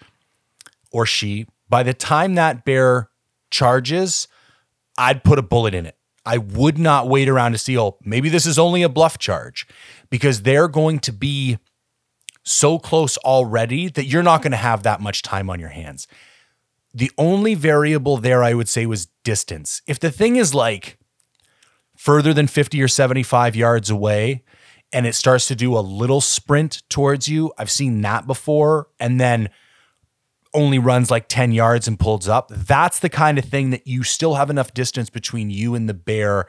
or 0.93 1.05
she, 1.05 1.47
by 1.67 1.83
the 1.83 1.93
time 1.93 2.35
that 2.35 2.63
bear 2.63 3.09
charges, 3.49 4.27
I'd 4.97 5.23
put 5.23 5.39
a 5.39 5.41
bullet 5.41 5.73
in 5.73 5.85
it. 5.85 5.97
I 6.25 6.37
would 6.37 6.77
not 6.77 7.09
wait 7.09 7.27
around 7.27 7.51
to 7.51 7.57
see, 7.57 7.77
oh, 7.77 7.97
maybe 8.05 8.29
this 8.29 8.45
is 8.45 8.57
only 8.57 8.83
a 8.83 8.89
bluff 8.89 9.17
charge 9.17 9.67
because 10.09 10.43
they're 10.43 10.69
going 10.69 10.99
to 10.99 11.11
be 11.11 11.57
so 12.43 12.79
close 12.79 13.17
already 13.17 13.89
that 13.89 14.05
you're 14.05 14.23
not 14.23 14.41
going 14.41 14.51
to 14.51 14.57
have 14.57 14.83
that 14.83 15.01
much 15.01 15.21
time 15.21 15.49
on 15.49 15.59
your 15.59 15.69
hands. 15.69 16.07
The 16.93 17.11
only 17.17 17.55
variable 17.55 18.17
there 18.17 18.43
I 18.43 18.53
would 18.53 18.69
say 18.69 18.85
was 18.85 19.07
distance. 19.23 19.81
If 19.87 19.99
the 19.99 20.11
thing 20.11 20.35
is 20.35 20.53
like 20.53 20.97
further 22.03 22.33
than 22.33 22.47
50 22.47 22.81
or 22.81 22.89
75 22.89 23.55
yards 23.55 23.89
away 23.89 24.43
and 24.91 25.07
it 25.07 25.15
starts 25.15 25.47
to 25.47 25.55
do 25.55 25.77
a 25.77 25.79
little 25.79 26.19
sprint 26.19 26.83
towards 26.89 27.29
you, 27.29 27.53
I've 27.57 27.71
seen 27.71 28.01
that 28.01 28.27
before. 28.27 28.89
And 28.99 29.21
then 29.21 29.49
only 30.53 30.79
runs 30.79 31.09
like 31.09 31.29
10 31.29 31.53
yards 31.53 31.87
and 31.87 31.97
pulls 31.97 32.27
up. 32.27 32.49
That's 32.49 32.99
the 32.99 33.07
kind 33.07 33.39
of 33.39 33.45
thing 33.45 33.69
that 33.69 33.87
you 33.87 34.03
still 34.03 34.35
have 34.35 34.49
enough 34.49 34.73
distance 34.73 35.09
between 35.09 35.49
you 35.49 35.75
and 35.75 35.87
the 35.87 35.93
bear 35.93 36.45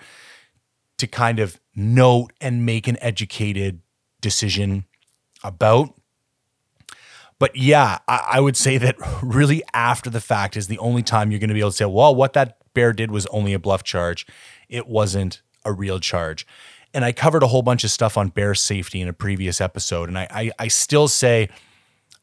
to 0.98 1.06
kind 1.06 1.38
of 1.38 1.60
note 1.76 2.32
and 2.40 2.66
make 2.66 2.88
an 2.88 2.98
educated 3.00 3.80
decision 4.20 4.86
about. 5.44 5.94
But 7.38 7.54
yeah, 7.54 7.98
I, 8.08 8.30
I 8.32 8.40
would 8.40 8.56
say 8.56 8.76
that 8.78 8.96
really 9.22 9.62
after 9.72 10.10
the 10.10 10.20
fact 10.20 10.56
is 10.56 10.66
the 10.66 10.78
only 10.80 11.04
time 11.04 11.30
you're 11.30 11.40
going 11.40 11.48
to 11.48 11.54
be 11.54 11.60
able 11.60 11.70
to 11.70 11.76
say, 11.76 11.84
well, 11.84 12.12
what 12.12 12.32
that 12.32 12.58
bear 12.74 12.92
did 12.92 13.12
was 13.12 13.24
only 13.26 13.54
a 13.54 13.58
bluff 13.60 13.84
charge. 13.84 14.26
It 14.74 14.88
wasn't 14.88 15.40
a 15.64 15.72
real 15.72 16.00
charge. 16.00 16.46
And 16.92 17.04
I 17.04 17.12
covered 17.12 17.44
a 17.44 17.46
whole 17.46 17.62
bunch 17.62 17.84
of 17.84 17.90
stuff 17.90 18.16
on 18.18 18.28
bear 18.28 18.54
safety 18.54 19.00
in 19.00 19.08
a 19.08 19.12
previous 19.12 19.60
episode. 19.60 20.08
And 20.08 20.18
I, 20.18 20.26
I, 20.30 20.50
I 20.58 20.68
still 20.68 21.06
say 21.06 21.48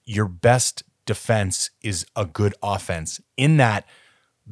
your 0.05 0.27
best 0.27 0.83
defense 1.05 1.69
is 1.81 2.05
a 2.15 2.25
good 2.25 2.53
offense 2.61 3.21
in 3.37 3.57
that 3.57 3.85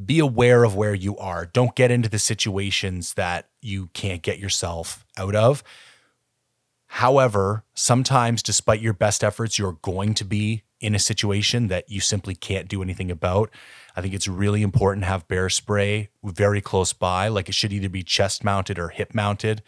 be 0.05 0.19
aware 0.19 0.63
of 0.63 0.75
where 0.75 0.93
you 0.93 1.17
are. 1.17 1.45
Don't 1.45 1.75
get 1.75 1.91
into 1.91 2.09
the 2.09 2.19
situations 2.19 3.15
that 3.15 3.49
you 3.61 3.87
can't 3.87 4.21
get 4.21 4.39
yourself 4.39 5.05
out 5.17 5.35
of. 5.35 5.61
However, 6.87 7.65
sometimes, 7.73 8.41
despite 8.41 8.81
your 8.81 8.93
best 8.93 9.23
efforts, 9.23 9.59
you're 9.59 9.77
going 9.81 10.13
to 10.15 10.25
be 10.25 10.63
in 10.79 10.95
a 10.95 10.99
situation 10.99 11.67
that 11.67 11.89
you 11.89 11.99
simply 11.99 12.33
can't 12.33 12.67
do 12.67 12.81
anything 12.81 13.11
about. 13.11 13.49
I 13.95 14.01
think 14.01 14.13
it's 14.13 14.27
really 14.27 14.61
important 14.61 15.03
to 15.03 15.09
have 15.09 15.27
bear 15.27 15.49
spray 15.49 16.09
very 16.23 16.61
close 16.61 16.93
by. 16.93 17.27
Like 17.27 17.49
it 17.49 17.55
should 17.55 17.73
either 17.73 17.89
be 17.89 18.03
chest 18.03 18.43
mounted 18.43 18.79
or 18.79 18.89
hip 18.89 19.13
mounted. 19.13 19.61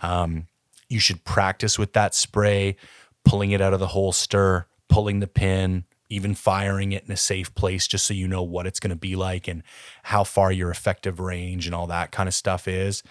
Um, 0.00 0.46
you 0.88 1.00
should 1.00 1.24
practice 1.24 1.78
with 1.78 1.92
that 1.92 2.14
spray, 2.14 2.76
pulling 3.24 3.50
it 3.50 3.60
out 3.60 3.74
of 3.74 3.80
the 3.80 3.88
holster, 3.88 4.66
pulling 4.88 5.20
the 5.20 5.26
pin, 5.26 5.84
even 6.08 6.34
firing 6.34 6.92
it 6.92 7.04
in 7.04 7.12
a 7.12 7.16
safe 7.16 7.54
place 7.54 7.86
just 7.86 8.06
so 8.06 8.14
you 8.14 8.26
know 8.26 8.42
what 8.42 8.66
it's 8.66 8.80
going 8.80 8.90
to 8.90 8.96
be 8.96 9.14
like 9.14 9.46
and 9.46 9.62
how 10.04 10.24
far 10.24 10.50
your 10.50 10.70
effective 10.70 11.20
range 11.20 11.66
and 11.66 11.74
all 11.74 11.86
that 11.86 12.10
kind 12.10 12.28
of 12.28 12.34
stuff 12.34 12.66
is. 12.66 13.02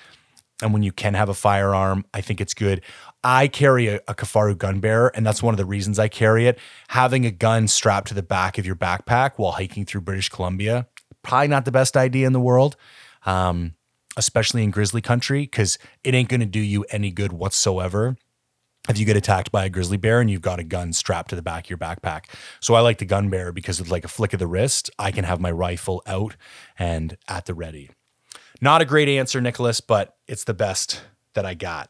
And 0.62 0.74
when 0.74 0.82
you 0.82 0.92
can 0.92 1.14
have 1.14 1.30
a 1.30 1.34
firearm, 1.34 2.06
I 2.14 2.22
think 2.22 2.42
it's 2.42 2.54
good. 2.54 2.82
I 3.24 3.48
carry 3.48 3.88
a, 3.88 3.96
a 4.08 4.16
Kifaru 4.16 4.58
gun 4.58 4.80
bearer, 4.80 5.12
and 5.14 5.26
that's 5.26 5.44
one 5.44 5.54
of 5.54 5.58
the 5.58 5.66
reasons 5.66 6.00
I 6.00 6.08
carry 6.08 6.48
it. 6.48 6.58
Having 6.88 7.26
a 7.26 7.32
gun 7.32 7.68
strapped 7.68 8.08
to 8.08 8.14
the 8.14 8.24
back 8.24 8.58
of 8.58 8.66
your 8.66 8.76
backpack 8.76 9.34
while 9.38 9.52
hiking 9.52 9.86
through 9.86 10.02
British 10.02 10.30
Columbia, 10.30 10.88
probably 11.22 11.48
not 11.48 11.66
the 11.66 11.72
best 11.72 11.96
idea 11.96 12.26
in 12.26 12.34
the 12.34 12.40
world, 12.40 12.76
um, 13.26 13.76
especially 14.16 14.64
in 14.64 14.72
grizzly 14.72 15.02
country, 15.02 15.42
because 15.42 15.78
it 16.04 16.16
ain't 16.16 16.30
going 16.30 16.40
to 16.40 16.48
do 16.48 16.60
you 16.60 16.86
any 16.90 17.12
good 17.12 17.32
whatsoever 17.32 18.18
if 18.90 18.98
you 18.98 19.06
get 19.06 19.18
attacked 19.18 19.52
by 19.52 19.66
a 19.66 19.70
grizzly 19.70 19.98
bear 19.98 20.22
and 20.22 20.30
you've 20.32 20.42
got 20.42 20.60
a 20.60 20.64
gun 20.64 20.94
strapped 20.94 21.30
to 21.30 21.36
the 21.36 21.42
back 21.42 21.66
of 21.66 21.70
your 21.70 21.78
backpack. 21.78 22.26
So 22.62 22.74
I 22.74 22.80
like 22.80 22.98
the 22.98 23.06
gun 23.06 23.30
bearer 23.30 23.52
because 23.52 23.80
it's 23.80 23.92
like 23.92 24.06
a 24.06 24.10
flick 24.10 24.34
of 24.34 24.40
the 24.40 24.48
wrist. 24.48 24.90
I 24.98 25.12
can 25.12 25.26
have 25.26 25.40
my 25.40 25.52
rifle 25.52 26.02
out 26.08 26.36
and 26.80 27.18
at 27.28 27.46
the 27.46 27.54
ready. 27.54 27.90
Not 28.62 28.82
a 28.82 28.86
great 28.86 29.10
answer, 29.10 29.42
Nicholas, 29.42 29.82
but 29.82 30.17
it's 30.28 30.44
the 30.44 30.54
best 30.54 31.02
that 31.34 31.46
I 31.46 31.54
got. 31.54 31.90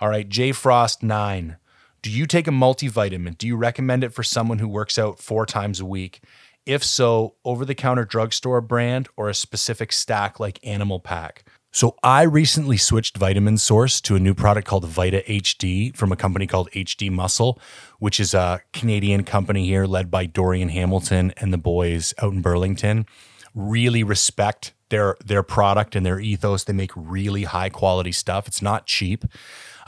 All 0.00 0.08
right, 0.08 0.28
J 0.28 0.52
Frost 0.52 1.02
9. 1.02 1.56
Do 2.02 2.10
you 2.10 2.26
take 2.26 2.48
a 2.48 2.50
multivitamin? 2.50 3.38
Do 3.38 3.46
you 3.46 3.56
recommend 3.56 4.02
it 4.02 4.12
for 4.12 4.24
someone 4.24 4.58
who 4.58 4.68
works 4.68 4.98
out 4.98 5.20
four 5.20 5.46
times 5.46 5.78
a 5.78 5.86
week? 5.86 6.20
If 6.66 6.82
so, 6.82 7.34
over 7.44 7.64
the 7.64 7.74
counter 7.74 8.04
drugstore 8.04 8.60
brand 8.60 9.08
or 9.16 9.28
a 9.28 9.34
specific 9.34 9.92
stack 9.92 10.40
like 10.40 10.58
Animal 10.64 10.98
Pak? 10.98 11.44
So 11.74 11.96
I 12.02 12.22
recently 12.22 12.76
switched 12.76 13.16
vitamin 13.16 13.56
source 13.56 14.00
to 14.02 14.14
a 14.14 14.20
new 14.20 14.34
product 14.34 14.68
called 14.68 14.84
Vita 14.84 15.24
HD 15.26 15.96
from 15.96 16.12
a 16.12 16.16
company 16.16 16.46
called 16.46 16.70
HD 16.72 17.10
Muscle, 17.10 17.58
which 17.98 18.20
is 18.20 18.34
a 18.34 18.60
Canadian 18.74 19.24
company 19.24 19.66
here 19.66 19.86
led 19.86 20.10
by 20.10 20.26
Dorian 20.26 20.68
Hamilton 20.68 21.32
and 21.38 21.50
the 21.50 21.58
boys 21.58 22.12
out 22.18 22.32
in 22.32 22.42
Burlington. 22.42 23.06
Really 23.54 24.02
respect 24.02 24.72
their 24.88 25.16
their 25.24 25.42
product 25.42 25.96
and 25.96 26.04
their 26.06 26.20
ethos. 26.20 26.64
They 26.64 26.72
make 26.72 26.92
really 26.94 27.44
high 27.44 27.68
quality 27.68 28.12
stuff. 28.12 28.46
It's 28.46 28.62
not 28.62 28.86
cheap. 28.86 29.24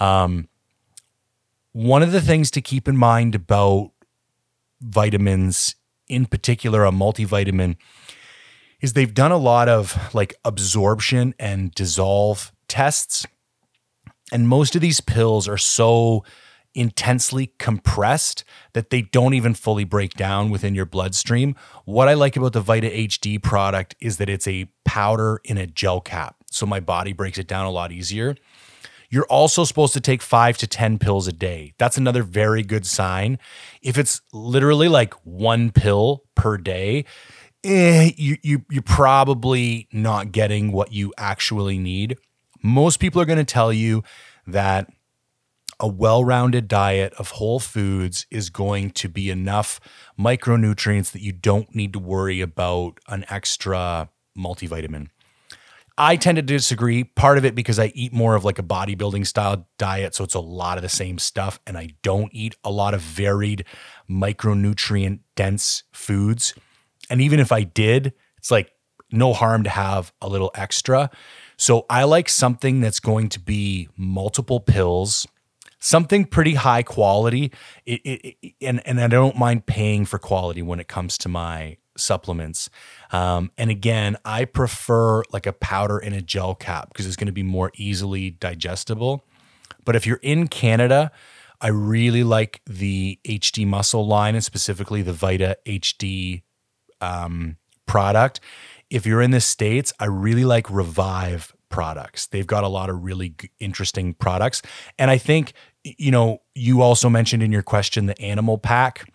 Um, 0.01 0.49
one 1.73 2.03
of 2.03 2.13
the 2.13 2.21
things 2.21 2.51
to 2.53 2.61
keep 2.61 2.89
in 2.89 2.97
mind 2.97 3.35
about 3.35 3.91
vitamins, 4.81 5.77
in 6.09 6.27
particular 6.27 6.85
a 6.85 6.91
multivitamin, 6.91 7.77
is 8.81 8.93
they've 8.93 9.15
done 9.15 9.33
a 9.33 9.39
lot 9.39 9.69
of 9.69 10.15
like 10.15 10.35
absorption 10.45 11.35
and 11.39 11.73
dissolve 11.75 12.53
tests. 12.69 13.27
And 14.33 14.49
most 14.49 14.75
of 14.75 14.81
these 14.81 15.01
pills 15.01 15.49
are 15.49 15.59
so 15.59 16.25
intensely 16.75 17.53
compressed 17.59 18.45
that 18.73 18.91
they 18.91 19.03
don't 19.03 19.35
even 19.35 19.55
fully 19.55 19.85
break 19.85 20.15
down 20.15 20.51
within 20.51 20.75
your 20.75 20.87
bloodstream. 20.87 21.55
What 21.85 22.09
I 22.09 22.15
like 22.15 22.37
about 22.37 22.53
the 22.53 22.61
Vita 22.61 22.89
HD 22.89 23.43
product 23.43 23.95
is 24.01 24.17
that 24.19 24.29
it's 24.29 24.47
a 24.47 24.67
powder 24.85 25.41
in 25.45 25.59
a 25.59 25.67
gel 25.67 26.01
cap. 26.01 26.37
So 26.51 26.67
my 26.67 26.81
body 26.81 27.13
breaks 27.13 27.39
it 27.39 27.47
down 27.47 27.67
a 27.67 27.71
lot 27.71 27.93
easier. 27.93 28.37
You're 29.11 29.27
also 29.27 29.65
supposed 29.65 29.93
to 29.93 30.01
take 30.01 30.23
five 30.23 30.59
to 30.59 30.67
10 30.67 30.99
pills 30.99 31.29
a 31.29 31.33
day. 31.33 31.75
That's 31.79 31.97
another 31.97 32.23
very 32.23 32.63
good 32.63 32.87
sign. 32.87 33.39
If 33.81 33.97
it's 33.97 34.21
literally 34.33 34.89
like 34.89 35.15
one 35.25 35.71
pill 35.71 36.25
per 36.35 36.57
day, 36.57 37.05
eh, 37.63 38.11
you, 38.17 38.37
you 38.43 38.65
you're 38.71 38.83
probably 38.83 39.89
not 39.93 40.33
getting 40.33 40.73
what 40.73 40.93
you 40.93 41.13
actually 41.17 41.79
need. 41.79 42.17
Most 42.63 42.99
people 42.99 43.21
are 43.21 43.27
going 43.27 43.39
to 43.39 43.45
tell 43.45 43.73
you 43.73 44.03
that 44.47 44.91
a 45.81 45.89
well-rounded 45.89 46.69
diet 46.69 47.13
of 47.15 47.33
whole 47.33 47.61
foods 47.61 48.27
is 48.31 48.51
going 48.51 48.91
to 48.91 49.09
be 49.09 49.31
enough 49.31 49.81
micronutrients 50.19 51.13
that 51.13 51.23
you 51.23 51.33
don't 51.33 51.75
need 51.75 51.93
to 51.93 51.99
worry 51.99 52.41
about 52.41 52.99
an 53.09 53.25
extra 53.29 54.09
multivitamin. 54.37 55.09
I 55.97 56.17
tend 56.17 56.37
to 56.37 56.43
disagree. 56.43 57.05
Part 57.05 57.39
of 57.39 57.45
it 57.45 57.55
because 57.55 57.79
I 57.79 57.93
eat 57.95 58.13
more 58.13 58.35
of 58.35 58.45
like 58.45 58.59
a 58.59 58.65
bodybuilding 58.65 59.27
style 59.27 59.69
diet. 59.79 60.15
So 60.15 60.25
it's 60.25 60.35
a 60.35 60.41
lot 60.41 60.77
of 60.77 60.83
the 60.83 60.89
same 60.89 61.19
stuff. 61.19 61.61
And 61.67 61.79
I 61.79 61.91
don't 62.03 62.31
eat 62.33 62.57
a 62.65 62.71
lot 62.71 62.95
of 62.95 63.01
varied 63.01 63.65
micronutrient 64.11 65.21
dense 65.37 65.85
foods. 65.93 66.55
And 67.09 67.21
even 67.21 67.39
if 67.39 67.53
I 67.53 67.63
did, 67.63 68.13
it's 68.39 68.51
like 68.51 68.73
no 69.13 69.33
harm 69.33 69.63
to 69.65 69.71
have 69.71 70.13
a 70.21 70.29
little 70.29 70.51
extra. 70.57 71.11
So 71.57 71.87
I 71.89 72.03
like 72.05 72.29
something 72.29 72.81
that's 72.81 72.99
going 72.99 73.29
to 73.31 73.41
be 73.41 73.89
multiple 73.97 74.59
pills, 74.59 75.27
something 75.85 76.25
pretty 76.25 76.55
high 76.55 76.83
quality. 76.83 77.53
It, 77.85 78.01
it, 78.05 78.37
it, 78.43 78.55
and, 78.63 78.85
and 78.87 79.01
I 79.01 79.07
don't 79.07 79.37
mind 79.37 79.67
paying 79.67 80.07
for 80.07 80.19
quality 80.19 80.63
when 80.63 80.81
it 80.81 80.89
comes 80.89 81.19
to 81.19 81.29
my 81.29 81.77
supplements. 81.97 82.71
Um, 83.13 83.51
and 83.59 83.71
again, 83.71 84.17
I 84.25 84.47
prefer 84.47 85.23
like 85.31 85.47
a 85.47 85.53
powder 85.53 85.99
in 85.99 86.15
a 86.15 86.23
gel 86.23 86.55
cap 86.55 86.89
because 86.89 87.07
it's 87.07 87.17
going 87.17 87.27
to 87.27 87.33
be 87.33 87.43
more 87.43 87.71
easily 87.77 88.31
digestible. 88.31 89.27
But 89.85 89.95
if 89.95 90.07
you're 90.07 90.21
in 90.23 90.49
Canada, 90.49 91.13
I 91.61 91.69
really 91.69 92.25
like 92.25 92.63
the 92.67 93.19
HD 93.25 93.67
muscle 93.67 94.07
line 94.07 94.35
and 94.35 94.43
specifically 94.43 95.03
the 95.03 95.13
Vita 95.13 95.59
HD 95.67 96.43
um, 97.03 97.59
product. 97.87 98.41
If 98.89 99.05
you're 99.05 99.23
in 99.23 99.33
the 99.33 99.41
States, 99.41 99.93
I 100.01 100.07
really 100.07 100.45
like 100.45 100.71
Revive 100.71 101.55
products. 101.69 102.27
They've 102.29 102.47
got 102.47 102.63
a 102.63 102.69
lot 102.69 102.89
of 102.89 103.03
really 103.03 103.35
interesting 103.59 104.15
products. 104.15 104.63
And 104.99 105.11
I 105.11 105.19
think, 105.19 105.53
you 105.85 106.11
know, 106.11 106.43
you 106.55 106.83
also 106.83 107.09
mentioned 107.09 107.43
in 107.43 107.53
your 107.53 107.63
question 107.63 108.07
the 108.07 108.21
Animal 108.21 108.59
Pak. 108.59 109.09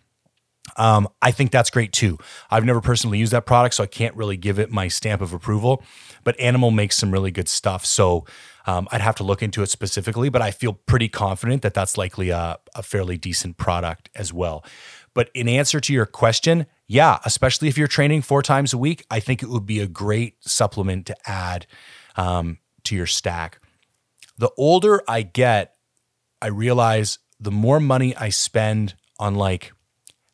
Um, 0.77 1.09
I 1.21 1.31
think 1.31 1.51
that's 1.51 1.69
great 1.69 1.91
too. 1.91 2.17
I've 2.51 2.63
never 2.63 2.79
personally 2.79 3.17
used 3.17 3.33
that 3.33 3.45
product, 3.45 3.75
so 3.75 3.83
I 3.83 3.87
can't 3.87 4.15
really 4.15 4.37
give 4.37 4.59
it 4.59 4.71
my 4.71 4.87
stamp 4.87 5.21
of 5.21 5.33
approval. 5.33 5.83
But 6.23 6.39
Animal 6.39 6.69
makes 6.69 6.95
some 6.95 7.11
really 7.11 7.31
good 7.31 7.49
stuff, 7.49 7.85
so 7.85 8.25
um, 8.67 8.87
I'd 8.91 9.01
have 9.01 9.15
to 9.15 9.23
look 9.23 9.41
into 9.41 9.63
it 9.63 9.69
specifically. 9.69 10.29
But 10.29 10.43
I 10.43 10.51
feel 10.51 10.73
pretty 10.73 11.09
confident 11.09 11.63
that 11.63 11.73
that's 11.73 11.97
likely 11.97 12.29
a, 12.29 12.59
a 12.75 12.83
fairly 12.83 13.17
decent 13.17 13.57
product 13.57 14.09
as 14.15 14.31
well. 14.31 14.63
But 15.15 15.31
in 15.33 15.49
answer 15.49 15.79
to 15.79 15.93
your 15.93 16.05
question, 16.05 16.67
yeah, 16.87 17.19
especially 17.25 17.67
if 17.67 17.77
you're 17.77 17.87
training 17.87 18.21
four 18.21 18.43
times 18.43 18.73
a 18.73 18.77
week, 18.77 19.05
I 19.09 19.19
think 19.19 19.41
it 19.41 19.49
would 19.49 19.65
be 19.65 19.79
a 19.79 19.87
great 19.87 20.35
supplement 20.45 21.07
to 21.07 21.15
add 21.25 21.65
um, 22.15 22.59
to 22.83 22.95
your 22.95 23.07
stack. 23.07 23.59
The 24.37 24.51
older 24.55 25.01
I 25.07 25.23
get, 25.23 25.75
I 26.41 26.47
realize 26.47 27.19
the 27.39 27.51
more 27.51 27.79
money 27.79 28.15
I 28.15 28.29
spend 28.29 28.95
on 29.17 29.35
like 29.35 29.71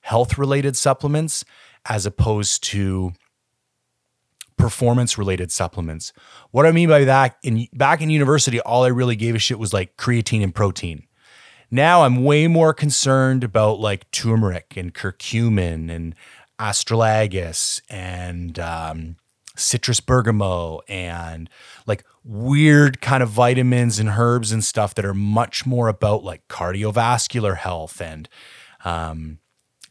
health 0.01 0.37
related 0.37 0.77
supplements 0.77 1.43
as 1.85 2.05
opposed 2.05 2.63
to 2.63 3.13
performance 4.57 5.17
related 5.17 5.51
supplements. 5.51 6.13
What 6.51 6.65
I 6.65 6.71
mean 6.71 6.89
by 6.89 7.05
that, 7.05 7.37
in 7.43 7.67
back 7.73 8.01
in 8.01 8.09
university, 8.09 8.59
all 8.61 8.83
I 8.83 8.87
really 8.89 9.15
gave 9.15 9.35
a 9.35 9.39
shit 9.39 9.59
was 9.59 9.73
like 9.73 9.97
creatine 9.97 10.43
and 10.43 10.53
protein. 10.53 11.05
Now 11.71 12.03
I'm 12.03 12.23
way 12.23 12.47
more 12.47 12.73
concerned 12.73 13.43
about 13.43 13.79
like 13.79 14.09
turmeric 14.11 14.77
and 14.77 14.93
curcumin 14.93 15.91
and 15.91 16.15
astragalus 16.59 17.81
and 17.89 18.57
um, 18.59 19.17
citrus 19.55 19.99
bergamot 19.99 20.81
and 20.87 21.49
like 21.85 22.03
weird 22.23 23.01
kind 23.01 23.21
of 23.21 23.29
vitamins 23.29 23.99
and 23.99 24.09
herbs 24.09 24.51
and 24.51 24.63
stuff 24.63 24.95
that 24.95 25.05
are 25.05 25.13
much 25.13 25.65
more 25.65 25.87
about 25.87 26.23
like 26.23 26.47
cardiovascular 26.47 27.57
health 27.57 28.01
and 28.01 28.27
um, 28.83 29.39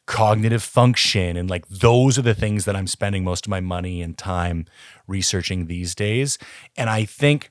cognitive 0.07 0.63
function 0.63 1.37
and 1.37 1.49
like 1.49 1.67
those 1.69 2.19
are 2.19 2.23
the 2.23 2.35
things 2.35 2.65
that 2.65 2.77
I'm 2.77 2.87
spending 2.87 3.25
most 3.25 3.47
of 3.47 3.51
my 3.51 3.61
money 3.61 4.03
and 4.03 4.17
time 4.17 4.67
researching 5.07 5.67
these 5.67 5.95
days. 5.95 6.39
And 6.77 6.91
I 6.91 7.05
think 7.05 7.51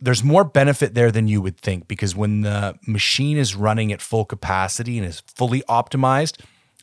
there's 0.00 0.22
more 0.22 0.44
benefit 0.44 0.94
there 0.94 1.10
than 1.10 1.28
you 1.28 1.42
would 1.42 1.58
think 1.58 1.88
because 1.88 2.14
when 2.14 2.42
the 2.42 2.78
machine 2.86 3.36
is 3.36 3.54
running 3.54 3.92
at 3.92 4.00
full 4.00 4.24
capacity 4.24 4.96
and 4.96 5.06
is 5.06 5.22
fully 5.26 5.62
optimized, 5.68 6.40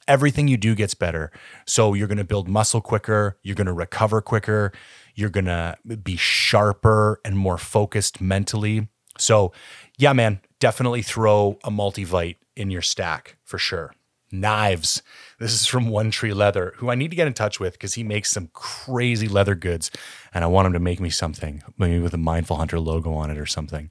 everything 0.07 0.47
you 0.47 0.57
do 0.57 0.75
gets 0.75 0.93
better. 0.93 1.31
So 1.65 1.93
you're 1.93 2.07
going 2.07 2.17
to 2.17 2.23
build 2.23 2.47
muscle 2.47 2.81
quicker, 2.81 3.37
you're 3.43 3.55
going 3.55 3.67
to 3.67 3.73
recover 3.73 4.21
quicker, 4.21 4.71
you're 5.15 5.29
going 5.29 5.45
to 5.45 5.77
be 6.03 6.17
sharper 6.17 7.19
and 7.23 7.37
more 7.37 7.57
focused 7.57 8.21
mentally. 8.21 8.87
So, 9.17 9.53
yeah, 9.97 10.13
man, 10.13 10.41
definitely 10.59 11.01
throw 11.01 11.57
a 11.63 11.71
multivite 11.71 12.35
in 12.55 12.69
your 12.69 12.81
stack 12.81 13.37
for 13.43 13.57
sure. 13.57 13.93
Knives. 14.31 15.01
This 15.39 15.53
is 15.53 15.65
from 15.65 15.87
One 15.87 16.11
Tree 16.11 16.33
Leather, 16.33 16.73
who 16.77 16.89
I 16.89 16.95
need 16.95 17.11
to 17.11 17.15
get 17.15 17.27
in 17.27 17.33
touch 17.33 17.59
with 17.59 17.73
because 17.73 17.93
he 17.93 18.03
makes 18.03 18.31
some 18.31 18.49
crazy 18.53 19.27
leather 19.27 19.55
goods, 19.55 19.91
and 20.33 20.43
I 20.43 20.47
want 20.47 20.65
him 20.65 20.73
to 20.73 20.79
make 20.79 20.99
me 20.99 21.09
something, 21.09 21.63
maybe 21.77 21.99
with 21.99 22.13
a 22.13 22.17
Mindful 22.17 22.57
Hunter 22.57 22.79
logo 22.79 23.13
on 23.13 23.29
it 23.31 23.37
or 23.37 23.45
something. 23.45 23.89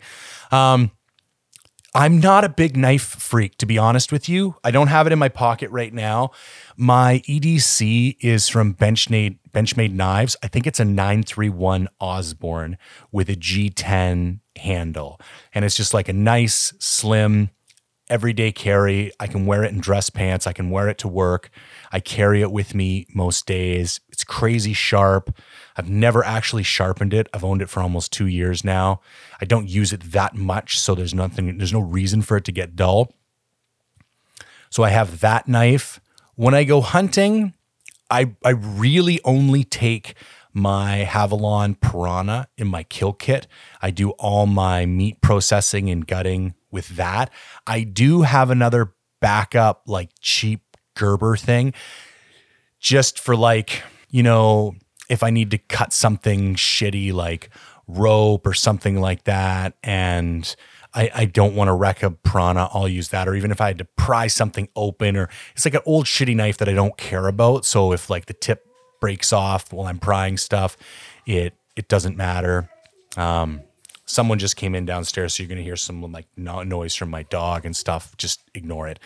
Um, 0.50 0.90
I'm 1.96 2.18
not 2.18 2.42
a 2.42 2.48
big 2.48 2.76
knife 2.76 3.02
freak, 3.02 3.56
to 3.58 3.66
be 3.66 3.78
honest 3.78 4.10
with 4.10 4.28
you. 4.28 4.56
I 4.64 4.72
don't 4.72 4.88
have 4.88 5.06
it 5.06 5.12
in 5.12 5.18
my 5.20 5.28
pocket 5.28 5.70
right 5.70 5.94
now. 5.94 6.32
My 6.76 7.22
EDC 7.28 8.16
is 8.20 8.48
from 8.48 8.74
Benchmade, 8.74 9.38
Benchmade 9.52 9.92
Knives. 9.92 10.36
I 10.42 10.48
think 10.48 10.66
it's 10.66 10.80
a 10.80 10.84
931 10.84 11.88
Osborne 12.00 12.78
with 13.12 13.30
a 13.30 13.36
G10 13.36 14.40
handle. 14.56 15.20
And 15.54 15.64
it's 15.64 15.76
just 15.76 15.94
like 15.94 16.08
a 16.08 16.12
nice, 16.12 16.74
slim, 16.80 17.50
everyday 18.08 18.50
carry. 18.50 19.12
I 19.20 19.28
can 19.28 19.46
wear 19.46 19.62
it 19.62 19.72
in 19.72 19.78
dress 19.78 20.10
pants. 20.10 20.48
I 20.48 20.52
can 20.52 20.70
wear 20.70 20.88
it 20.88 20.98
to 20.98 21.08
work. 21.08 21.50
I 21.92 22.00
carry 22.00 22.42
it 22.42 22.50
with 22.50 22.74
me 22.74 23.06
most 23.14 23.46
days. 23.46 24.00
It's 24.10 24.24
crazy 24.24 24.72
sharp. 24.72 25.38
I've 25.76 25.88
never 25.88 26.24
actually 26.24 26.62
sharpened 26.62 27.12
it. 27.12 27.28
I've 27.34 27.44
owned 27.44 27.62
it 27.62 27.68
for 27.68 27.80
almost 27.80 28.12
two 28.12 28.26
years 28.26 28.64
now. 28.64 29.00
I 29.40 29.44
don't 29.44 29.68
use 29.68 29.92
it 29.92 30.12
that 30.12 30.34
much, 30.34 30.78
so 30.78 30.94
there's 30.94 31.14
nothing, 31.14 31.58
there's 31.58 31.72
no 31.72 31.80
reason 31.80 32.22
for 32.22 32.36
it 32.36 32.44
to 32.44 32.52
get 32.52 32.76
dull. 32.76 33.12
So 34.70 34.82
I 34.82 34.90
have 34.90 35.20
that 35.20 35.48
knife. 35.48 36.00
When 36.36 36.54
I 36.54 36.64
go 36.64 36.80
hunting, 36.80 37.54
I 38.10 38.34
I 38.44 38.50
really 38.50 39.20
only 39.24 39.64
take 39.64 40.14
my 40.52 41.06
Havalon 41.08 41.76
Piranta 41.78 42.46
in 42.56 42.68
my 42.68 42.84
kill 42.84 43.12
kit. 43.12 43.46
I 43.82 43.90
do 43.90 44.10
all 44.10 44.46
my 44.46 44.86
meat 44.86 45.20
processing 45.20 45.90
and 45.90 46.06
gutting 46.06 46.54
with 46.70 46.88
that. 46.96 47.30
I 47.66 47.82
do 47.82 48.22
have 48.22 48.50
another 48.50 48.94
backup, 49.20 49.82
like 49.86 50.10
cheap 50.20 50.60
Gerber 50.94 51.36
thing, 51.36 51.74
just 52.78 53.18
for 53.18 53.34
like, 53.34 53.82
you 54.10 54.22
know, 54.22 54.74
if 55.08 55.22
I 55.22 55.30
need 55.30 55.50
to 55.50 55.58
cut 55.58 55.92
something 55.92 56.54
shitty 56.54 57.12
like 57.12 57.50
rope 57.86 58.46
or 58.46 58.54
something 58.54 59.00
like 59.00 59.24
that, 59.24 59.74
and 59.82 60.54
I, 60.94 61.10
I 61.14 61.24
don't 61.24 61.54
want 61.54 61.68
to 61.68 61.72
wreck 61.72 62.02
a 62.02 62.10
Piranta, 62.10 62.70
I'll 62.72 62.88
use 62.88 63.08
that. 63.08 63.28
Or 63.28 63.34
even 63.34 63.50
if 63.50 63.60
I 63.60 63.68
had 63.68 63.78
to 63.78 63.84
pry 63.84 64.28
something 64.28 64.68
open, 64.76 65.16
or 65.16 65.28
it's 65.54 65.64
like 65.64 65.74
an 65.74 65.82
old 65.84 66.06
shitty 66.06 66.36
knife 66.36 66.58
that 66.58 66.68
I 66.68 66.72
don't 66.72 66.96
care 66.96 67.26
about. 67.26 67.64
So 67.64 67.92
if 67.92 68.08
like 68.08 68.26
the 68.26 68.32
tip 68.32 68.66
breaks 69.00 69.32
off 69.32 69.72
while 69.72 69.86
I'm 69.86 69.98
prying 69.98 70.36
stuff, 70.36 70.76
it 71.26 71.54
it 71.76 71.88
doesn't 71.88 72.16
matter. 72.16 72.70
Um, 73.16 73.62
someone 74.06 74.38
just 74.38 74.56
came 74.56 74.74
in 74.74 74.86
downstairs, 74.86 75.34
so 75.34 75.42
you're 75.42 75.48
gonna 75.48 75.62
hear 75.62 75.76
some 75.76 76.00
like 76.12 76.26
noise 76.36 76.94
from 76.94 77.10
my 77.10 77.24
dog 77.24 77.66
and 77.66 77.76
stuff. 77.76 78.16
Just 78.16 78.42
ignore 78.54 78.88
it. 78.88 79.00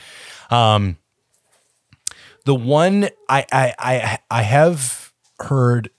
Um, 0.50 0.98
the 2.44 2.54
one 2.54 3.08
I 3.28 3.46
I 3.50 3.74
I, 3.78 4.18
I 4.30 4.42
have 4.42 5.07
heard 5.40 5.90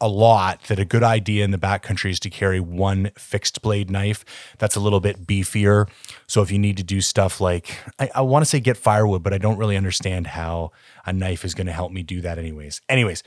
a 0.00 0.08
lot 0.08 0.62
that 0.64 0.78
a 0.78 0.84
good 0.84 1.02
idea 1.02 1.44
in 1.44 1.50
the 1.50 1.58
backcountry 1.58 2.10
is 2.10 2.20
to 2.20 2.28
carry 2.28 2.60
one 2.60 3.10
fixed 3.16 3.62
blade 3.62 3.90
knife 3.90 4.24
that's 4.58 4.76
a 4.76 4.80
little 4.80 5.00
bit 5.00 5.26
beefier. 5.26 5.88
So 6.26 6.42
if 6.42 6.50
you 6.50 6.58
need 6.58 6.76
to 6.76 6.82
do 6.82 7.00
stuff 7.00 7.40
like 7.40 7.78
I, 7.98 8.10
I 8.16 8.20
want 8.22 8.44
to 8.44 8.46
say 8.48 8.60
get 8.60 8.76
firewood, 8.76 9.22
but 9.22 9.32
I 9.32 9.38
don't 9.38 9.56
really 9.56 9.76
understand 9.76 10.26
how 10.26 10.72
a 11.06 11.12
knife 11.12 11.44
is 11.44 11.54
going 11.54 11.68
to 11.68 11.72
help 11.72 11.92
me 11.92 12.02
do 12.02 12.20
that 12.22 12.38
anyways. 12.38 12.82
Anyways, 12.88 13.22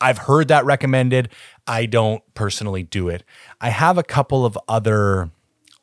I've 0.00 0.18
heard 0.18 0.48
that 0.48 0.64
recommended. 0.64 1.30
I 1.66 1.86
don't 1.86 2.22
personally 2.34 2.82
do 2.82 3.08
it. 3.08 3.24
I 3.60 3.70
have 3.70 3.98
a 3.98 4.02
couple 4.02 4.44
of 4.44 4.58
other 4.68 5.30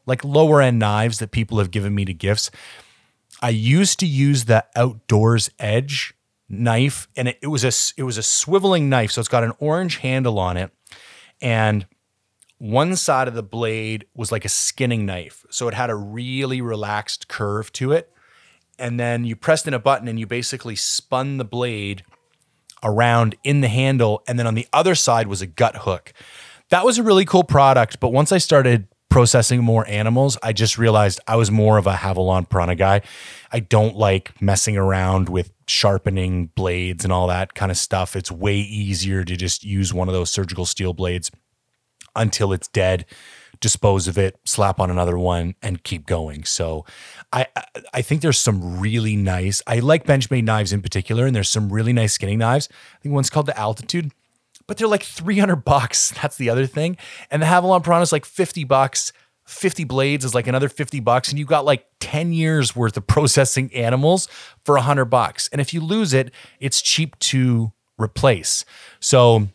like 0.05 0.23
lower 0.23 0.61
end 0.61 0.79
knives 0.79 1.19
that 1.19 1.31
people 1.31 1.57
have 1.57 1.71
given 1.71 1.93
me 1.93 2.05
to 2.05 2.13
gifts. 2.13 2.49
I 3.41 3.49
used 3.49 3.99
to 3.99 4.07
use 4.07 4.45
the 4.45 4.65
outdoors 4.75 5.49
edge 5.59 6.15
knife 6.49 7.07
and 7.15 7.27
it, 7.27 7.38
it 7.41 7.47
was 7.47 7.63
a 7.63 7.71
it 7.99 8.03
was 8.03 8.17
a 8.17 8.21
swiveling 8.21 8.83
knife 8.83 9.12
so 9.12 9.19
it's 9.19 9.27
got 9.27 9.43
an 9.43 9.51
orange 9.60 9.97
handle 9.97 10.39
on 10.39 10.55
it 10.55 10.71
and 11.41 11.86
one 12.57 12.95
side 12.95 13.27
of 13.27 13.33
the 13.33 13.43
blade 13.43 14.05
was 14.15 14.31
like 14.31 14.45
a 14.45 14.49
skinning 14.49 15.05
knife 15.05 15.45
so 15.49 15.67
it 15.67 15.73
had 15.73 15.89
a 15.89 15.95
really 15.95 16.62
relaxed 16.62 17.27
curve 17.27 17.71
to 17.73 17.91
it 17.91 18.12
and 18.79 18.99
then 18.99 19.25
you 19.25 19.36
pressed 19.36 19.67
in 19.67 19.73
a 19.73 19.79
button 19.79 20.07
and 20.07 20.19
you 20.19 20.25
basically 20.25 20.75
spun 20.75 21.38
the 21.38 21.45
blade 21.45 22.03
around 22.83 23.36
in 23.43 23.62
the 23.62 23.67
handle 23.67 24.23
and 24.27 24.39
then 24.39 24.47
on 24.47 24.55
the 24.55 24.67
other 24.71 24.95
side 24.95 25.27
was 25.27 25.41
a 25.41 25.47
gut 25.47 25.77
hook. 25.77 26.13
That 26.69 26.86
was 26.86 26.97
a 26.97 27.03
really 27.03 27.25
cool 27.25 27.43
product 27.43 27.99
but 27.99 28.10
once 28.13 28.31
i 28.31 28.38
started 28.38 28.88
processing 29.17 29.63
more 29.63 29.84
animals, 29.88 30.38
I 30.43 30.53
just 30.53 30.77
realized 30.77 31.19
I 31.27 31.38
was 31.38 31.49
more 31.49 31.80
of 31.80 31.88
a 31.88 31.93
Havalon 31.95 32.47
Piranta 32.47 32.77
guy. 32.77 33.01
I 33.51 33.62
don't 33.62 33.95
like 33.95 34.39
messing 34.39 34.77
around 34.77 35.27
with 35.27 35.51
sharpening 35.65 36.51
blades 36.53 37.03
and 37.03 37.12
all 37.12 37.25
that 37.25 37.56
kind 37.56 37.71
of 37.71 37.77
stuff. 37.77 38.15
It's 38.15 38.32
way 38.32 38.58
easier 38.58 39.23
to 39.23 39.36
just 39.36 39.63
use 39.63 39.91
one 39.91 40.08
of 40.08 40.13
those 40.13 40.30
surgical 40.30 40.67
steel 40.67 40.93
blades 40.93 41.32
until 42.15 42.53
it's 42.53 42.67
dead, 42.67 43.08
dispose 43.60 44.08
of 44.08 44.19
it, 44.19 44.39
slap 44.45 44.80
on 44.80 44.91
another 44.91 45.17
one, 45.17 45.56
and 45.63 45.82
keep 45.82 46.06
going. 46.06 46.43
So 46.43 46.86
I 47.34 47.47
I 47.95 48.03
think 48.03 48.21
there's 48.21 48.38
some 48.38 48.80
really 48.80 49.15
nice. 49.15 49.63
I 49.65 49.80
like 49.80 50.06
Benchmade 50.06 50.43
knives 50.43 50.71
in 50.71 50.84
particular, 50.84 51.25
and 51.25 51.36
there's 51.36 51.49
some 51.49 51.73
really 51.73 51.91
nice 51.91 52.13
skinning 52.13 52.38
knives. 52.38 52.69
I 52.71 52.99
think 53.01 53.15
one's 53.15 53.32
called 53.32 53.47
the 53.47 53.58
Altitude 53.58 54.12
but 54.67 54.77
they're 54.77 54.88
like 54.88 55.03
300 55.03 55.58
bucks. 55.58 56.12
That's 56.21 56.38
the 56.38 56.49
other 56.49 56.65
thing. 56.65 56.97
And 57.32 57.41
the 57.41 57.47
Havalon 57.47 57.84
Piranta 57.84 58.03
is 58.03 58.12
like 58.12 58.25
50 58.25 58.63
bucks. 58.65 59.12
50 59.45 59.86
blades 59.86 60.25
is 60.25 60.36
like 60.36 60.45
another 60.45 60.67
50 60.67 60.99
bucks 60.99 61.30
and 61.30 61.39
you 61.39 61.45
got 61.45 61.63
like 61.63 61.88
10 62.01 62.34
years 62.34 62.75
worth 62.75 62.97
of 62.97 63.08
processing 63.08 63.73
animals 63.73 64.27
for 64.65 64.75
100 64.75 65.06
bucks. 65.06 65.47
And 65.51 65.62
if 65.62 65.73
you 65.73 65.80
lose 65.80 66.13
it, 66.13 66.32
it's 66.60 66.82
cheap 66.82 67.17
to 67.19 67.71
replace. 67.97 68.65
So, 68.99 69.47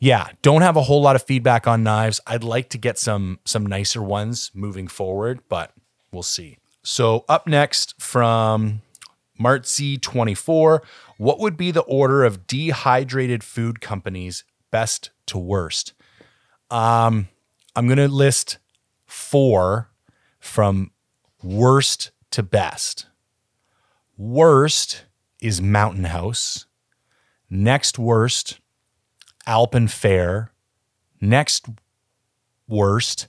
yeah, 0.00 0.28
don't 0.42 0.62
have 0.62 0.76
a 0.76 0.82
whole 0.82 1.00
lot 1.00 1.16
of 1.16 1.22
feedback 1.22 1.66
on 1.66 1.82
knives. 1.82 2.20
I'd 2.26 2.44
like 2.44 2.68
to 2.70 2.78
get 2.78 2.98
some 2.98 3.38
some 3.44 3.64
nicer 3.64 4.02
ones 4.02 4.50
moving 4.54 4.88
forward, 4.88 5.40
but 5.48 5.72
we'll 6.12 6.22
see. 6.22 6.58
So, 6.82 7.24
up 7.28 7.46
next 7.46 8.00
from 8.00 8.82
Martz24, 9.40 10.80
what 11.16 11.38
would 11.40 11.56
be 11.56 11.70
the 11.70 11.80
order 11.82 12.24
of 12.24 12.46
dehydrated 12.46 13.42
food 13.42 13.80
companies 13.80 14.44
best 14.70 15.10
to 15.26 15.38
worst? 15.38 15.94
Um, 16.70 17.28
I'm 17.74 17.86
going 17.86 17.98
to 17.98 18.08
list 18.08 18.58
four 19.06 19.90
from 20.38 20.90
worst 21.42 22.10
to 22.30 22.42
best. 22.42 23.06
Worst 24.16 25.04
is 25.40 25.62
Mountain 25.62 26.04
House. 26.04 26.66
Next 27.48 27.98
worst, 27.98 28.60
AlpineAire. 29.46 30.48
Next 31.20 31.66
worst, 32.68 33.28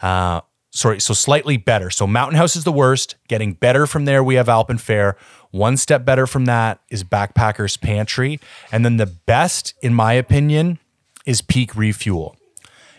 uh, 0.00 0.42
sorry, 0.74 1.00
so 1.00 1.14
slightly 1.14 1.56
better. 1.56 1.88
So 1.88 2.06
Mountain 2.06 2.36
House 2.36 2.56
is 2.56 2.64
the 2.64 2.72
worst. 2.72 3.14
Getting 3.28 3.54
better 3.54 3.86
from 3.86 4.04
there, 4.04 4.22
we 4.22 4.34
have 4.34 4.48
AlpineAire. 4.48 5.14
One 5.50 5.76
step 5.76 6.04
better 6.04 6.26
from 6.26 6.44
that 6.46 6.80
is 6.90 7.04
Backpackers 7.04 7.80
Pantry. 7.80 8.40
And 8.72 8.84
then 8.84 8.96
the 8.96 9.06
best, 9.06 9.74
in 9.80 9.94
my 9.94 10.12
opinion, 10.14 10.78
is 11.24 11.40
Peak 11.40 11.76
Refuel. 11.76 12.36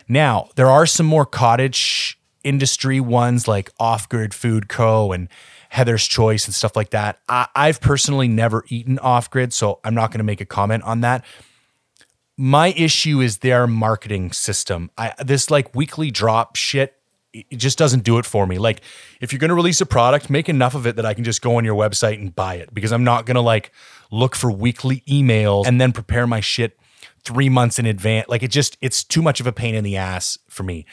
Now, 0.08 0.48
there 0.56 0.70
are 0.70 0.86
some 0.86 1.06
more 1.06 1.26
cottage 1.26 2.18
industry 2.42 2.98
ones 3.00 3.46
like 3.46 3.70
Off 3.78 4.08
Grid 4.08 4.32
Food 4.32 4.68
Co. 4.68 5.12
and 5.12 5.28
Heather's 5.68 6.06
Choice 6.06 6.46
and 6.46 6.54
stuff 6.54 6.76
like 6.76 6.90
that. 6.90 7.18
I, 7.28 7.48
have 7.54 7.80
personally 7.80 8.28
never 8.28 8.64
eaten 8.68 8.98
off 9.00 9.28
grid, 9.30 9.52
so 9.52 9.80
I'm 9.84 9.94
not 9.94 10.10
going 10.10 10.18
to 10.18 10.24
make 10.24 10.40
a 10.40 10.46
comment 10.46 10.84
on 10.84 11.00
that. 11.02 11.24
My 12.38 12.68
issue 12.68 13.20
is 13.20 13.38
their 13.38 13.66
marketing 13.66 14.32
system. 14.32 14.90
I, 14.96 15.12
this 15.22 15.50
like 15.50 15.74
weekly 15.74 16.10
drop 16.10 16.54
shit 16.56 16.95
it 17.50 17.56
just 17.56 17.78
doesn't 17.78 18.04
do 18.04 18.18
it 18.18 18.26
for 18.26 18.46
me. 18.46 18.58
Like, 18.58 18.80
if 19.20 19.32
you're 19.32 19.40
going 19.40 19.50
to 19.50 19.54
release 19.54 19.80
a 19.80 19.86
product, 19.86 20.30
make 20.30 20.48
enough 20.48 20.74
of 20.74 20.86
it 20.86 20.96
that 20.96 21.06
I 21.06 21.14
can 21.14 21.24
just 21.24 21.42
go 21.42 21.56
on 21.56 21.64
your 21.64 21.74
website 21.74 22.20
and 22.20 22.34
buy 22.34 22.54
it 22.56 22.72
because 22.72 22.92
I'm 22.92 23.04
not 23.04 23.26
going 23.26 23.34
to 23.34 23.40
like 23.40 23.72
look 24.10 24.36
for 24.36 24.50
weekly 24.50 25.02
emails 25.08 25.66
and 25.66 25.80
then 25.80 25.92
prepare 25.92 26.26
my 26.26 26.40
shit 26.40 26.78
three 27.24 27.48
months 27.48 27.78
in 27.78 27.86
advance. 27.86 28.28
Like, 28.28 28.42
it 28.42 28.50
just, 28.50 28.76
it's 28.80 29.02
too 29.02 29.22
much 29.22 29.40
of 29.40 29.46
a 29.46 29.52
pain 29.52 29.74
in 29.74 29.84
the 29.84 29.96
ass 29.96 30.38
for 30.48 30.62
me. 30.62 30.86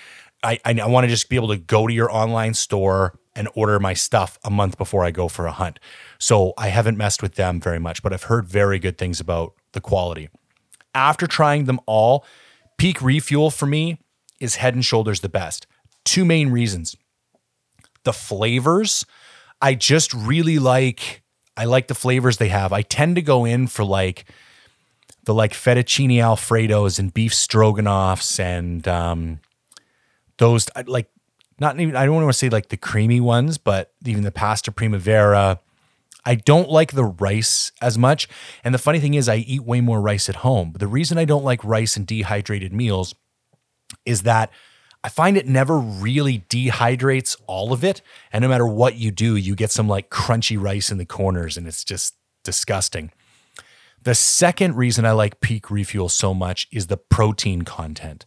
I, 0.43 0.59
I, 0.65 0.79
I 0.81 0.87
want 0.87 1.05
to 1.05 1.09
just 1.09 1.29
be 1.29 1.35
able 1.35 1.49
to 1.49 1.57
go 1.57 1.87
to 1.87 1.93
your 1.93 2.11
online 2.11 2.53
store 2.53 3.17
and 3.35 3.47
order 3.55 3.79
my 3.79 3.93
stuff 3.93 4.37
a 4.43 4.49
month 4.49 4.77
before 4.77 5.03
I 5.03 5.11
go 5.11 5.27
for 5.27 5.47
a 5.47 5.51
hunt. 5.51 5.79
So 6.19 6.53
I 6.57 6.67
haven't 6.67 6.97
messed 6.97 7.21
with 7.21 7.35
them 7.35 7.59
very 7.59 7.79
much, 7.79 8.03
but 8.03 8.13
I've 8.13 8.23
heard 8.23 8.47
very 8.47 8.77
good 8.77 8.97
things 8.97 9.19
about 9.19 9.53
the 9.71 9.81
quality. 9.81 10.29
After 10.93 11.25
trying 11.25 11.65
them 11.65 11.79
all, 11.87 12.25
Peak 12.77 13.01
Refuel 13.01 13.49
for 13.49 13.65
me 13.65 13.99
is 14.39 14.55
head 14.57 14.75
and 14.75 14.85
shoulders 14.85 15.21
the 15.21 15.29
best. 15.29 15.65
Two 16.05 16.25
main 16.25 16.49
reasons. 16.49 16.95
The 18.03 18.13
flavors, 18.13 19.05
I 19.61 19.75
just 19.75 20.13
really 20.13 20.59
like 20.59 21.23
I 21.55 21.65
like 21.65 21.87
the 21.87 21.95
flavors 21.95 22.37
they 22.37 22.49
have. 22.49 22.73
I 22.73 22.81
tend 22.81 23.15
to 23.15 23.21
go 23.21 23.45
in 23.45 23.67
for 23.67 23.85
like 23.85 24.25
the 25.23 25.33
like 25.33 25.53
fettuccine 25.53 26.17
alfredos 26.17 26.99
and 26.99 27.13
beef 27.13 27.31
stroganoffs 27.31 28.39
and 28.39 28.85
um 28.87 29.39
those 30.37 30.67
like 30.85 31.09
not 31.59 31.79
even 31.79 31.95
I 31.95 32.05
don't 32.05 32.15
want 32.15 32.27
to 32.27 32.33
say 32.33 32.49
like 32.49 32.69
the 32.69 32.77
creamy 32.77 33.21
ones, 33.21 33.57
but 33.57 33.93
even 34.05 34.23
the 34.23 34.31
pasta 34.31 34.71
primavera. 34.71 35.59
I 36.25 36.35
don't 36.35 36.69
like 36.69 36.93
the 36.93 37.03
rice 37.03 37.73
as 37.81 37.97
much. 37.97 38.29
And 38.63 38.73
the 38.73 38.79
funny 38.79 38.99
thing 38.99 39.13
is 39.13 39.27
I 39.27 39.37
eat 39.37 39.65
way 39.65 39.81
more 39.81 40.01
rice 40.01 40.29
at 40.29 40.37
home. 40.37 40.71
But 40.71 40.79
the 40.79 40.87
reason 40.87 41.17
I 41.17 41.25
don't 41.25 41.43
like 41.43 41.63
rice 41.65 41.97
and 41.97 42.07
dehydrated 42.07 42.71
meals 42.71 43.13
is 44.05 44.23
that 44.23 44.49
I 45.03 45.09
find 45.09 45.35
it 45.35 45.47
never 45.47 45.77
really 45.77 46.45
dehydrates 46.49 47.39
all 47.45 47.73
of 47.73 47.83
it. 47.83 48.01
And 48.31 48.41
no 48.41 48.47
matter 48.47 48.65
what 48.65 48.95
you 48.95 49.11
do, 49.11 49.35
you 49.35 49.55
get 49.55 49.71
some 49.71 49.87
like 49.87 50.09
crunchy 50.09 50.61
rice 50.61 50.91
in 50.91 50.97
the 50.97 51.05
corners 51.05 51.57
and 51.57 51.67
it's 51.67 51.83
just 51.83 52.15
disgusting. 52.43 53.11
The 54.03 54.15
second 54.15 54.75
reason 54.75 55.05
I 55.05 55.11
like 55.11 55.39
Peak 55.39 55.71
Refuel 55.71 56.09
so 56.09 56.33
much 56.33 56.67
is 56.71 56.87
the 56.87 56.97
protein 56.97 57.61
content. 57.61 58.25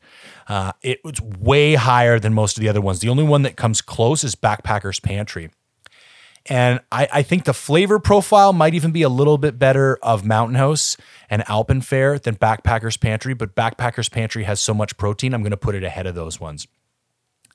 Uh, 0.49 0.73
it's 0.83 1.21
way 1.21 1.75
higher 1.75 2.19
than 2.19 2.33
most 2.33 2.57
of 2.57 2.63
the 2.63 2.69
other 2.69 2.81
ones. 2.81 3.01
The 3.01 3.11
only 3.11 3.25
one 3.25 3.43
that 3.43 3.57
comes 3.57 3.83
close 3.83 4.25
is 4.25 4.35
Backpacker's 4.35 5.01
Pantry. 5.01 5.51
And 6.49 6.81
I, 6.93 7.09
I, 7.13 7.23
think 7.23 7.45
the 7.45 7.53
flavor 7.53 7.99
profile 7.99 8.53
might 8.53 8.75
even 8.75 8.93
be 8.93 9.03
a 9.03 9.09
little 9.09 9.37
bit 9.37 9.59
better 9.59 9.99
of 10.03 10.25
Mountain 10.25 10.55
House 10.55 10.97
and 11.29 11.43
AlpineAire 11.43 12.23
than 12.23 12.37
Backpacker's 12.37 12.97
Pantry, 12.97 13.35
but 13.35 13.57
Backpacker's 13.57 14.09
Pantry 14.09 14.45
has 14.45 14.61
so 14.61 14.73
much 14.73 14.97
protein, 14.97 15.35
I'm 15.35 15.43
going 15.43 15.51
to 15.51 15.57
put 15.57 15.75
it 15.75 15.83
ahead 15.83 16.07
of 16.07 16.15
those 16.15 16.39
ones. 16.39 16.69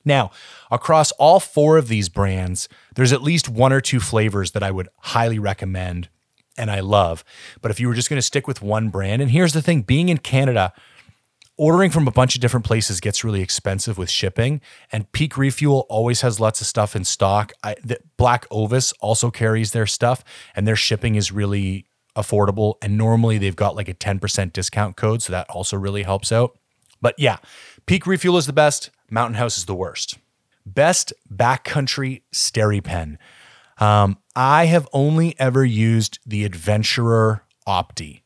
Now, 0.04 0.30
across 0.70 1.10
all 1.12 1.40
four 1.40 1.78
of 1.78 1.88
these 1.88 2.08
brands, 2.08 2.68
there's 2.94 3.12
at 3.12 3.22
least 3.22 3.48
one 3.48 3.72
or 3.72 3.80
two 3.80 4.00
flavors 4.00 4.50
that 4.50 4.62
I 4.62 4.70
would 4.70 4.88
highly 4.98 5.38
recommend 5.38 6.08
and 6.56 6.70
I 6.70 6.80
love. 6.80 7.24
But 7.60 7.70
if 7.70 7.80
you 7.80 7.88
were 7.88 7.94
just 7.94 8.10
going 8.10 8.18
to 8.18 8.22
stick 8.22 8.46
with 8.46 8.62
one 8.62 8.90
brand, 8.90 9.22
and 9.22 9.30
here's 9.30 9.52
the 9.52 9.62
thing 9.62 9.82
being 9.82 10.08
in 10.08 10.18
Canada, 10.18 10.72
ordering 11.62 11.92
from 11.92 12.08
a 12.08 12.10
bunch 12.10 12.34
of 12.34 12.40
different 12.40 12.66
places 12.66 12.98
gets 12.98 13.22
really 13.22 13.40
expensive 13.40 13.96
with 13.96 14.10
shipping. 14.10 14.60
And 14.90 15.10
Peak 15.12 15.38
Refuel 15.38 15.86
always 15.88 16.22
has 16.22 16.40
lots 16.40 16.60
of 16.60 16.66
stuff 16.66 16.96
in 16.96 17.04
stock. 17.04 17.52
I, 17.62 17.76
the, 17.84 18.00
Black 18.16 18.46
Ovis 18.50 18.92
also 18.94 19.30
carries 19.30 19.70
their 19.70 19.86
stuff, 19.86 20.24
and 20.56 20.66
their 20.66 20.74
shipping 20.74 21.14
is 21.14 21.30
really 21.30 21.86
affordable. 22.16 22.74
And 22.82 22.98
normally 22.98 23.38
they've 23.38 23.54
got 23.54 23.76
like 23.76 23.88
a 23.88 23.94
10% 23.94 24.52
discount 24.52 24.96
code. 24.96 25.22
So 25.22 25.32
that 25.32 25.48
also 25.50 25.76
really 25.76 26.02
helps 26.02 26.32
out. 26.32 26.58
But 27.00 27.14
yeah, 27.16 27.36
Peak 27.86 28.08
Refuel 28.08 28.38
is 28.38 28.46
the 28.46 28.52
best, 28.52 28.90
Mountain 29.08 29.36
House 29.36 29.56
is 29.56 29.66
the 29.66 29.74
worst. 29.76 30.18
Best 30.66 31.12
backcountry 31.32 32.22
SteriPen. 32.34 33.18
Um, 33.78 34.18
I 34.34 34.66
have 34.66 34.88
only 34.92 35.38
ever 35.38 35.64
used 35.64 36.18
the 36.26 36.44
Adventurer 36.44 37.44
Opti. 37.68 38.21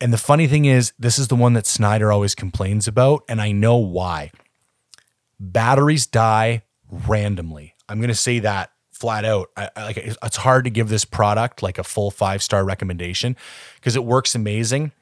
And 0.00 0.12
the 0.12 0.18
funny 0.18 0.46
thing 0.46 0.64
is, 0.64 0.92
this 0.98 1.18
is 1.18 1.28
the 1.28 1.36
one 1.36 1.52
that 1.54 1.66
Snyder 1.66 2.12
always 2.12 2.34
complains 2.34 2.88
about, 2.88 3.24
and 3.28 3.40
I 3.40 3.52
know 3.52 3.76
why. 3.76 4.32
Batteries 5.38 6.06
die 6.06 6.62
randomly. 6.90 7.74
I'm 7.88 7.98
going 7.98 8.08
to 8.08 8.14
say 8.14 8.40
that 8.40 8.70
flat 8.90 9.24
out. 9.24 9.50
I, 9.56 9.70
like 9.76 9.96
it's 9.96 10.36
hard 10.36 10.64
to 10.64 10.70
give 10.70 10.88
this 10.88 11.04
product 11.04 11.62
like 11.62 11.78
a 11.78 11.84
full 11.84 12.10
five 12.10 12.42
star 12.42 12.64
recommendation 12.64 13.36
because 13.76 13.96
it 13.96 14.04
works 14.04 14.34
amazing, 14.34 14.92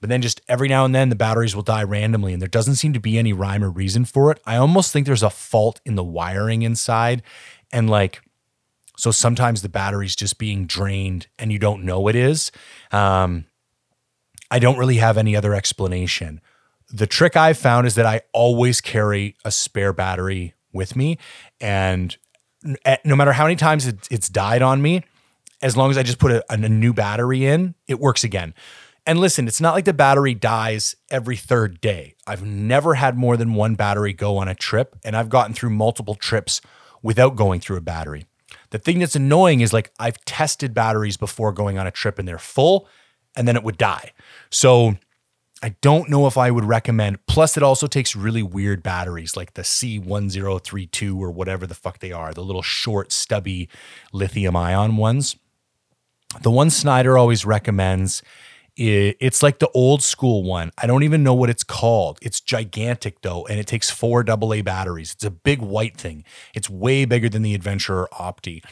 but 0.00 0.08
then 0.08 0.22
just 0.22 0.40
every 0.48 0.68
now 0.68 0.84
and 0.84 0.94
then 0.94 1.08
the 1.08 1.16
batteries 1.16 1.54
will 1.54 1.62
die 1.62 1.82
randomly, 1.82 2.32
and 2.32 2.40
there 2.40 2.48
doesn't 2.48 2.76
seem 2.76 2.92
to 2.92 3.00
be 3.00 3.18
any 3.18 3.32
rhyme 3.32 3.62
or 3.62 3.70
reason 3.70 4.04
for 4.04 4.30
it. 4.30 4.40
I 4.46 4.56
almost 4.56 4.92
think 4.92 5.06
there's 5.06 5.22
a 5.22 5.30
fault 5.30 5.80
in 5.84 5.94
the 5.94 6.04
wiring 6.04 6.62
inside, 6.62 7.22
and 7.72 7.88
like 7.88 8.22
so 8.96 9.10
sometimes 9.10 9.62
the 9.62 9.68
battery's 9.68 10.14
just 10.14 10.38
being 10.38 10.66
drained 10.66 11.26
and 11.38 11.50
you 11.50 11.58
don't 11.58 11.84
know 11.84 12.08
it 12.08 12.14
is. 12.16 12.52
Um, 12.90 13.46
I 14.52 14.58
don't 14.58 14.76
really 14.76 14.98
have 14.98 15.16
any 15.16 15.34
other 15.34 15.54
explanation. 15.54 16.42
The 16.92 17.06
trick 17.06 17.38
I've 17.38 17.56
found 17.56 17.86
is 17.86 17.94
that 17.94 18.04
I 18.04 18.20
always 18.34 18.82
carry 18.82 19.34
a 19.46 19.50
spare 19.50 19.94
battery 19.94 20.52
with 20.74 20.94
me. 20.94 21.16
And 21.58 22.14
no 23.02 23.16
matter 23.16 23.32
how 23.32 23.44
many 23.44 23.56
times 23.56 23.86
it's 24.10 24.28
died 24.28 24.60
on 24.60 24.82
me, 24.82 25.04
as 25.62 25.74
long 25.74 25.90
as 25.90 25.96
I 25.96 26.02
just 26.02 26.18
put 26.18 26.32
a, 26.32 26.44
a 26.50 26.56
new 26.56 26.92
battery 26.92 27.46
in, 27.46 27.74
it 27.88 27.98
works 27.98 28.24
again. 28.24 28.52
And 29.06 29.18
listen, 29.18 29.48
it's 29.48 29.60
not 29.60 29.72
like 29.72 29.86
the 29.86 29.94
battery 29.94 30.34
dies 30.34 30.96
every 31.10 31.36
third 31.36 31.80
day. 31.80 32.14
I've 32.26 32.44
never 32.44 32.94
had 32.94 33.16
more 33.16 33.38
than 33.38 33.54
one 33.54 33.74
battery 33.74 34.12
go 34.12 34.36
on 34.36 34.48
a 34.48 34.54
trip, 34.54 34.96
and 35.02 35.16
I've 35.16 35.30
gotten 35.30 35.54
through 35.54 35.70
multiple 35.70 36.14
trips 36.14 36.60
without 37.02 37.36
going 37.36 37.60
through 37.60 37.78
a 37.78 37.80
battery. 37.80 38.26
The 38.68 38.78
thing 38.78 38.98
that's 38.98 39.16
annoying 39.16 39.62
is 39.62 39.72
like 39.72 39.92
I've 39.98 40.22
tested 40.26 40.74
batteries 40.74 41.16
before 41.16 41.52
going 41.52 41.78
on 41.78 41.86
a 41.86 41.90
trip 41.90 42.18
and 42.18 42.28
they're 42.28 42.38
full 42.38 42.86
and 43.36 43.46
then 43.46 43.56
it 43.56 43.62
would 43.62 43.78
die. 43.78 44.12
So 44.50 44.96
I 45.62 45.76
don't 45.80 46.08
know 46.08 46.26
if 46.26 46.36
I 46.36 46.50
would 46.50 46.64
recommend. 46.64 47.24
Plus, 47.26 47.56
it 47.56 47.62
also 47.62 47.86
takes 47.86 48.16
really 48.16 48.42
weird 48.42 48.82
batteries 48.82 49.36
like 49.36 49.54
the 49.54 49.62
C1032 49.62 51.18
or 51.18 51.30
whatever 51.30 51.66
the 51.66 51.74
fuck 51.74 52.00
they 52.00 52.12
are, 52.12 52.34
the 52.34 52.42
little 52.42 52.62
short, 52.62 53.12
stubby 53.12 53.68
lithium 54.12 54.56
ion 54.56 54.96
ones. 54.96 55.36
The 56.42 56.50
one 56.50 56.70
Snyder 56.70 57.16
always 57.16 57.44
recommends 57.44 58.22
it's 58.76 59.42
like 59.42 59.58
the 59.58 59.68
old 59.74 60.02
school 60.02 60.42
one. 60.42 60.70
I 60.78 60.86
don't 60.86 61.02
even 61.02 61.22
know 61.22 61.34
what 61.34 61.50
it's 61.50 61.64
called. 61.64 62.18
It's 62.22 62.40
gigantic 62.40 63.20
though, 63.20 63.46
and 63.46 63.58
it 63.58 63.66
takes 63.66 63.90
four 63.90 64.24
AA 64.28 64.62
batteries. 64.62 65.12
It's 65.12 65.24
a 65.24 65.30
big 65.30 65.60
white 65.60 65.96
thing. 65.96 66.24
It's 66.54 66.70
way 66.70 67.04
bigger 67.04 67.28
than 67.28 67.42
the 67.42 67.54
Adventurer 67.54 68.08
Opti. 68.12 68.62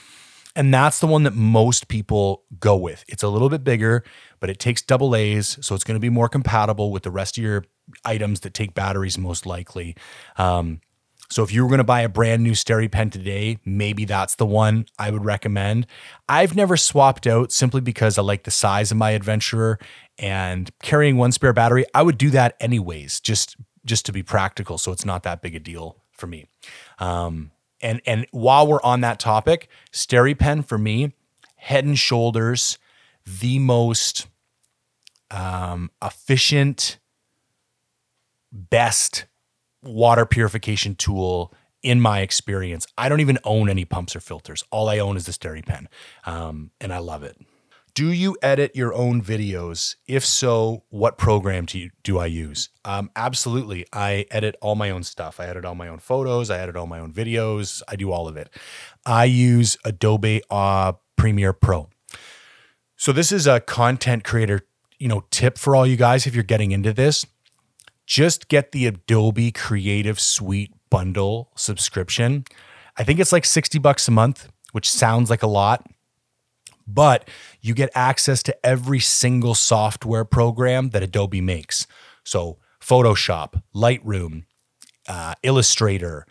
And 0.57 0.75
that's 0.75 0.99
the 0.99 1.07
one 1.07 1.23
that 1.23 1.35
most 1.35 1.89
people 1.89 2.45
go 2.59 2.77
with. 2.77 3.05
It's 3.09 3.23
a 3.23 3.29
little 3.29 3.49
bit 3.49 3.63
bigger, 3.63 4.03
but 4.41 4.51
it 4.51 4.59
takes 4.59 4.83
double 4.83 5.15
A's, 5.15 5.59
so 5.61 5.75
it's 5.75 5.85
going 5.85 5.95
to 5.95 6.01
be 6.01 6.11
more 6.11 6.29
compatible 6.29 6.91
with 6.91 7.05
the 7.05 7.11
rest 7.11 7.39
of 7.39 7.45
your 7.45 7.65
items 8.05 8.41
that 8.41 8.55
take 8.55 8.75
batteries 8.75 9.17
most 9.17 9.47
likely. 9.47 9.97
Um, 10.37 10.81
so 11.31 11.45
if 11.45 11.53
you 11.53 11.63
were 11.63 11.69
going 11.69 11.79
to 11.79 11.85
buy 11.85 12.01
a 12.01 12.09
brand 12.09 12.43
new 12.43 12.53
SteriPen 12.53 13.13
today, 13.13 13.59
maybe 13.65 14.05
that's 14.05 14.35
the 14.35 14.47
one 14.47 14.87
I 14.99 15.13
would 15.13 15.25
recommend. 15.25 15.87
I've 16.29 16.57
never 16.57 16.77
swapped 16.77 17.27
out 17.29 17.53
simply 17.53 17.81
because 17.81 18.19
I 18.19 18.23
like 18.23 18.43
the 18.43 18.51
size 18.51 18.91
of 18.91 18.97
my 18.97 19.13
Adventurer 19.13 19.79
and 20.19 20.69
carrying 20.83 21.17
one 21.17 21.31
spare 21.31 21.53
battery. 21.53 21.85
I 21.95 22.03
would 22.03 22.19
do 22.19 22.31
that 22.31 22.57
anyways, 22.61 23.21
just 23.21 23.57
just 23.87 24.05
to 24.07 24.13
be 24.13 24.23
practical. 24.23 24.77
So 24.77 24.93
it's 24.93 25.07
not 25.07 25.23
that 25.23 25.41
big 25.41 25.55
a 25.55 25.61
deal 25.61 26.03
for 26.13 26.27
me. 26.27 26.47
Um, 26.99 27.53
and 27.81 28.01
and 28.07 28.27
while 28.31 28.67
we're 28.67 28.83
on 28.83 29.01
that 29.03 29.19
topic, 29.19 29.69
SteriPen 29.93 30.65
for 30.65 30.79
me, 30.79 31.13
head 31.57 31.85
and 31.85 31.99
shoulders, 31.99 32.79
the 33.25 33.59
most 33.59 34.27
um, 35.31 35.91
efficient, 36.03 36.99
best 38.53 39.27
water 39.83 40.27
purification 40.27 40.95
tool 40.95 41.53
in 41.83 42.01
my 42.01 42.21
experience. 42.21 42.87
I 42.99 43.09
don't 43.09 43.21
even 43.21 43.39
own 43.45 43.71
any 43.71 43.85
pumps 43.85 44.15
or 44.15 44.21
filters. 44.21 44.65
All 44.71 44.89
I 44.89 44.99
own 44.99 45.17
is 45.17 45.27
the 45.27 45.33
SteriPen, 45.33 45.87
um, 46.25 46.71
and 46.81 46.93
I 46.93 46.99
love 46.99 47.23
it. 47.23 47.37
Do 47.95 48.13
you 48.13 48.37
edit 48.43 48.77
your 48.77 48.93
own 48.95 49.23
videos? 49.23 49.97
If 50.07 50.25
so, 50.25 50.85
what 50.91 51.19
program 51.19 51.65
do, 51.65 51.79
you, 51.79 51.91
do 52.03 52.19
I 52.19 52.27
use? 52.27 52.69
Um, 52.85 53.11
absolutely. 53.17 53.87
I 53.93 54.27
edit 54.31 54.57
all 54.61 54.75
my 54.75 54.91
own 54.91 55.03
stuff. 55.03 55.41
I 55.41 55.47
edit 55.47 55.65
all 55.65 55.75
my 55.75 55.89
own 55.89 55.99
photos. 55.99 56.51
I 56.51 56.59
edit 56.59 56.77
all 56.77 56.87
my 56.87 57.01
own 57.01 57.13
videos. 57.13 57.83
I 57.89 57.97
do 57.97 58.13
all 58.13 58.29
of 58.29 58.37
it. 58.37 58.51
I 59.07 59.25
use 59.25 59.77
Adobe 59.85 60.43
uh, 60.51 60.93
Premiere 61.17 61.53
Pro. 61.53 61.89
So 62.97 63.13
this 63.13 63.33
is 63.33 63.47
a 63.47 63.61
content 63.61 64.25
creator, 64.25 64.61
you 64.99 65.09
know, 65.09 65.25
tip 65.31 65.59
for 65.59 65.75
all 65.75 65.87
you 65.87 65.97
guys 65.97 66.27
if 66.27 66.35
you're 66.35 66.45
getting 66.45 66.71
into 66.71 66.93
this. 66.93 67.25
Just 68.07 68.49
get 68.49 68.73
the 68.73 68.87
Adobe 68.87 69.53
Creative 69.53 70.21
Suite 70.21 70.73
bundle 70.91 71.51
subscription. 71.57 72.45
I 72.97 73.05
think 73.05 73.21
it's 73.21 73.33
like 73.33 73.45
60 73.45 73.79
bucks 73.79 74.07
a 74.09 74.11
month, 74.11 74.49
which 74.73 74.91
sounds 74.91 75.31
like 75.31 75.43
a 75.43 75.47
lot 75.47 75.87
but 76.95 77.29
you 77.61 77.75
get 77.75 77.91
access 77.95 78.43
to 78.45 78.67
every 78.67 79.01
single 79.01 79.55
software 79.55 80.25
program 80.25 80.91
that 80.91 81.03
Adobe 81.03 81.41
makes. 81.41 81.87
So, 82.25 82.59
Photoshop, 82.81 83.63
Lightroom, 83.75 84.45
uh, 85.09 85.35
Illustrator, 85.43 86.27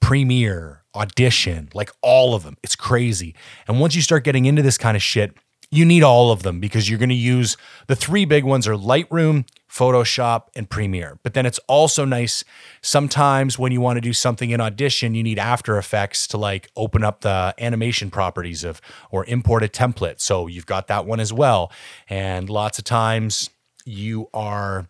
Premiere, 0.00 0.82
Audition, 0.94 1.70
like 1.74 1.90
all 2.02 2.34
of 2.34 2.42
them. 2.42 2.56
It's 2.62 2.76
crazy. 2.76 3.34
And 3.66 3.80
once 3.80 3.94
you 3.94 4.02
start 4.02 4.24
getting 4.24 4.44
into 4.44 4.62
this 4.62 4.76
kind 4.76 4.96
of 4.96 5.02
shit, 5.02 5.36
you 5.72 5.86
need 5.86 6.02
all 6.02 6.30
of 6.30 6.42
them 6.42 6.60
because 6.60 6.88
you're 6.88 6.98
going 6.98 7.08
to 7.08 7.14
use 7.14 7.56
the 7.86 7.96
three 7.96 8.26
big 8.26 8.44
ones 8.44 8.68
are 8.68 8.74
Lightroom, 8.74 9.48
Photoshop, 9.70 10.48
and 10.54 10.68
Premiere. 10.68 11.18
But 11.22 11.32
then 11.32 11.46
it's 11.46 11.58
also 11.60 12.04
nice 12.04 12.44
sometimes 12.82 13.58
when 13.58 13.72
you 13.72 13.80
want 13.80 13.96
to 13.96 14.02
do 14.02 14.12
something 14.12 14.50
in 14.50 14.60
Audition, 14.60 15.14
you 15.14 15.22
need 15.22 15.38
After 15.38 15.78
Effects 15.78 16.26
to 16.28 16.36
like 16.36 16.70
open 16.76 17.02
up 17.02 17.22
the 17.22 17.54
animation 17.58 18.10
properties 18.10 18.64
of 18.64 18.82
or 19.10 19.24
import 19.24 19.64
a 19.64 19.68
template. 19.68 20.20
So 20.20 20.46
you've 20.46 20.66
got 20.66 20.88
that 20.88 21.06
one 21.06 21.20
as 21.20 21.32
well. 21.32 21.72
And 22.06 22.50
lots 22.50 22.78
of 22.78 22.84
times 22.84 23.48
you 23.86 24.28
are 24.34 24.88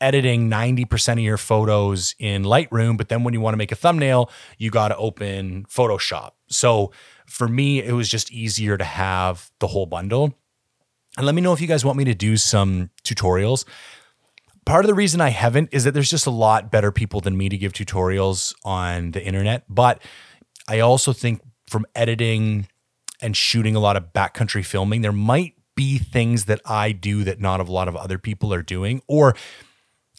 editing 0.00 0.50
90% 0.50 1.12
of 1.12 1.18
your 1.20 1.38
photos 1.38 2.16
in 2.18 2.42
Lightroom, 2.42 2.98
but 2.98 3.08
then 3.08 3.22
when 3.22 3.32
you 3.32 3.40
want 3.40 3.54
to 3.54 3.58
make 3.58 3.72
a 3.72 3.76
thumbnail, 3.76 4.28
you 4.58 4.70
got 4.70 4.88
to 4.88 4.96
open 4.96 5.64
Photoshop. 5.70 6.32
So 6.48 6.92
for 7.26 7.48
me, 7.48 7.82
it 7.82 7.92
was 7.92 8.08
just 8.08 8.32
easier 8.32 8.76
to 8.76 8.84
have 8.84 9.50
the 9.58 9.66
whole 9.66 9.86
bundle. 9.86 10.34
And 11.16 11.26
let 11.26 11.34
me 11.34 11.40
know 11.40 11.52
if 11.52 11.60
you 11.60 11.66
guys 11.66 11.84
want 11.84 11.98
me 11.98 12.04
to 12.04 12.14
do 12.14 12.36
some 12.36 12.90
tutorials. 13.04 13.64
Part 14.64 14.84
of 14.84 14.88
the 14.88 14.94
reason 14.94 15.20
I 15.20 15.30
haven't 15.30 15.70
is 15.72 15.84
that 15.84 15.92
there's 15.92 16.10
just 16.10 16.26
a 16.26 16.30
lot 16.30 16.70
better 16.70 16.90
people 16.90 17.20
than 17.20 17.36
me 17.36 17.48
to 17.48 17.56
give 17.56 17.72
tutorials 17.72 18.54
on 18.64 19.12
the 19.12 19.24
internet. 19.24 19.64
But 19.68 20.02
I 20.68 20.80
also 20.80 21.12
think 21.12 21.40
from 21.68 21.86
editing 21.94 22.68
and 23.20 23.36
shooting 23.36 23.76
a 23.76 23.80
lot 23.80 23.96
of 23.96 24.12
backcountry 24.12 24.64
filming, 24.64 25.02
there 25.02 25.12
might 25.12 25.54
be 25.74 25.98
things 25.98 26.46
that 26.46 26.60
I 26.64 26.92
do 26.92 27.24
that 27.24 27.40
not 27.40 27.60
a 27.60 27.64
lot 27.64 27.88
of 27.88 27.96
other 27.96 28.18
people 28.18 28.52
are 28.52 28.62
doing, 28.62 29.02
or 29.06 29.36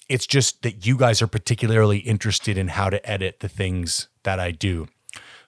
it's 0.07 0.27
just 0.27 0.61
that 0.61 0.85
you 0.85 0.97
guys 0.97 1.21
are 1.21 1.27
particularly 1.27 1.97
interested 1.99 2.57
in 2.57 2.69
how 2.69 2.89
to 2.89 3.09
edit 3.09 3.39
the 3.39 3.49
things 3.49 4.07
that 4.23 4.39
I 4.39 4.51
do. 4.51 4.87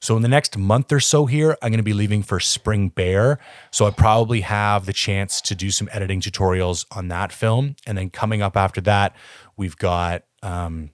So 0.01 0.15
in 0.15 0.21
the 0.21 0.29
next 0.29 0.57
month 0.57 0.91
or 0.91 0.99
so 0.99 1.25
here, 1.25 1.57
I'm 1.61 1.71
going 1.71 1.77
to 1.77 1.83
be 1.83 1.93
leaving 1.93 2.23
for 2.23 2.39
Spring 2.39 2.89
Bear. 2.89 3.37
So 3.71 3.85
I 3.85 3.91
probably 3.91 4.41
have 4.41 4.85
the 4.85 4.93
chance 4.93 5.41
to 5.41 5.55
do 5.55 5.71
some 5.71 5.89
editing 5.91 6.21
tutorials 6.21 6.85
on 6.91 7.09
that 7.09 7.33
film. 7.33 7.75
And 7.85 7.97
then 7.97 8.09
coming 8.09 8.41
up 8.41 8.55
after 8.55 8.79
that, 8.81 9.15
we've 9.57 9.75
got 9.77 10.23
um, 10.41 10.91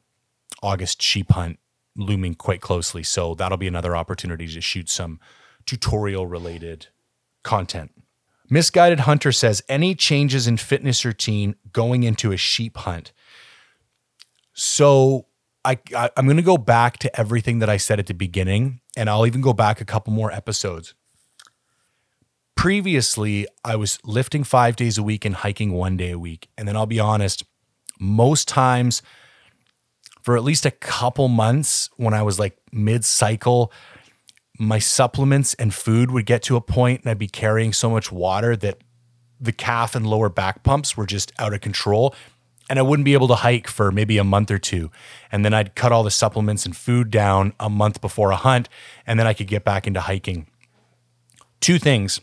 August 0.64 1.02
Sheep 1.02 1.32
Hunt 1.32 1.60
looming 1.96 2.34
quite 2.34 2.62
closely. 2.62 3.04
So 3.04 3.36
that'll 3.36 3.58
be 3.58 3.68
another 3.68 3.96
opportunity 3.96 4.48
to 4.48 4.62
shoot 4.62 4.90
some 4.90 5.20
tutorial 5.66 6.28
related 6.28 6.88
content. 7.44 7.92
Misguided 8.50 9.02
Hunter 9.02 9.32
says, 9.32 9.64
any 9.70 9.96
changes 9.96 10.48
in 10.48 10.58
fitness 10.58 11.04
routine 11.04 11.56
going 11.72 12.04
into 12.04 12.32
a 12.32 12.38
sheep 12.38 12.78
hunt? 12.78 13.12
So 14.54 15.28
I, 15.64 15.80
I 15.96 16.12
am 16.16 16.26
going 16.26 16.38
to 16.38 16.44
go 16.44 16.58
back 16.58 16.98
to 17.00 17.20
everything 17.20 17.60
that 17.60 17.70
I 17.70 17.78
said 17.78 18.00
at 18.00 18.06
the 18.06 18.14
beginning, 18.14 18.82
and 18.96 19.10
I'll 19.10 19.26
even 19.26 19.42
go 19.42 19.54
back 19.54 19.82
a 19.82 19.86
couple 19.86 20.14
more 20.14 20.32
episodes. 20.32 20.94
Previously, 22.56 23.48
I 23.64 23.76
was 23.76 24.00
lifting 24.04 24.44
five 24.44 24.76
days 24.76 24.98
a 24.98 25.04
week 25.04 25.26
and 25.26 25.36
hiking 25.36 25.74
one 25.74 25.98
day 25.98 26.12
a 26.12 26.20
week. 26.20 26.48
And 26.58 26.68
then 26.68 26.76
I'll 26.76 26.86
be 26.86 27.00
honest, 27.00 27.44
most 28.00 28.48
times 28.48 29.02
for 30.24 30.36
at 30.36 30.44
least 30.44 30.66
a 30.66 30.72
couple 30.72 31.28
months 31.28 31.90
when 31.98 32.14
I 32.14 32.24
was 32.24 32.40
like 32.40 32.58
mid 32.72 33.06
cycle, 33.06 33.72
my 34.58 34.80
supplements 34.80 35.54
and 35.56 35.74
food 35.74 36.10
would 36.12 36.26
get 36.26 36.42
to 36.44 36.56
a 36.56 36.62
point 36.62 37.02
and 37.02 37.12
I'd 37.12 37.20
be 37.20 37.28
carrying 37.28 37.74
so 37.74 37.90
much 37.90 38.12
water 38.12 38.56
that 38.56 38.80
the 39.40 39.52
calf 39.52 39.96
and 39.96 40.08
lower 40.08 40.30
back 40.30 40.64
pumps 40.64 40.98
were 40.98 41.06
just 41.06 41.32
out 41.38 41.54
of 41.54 41.62
control 41.62 42.16
and 42.70 42.80
I 42.80 42.82
wouldn't 42.82 43.06
be 43.06 43.14
able 43.14 43.28
to 43.28 43.36
hike 43.36 43.68
for 43.68 43.92
maybe 43.92 44.18
a 44.18 44.24
month 44.24 44.50
or 44.50 44.58
two. 44.58 44.92
And 45.32 45.46
then 45.46 45.54
I'd 45.54 45.76
cut 45.76 45.92
all 45.92 46.04
the 46.04 46.12
supplements 46.12 46.66
and 46.66 46.76
food 46.76 47.12
down 47.12 47.54
a 47.60 47.70
month 47.70 48.02
before 48.02 48.32
a 48.32 48.36
hunt, 48.36 48.70
and 49.06 49.20
then 49.20 49.28
I 49.28 49.34
could 49.34 49.48
get 49.48 49.64
back 49.64 49.88
into 49.88 50.02
hiking. 50.02 50.48
Two 51.60 51.80
things. 51.80 52.20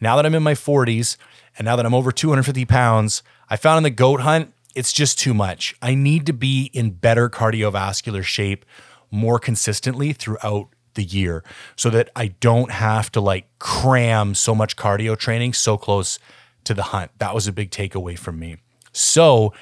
Now 0.00 0.16
that 0.16 0.26
I'm 0.26 0.34
in 0.34 0.42
my 0.42 0.54
40s 0.54 1.16
and 1.56 1.64
now 1.64 1.76
that 1.76 1.86
I'm 1.86 1.94
over 1.94 2.12
250 2.12 2.64
pounds, 2.64 3.22
I 3.48 3.56
found 3.56 3.78
in 3.78 3.82
the 3.84 3.90
goat 3.90 4.20
hunt, 4.20 4.52
it's 4.74 4.92
just 4.92 5.18
too 5.18 5.34
much. 5.34 5.74
I 5.80 5.94
need 5.94 6.26
to 6.26 6.32
be 6.32 6.70
in 6.72 6.90
better 6.90 7.30
cardiovascular 7.30 8.22
shape 8.22 8.64
more 9.10 9.38
consistently 9.38 10.12
throughout 10.12 10.68
the 10.94 11.04
year 11.04 11.44
so 11.76 11.90
that 11.90 12.10
I 12.16 12.28
don't 12.28 12.70
have 12.70 13.10
to 13.12 13.20
like 13.20 13.46
cram 13.58 14.34
so 14.34 14.54
much 14.54 14.76
cardio 14.76 15.16
training 15.16 15.52
so 15.52 15.76
close 15.76 16.18
to 16.64 16.74
the 16.74 16.82
hunt. 16.82 17.12
That 17.18 17.34
was 17.34 17.46
a 17.46 17.52
big 17.52 17.70
takeaway 17.70 18.18
from 18.18 18.38
me. 18.38 18.56
So 18.94 19.52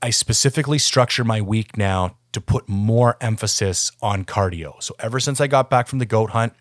I 0.00 0.10
specifically 0.10 0.78
structure 0.78 1.24
my 1.24 1.40
week 1.42 1.76
now 1.76 2.16
to 2.32 2.40
put 2.40 2.68
more 2.68 3.16
emphasis 3.20 3.90
on 4.00 4.24
cardio. 4.24 4.82
So 4.82 4.94
ever 4.98 5.20
since 5.20 5.40
I 5.40 5.48
got 5.48 5.68
back 5.68 5.88
from 5.88 5.98
the 5.98 6.06
goat 6.06 6.30
hunt, 6.30 6.54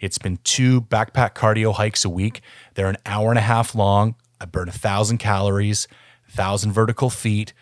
it's 0.00 0.18
been 0.18 0.38
two 0.44 0.80
backpack 0.82 1.34
cardio 1.34 1.74
hikes 1.74 2.04
a 2.04 2.08
week. 2.08 2.40
They're 2.74 2.88
an 2.88 2.98
hour 3.06 3.30
and 3.30 3.38
a 3.38 3.42
half 3.42 3.74
long. 3.74 4.16
I 4.40 4.44
burn 4.44 4.68
a 4.68 4.72
thousand 4.72 5.18
calories, 5.18 5.88
a 6.28 6.32
thousand 6.32 6.72
vertical 6.72 7.10
feet. 7.10 7.52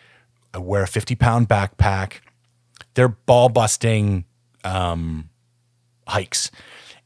I 0.53 0.59
wear 0.59 0.83
a 0.83 0.87
50 0.87 1.15
pound 1.15 1.47
backpack. 1.47 2.21
They're 2.93 3.09
ball 3.09 3.49
busting 3.49 4.25
um, 4.63 5.29
hikes. 6.07 6.51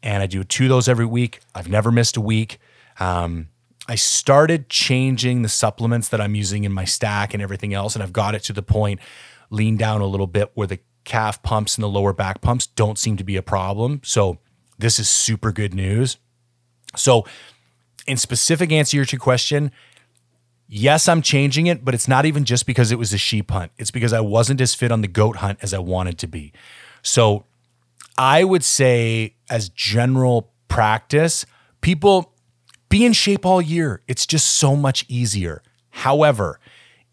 And 0.04 0.24
I 0.24 0.28
do 0.28 0.44
two 0.44 0.66
of 0.66 0.70
those 0.70 0.88
every 0.88 1.06
week. 1.06 1.40
I've 1.54 1.70
never 1.70 1.92
missed 1.92 2.18
a 2.18 2.22
week. 2.22 2.60
Um, 3.00 3.50
I 3.88 3.96
started 3.96 4.70
changing 4.70 5.42
the 5.42 5.50
supplements 5.50 6.10
that 6.10 6.22
I'm 6.22 6.36
using 6.36 6.64
in 6.64 6.72
my 6.72 6.86
stack 6.86 7.34
and 7.34 7.42
everything 7.42 7.74
else. 7.74 7.96
And 7.96 8.04
I've 8.04 8.14
got 8.14 8.36
it 8.36 8.44
to 8.44 8.54
the 8.54 8.62
point, 8.62 9.00
lean 9.50 9.78
down 9.78 10.02
a 10.02 10.06
little 10.06 10.28
bit 10.28 10.52
where 10.54 10.68
the 10.68 10.80
calf 11.04 11.42
pumps 11.42 11.76
and 11.76 11.84
the 11.84 11.90
lower 11.90 12.14
back 12.14 12.42
pumps 12.42 12.68
don't 12.68 12.98
seem 12.98 13.18
to 13.18 13.24
be 13.24 13.36
a 13.36 13.42
problem. 13.42 14.02
So 14.04 14.38
this 14.78 15.00
is 15.00 15.10
super 15.10 15.52
good 15.52 15.74
news. 15.74 16.18
So, 16.96 17.26
in 18.08 18.18
specific 18.18 18.72
answer 18.72 19.06
to 19.06 19.14
your 19.14 19.20
question, 19.20 19.72
yes, 20.68 21.08
I'm 21.08 21.22
changing 21.22 21.68
it, 21.68 21.86
but 21.86 21.94
it's 21.94 22.08
not 22.08 22.26
even 22.26 22.46
just 22.46 22.66
because 22.66 22.92
it 22.92 22.98
was 22.98 23.14
a 23.14 23.18
sheep 23.18 23.52
hunt. 23.52 23.72
It's 23.78 23.92
because 23.92 24.12
I 24.12 24.22
wasn't 24.22 24.60
as 24.60 24.74
fit 24.74 24.92
on 24.92 25.02
the 25.02 25.08
goat 25.08 25.38
hunt 25.38 25.60
as 25.62 25.74
I 25.74 25.80
wanted 25.80 26.18
to 26.20 26.28
be. 26.28 26.52
So, 27.04 27.46
I 28.18 28.44
would 28.44 28.64
say, 28.64 29.36
as 29.50 29.70
general 29.70 30.52
practice, 30.68 31.46
people 31.82 32.31
be 32.92 33.06
in 33.06 33.14
shape 33.14 33.46
all 33.46 33.62
year. 33.62 34.02
It's 34.08 34.28
just 34.28 34.48
so 34.48 34.76
much 34.76 35.06
easier. 35.08 35.64
However, 35.92 36.60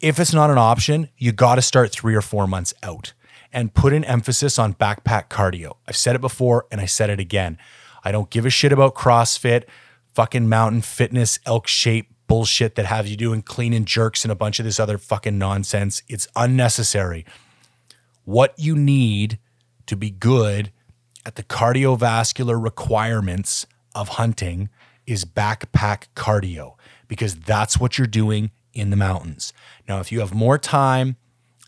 if 0.01 0.19
it's 0.19 0.35
not 0.35 0.51
an 0.51 0.59
option, 0.59 1.09
you 1.17 1.31
got 1.33 1.55
to 1.55 1.63
start 1.63 1.93
three 1.93 2.17
or 2.17 2.21
four 2.21 2.47
months 2.49 2.75
out 2.83 3.15
and 3.53 3.73
put 3.73 3.93
an 3.93 4.05
emphasis 4.05 4.59
on 4.59 4.75
backpack 4.75 5.29
cardio. 5.29 5.77
I've 5.87 5.97
said 5.97 6.17
it 6.17 6.21
before 6.21 6.67
and 6.71 6.81
I 6.81 6.87
said 6.87 7.11
it 7.11 7.21
again. 7.21 7.59
I 8.05 8.11
don't 8.11 8.29
give 8.29 8.45
a 8.45 8.51
shit 8.51 8.73
about 8.73 8.97
CrossFit, 8.97 9.65
fucking 10.15 10.49
mountain 10.49 10.83
fitness, 10.83 11.39
elk 11.47 11.69
shape 11.69 12.13
bullshit 12.27 12.75
that 12.75 12.87
have 12.87 13.07
you 13.07 13.17
doing 13.17 13.41
clean 13.41 13.73
and 13.73 13.87
jerks 13.87 14.25
and 14.25 14.33
a 14.33 14.37
bunch 14.37 14.59
of 14.59 14.65
this 14.65 14.81
other 14.81 14.99
fucking 14.99 15.39
nonsense. 15.39 16.03
It's 16.09 16.27
unnecessary. 16.35 17.25
What 18.25 18.53
you 18.59 18.77
need 18.77 19.39
to 19.87 19.97
be 19.97 20.11
good 20.11 20.73
at 21.25 21.37
the 21.37 21.45
cardiovascular 21.45 22.63
requirements 22.63 23.65
of 23.95 24.09
hunting 24.11 24.69
is 25.09 25.25
backpack 25.25 26.05
cardio 26.15 26.75
because 27.09 27.35
that's 27.35 27.81
what 27.81 27.97
you're 27.97 28.07
doing 28.07 28.51
in 28.75 28.91
the 28.91 28.97
mountains. 28.97 29.53
Now, 29.89 30.01
if 30.01 30.13
you 30.13 30.21
have 30.21 30.35
more 30.35 30.59
time 30.59 31.17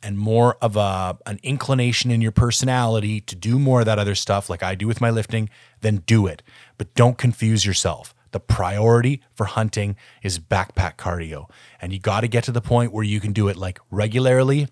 and 0.02 0.18
more 0.18 0.56
of 0.60 0.76
a 0.76 1.18
an 1.26 1.40
inclination 1.42 2.10
in 2.10 2.20
your 2.20 2.32
personality 2.32 3.20
to 3.22 3.34
do 3.34 3.58
more 3.58 3.80
of 3.80 3.86
that 3.86 3.98
other 3.98 4.14
stuff 4.14 4.50
like 4.50 4.62
I 4.62 4.74
do 4.74 4.86
with 4.86 5.00
my 5.00 5.10
lifting, 5.10 5.48
then 5.80 6.02
do 6.06 6.26
it. 6.26 6.42
But 6.76 6.94
don't 6.94 7.18
confuse 7.18 7.64
yourself. 7.64 8.14
The 8.32 8.40
priority 8.40 9.22
for 9.32 9.46
hunting 9.46 9.96
is 10.22 10.38
backpack 10.38 10.96
cardio. 10.96 11.50
And 11.80 11.92
you 11.92 11.98
got 11.98 12.20
to 12.20 12.28
get 12.28 12.44
to 12.44 12.52
the 12.52 12.60
point 12.60 12.92
where 12.92 13.04
you 13.04 13.20
can 13.20 13.32
do 13.32 13.48
it 13.48 13.56
like 13.56 13.80
regularly 13.90 14.68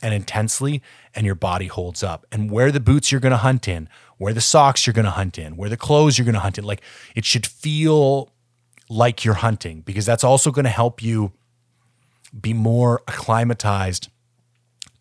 and 0.00 0.14
intensely 0.14 0.82
and 1.14 1.26
your 1.26 1.34
body 1.34 1.66
holds 1.66 2.02
up. 2.02 2.26
And 2.32 2.50
wear 2.50 2.72
the 2.72 2.80
boots 2.80 3.12
you're 3.12 3.20
going 3.20 3.32
to 3.32 3.36
hunt 3.36 3.68
in, 3.68 3.88
wear 4.22 4.32
the 4.32 4.40
socks 4.40 4.86
you're 4.86 4.94
going 4.94 5.04
to 5.04 5.10
hunt 5.10 5.38
in, 5.38 5.56
where 5.56 5.68
the 5.68 5.76
clothes 5.76 6.16
you're 6.16 6.24
going 6.24 6.34
to 6.34 6.40
hunt 6.40 6.56
in. 6.56 6.64
Like 6.64 6.82
it 7.14 7.24
should 7.24 7.46
feel 7.46 8.30
like 8.88 9.24
you're 9.24 9.34
hunting 9.34 9.80
because 9.80 10.06
that's 10.06 10.24
also 10.24 10.50
going 10.50 10.64
to 10.64 10.70
help 10.70 11.02
you 11.02 11.32
be 12.38 12.54
more 12.54 13.02
acclimatized 13.08 14.08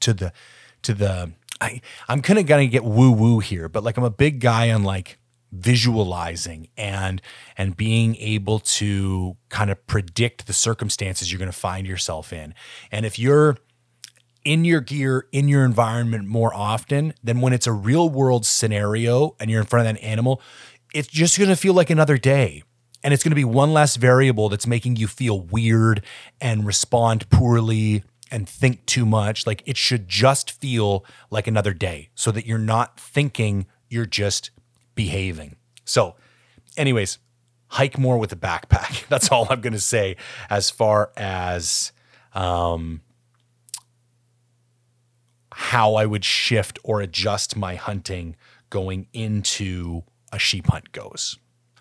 to 0.01 0.13
the 0.13 0.34
to 0.82 0.93
the 0.93 1.32
I, 1.61 1.82
I'm 2.09 2.22
kind 2.22 2.39
of 2.39 2.47
gonna 2.47 2.65
get 2.67 2.84
woo 2.84 3.11
woo 3.11 3.39
here, 3.39 3.69
but 3.69 3.84
like 3.84 3.97
I'm 3.97 4.03
a 4.03 4.09
big 4.09 4.39
guy 4.39 4.72
on 4.72 4.84
like 4.84 5.19
visualizing 5.51 6.69
and 6.76 7.22
and 7.57 7.78
being 7.78 8.15
able 8.15 8.59
to 8.59 9.38
kind 9.49 9.69
of 9.69 9.86
predict 9.86 10.47
the 10.47 10.53
circumstances 10.53 11.32
you're 11.32 11.39
going 11.39 11.51
to 11.51 11.57
find 11.57 11.86
yourself 11.86 12.34
in. 12.34 12.53
And 12.91 13.05
if 13.05 13.19
you're 13.19 13.57
in 14.43 14.65
your 14.65 14.81
gear, 14.81 15.27
in 15.31 15.47
your 15.47 15.63
environment 15.65 16.27
more 16.27 16.53
often, 16.53 17.13
than 17.23 17.41
when 17.41 17.53
it's 17.53 17.67
a 17.67 17.71
real 17.71 18.09
world 18.09 18.45
scenario 18.45 19.35
and 19.39 19.49
you're 19.49 19.61
in 19.61 19.67
front 19.67 19.87
of 19.87 19.93
that 19.93 20.01
animal, 20.03 20.41
it's 20.93 21.07
just 21.07 21.37
going 21.37 21.49
to 21.49 21.55
feel 21.55 21.73
like 21.73 21.89
another 21.89 22.17
day. 22.17 22.63
And 23.03 23.13
it's 23.13 23.23
going 23.23 23.31
to 23.31 23.35
be 23.35 23.45
one 23.45 23.73
less 23.73 23.95
variable 23.95 24.49
that's 24.49 24.67
making 24.67 24.97
you 24.97 25.07
feel 25.07 25.39
weird 25.39 26.05
and 26.39 26.65
respond 26.65 27.29
poorly 27.29 28.03
and 28.29 28.47
think 28.47 28.85
too 28.85 29.05
much. 29.05 29.47
Like 29.47 29.63
it 29.65 29.75
should 29.75 30.07
just 30.07 30.51
feel 30.51 31.03
like 31.29 31.47
another 31.47 31.73
day 31.73 32.09
so 32.15 32.31
that 32.31 32.45
you're 32.45 32.59
not 32.59 32.99
thinking, 32.99 33.65
you're 33.89 34.05
just 34.05 34.51
behaving. 34.95 35.55
So, 35.83 36.15
anyways, 36.77 37.17
hike 37.67 37.97
more 37.97 38.17
with 38.17 38.31
a 38.31 38.35
backpack. 38.35 39.07
That's 39.09 39.31
all 39.31 39.47
I'm 39.49 39.61
going 39.61 39.73
to 39.73 39.79
say 39.79 40.15
as 40.49 40.69
far 40.69 41.11
as 41.17 41.91
um, 42.33 43.01
how 45.62 45.93
I 45.93 46.07
would 46.07 46.26
shift 46.26 46.80
or 46.84 47.01
adjust 47.01 47.55
my 47.55 47.76
hunting 47.76 48.36
going 48.72 49.05
into 49.14 50.01
a 50.34 50.39
sheep 50.39 50.68
hunt 50.68 50.91
goes. 50.91 51.38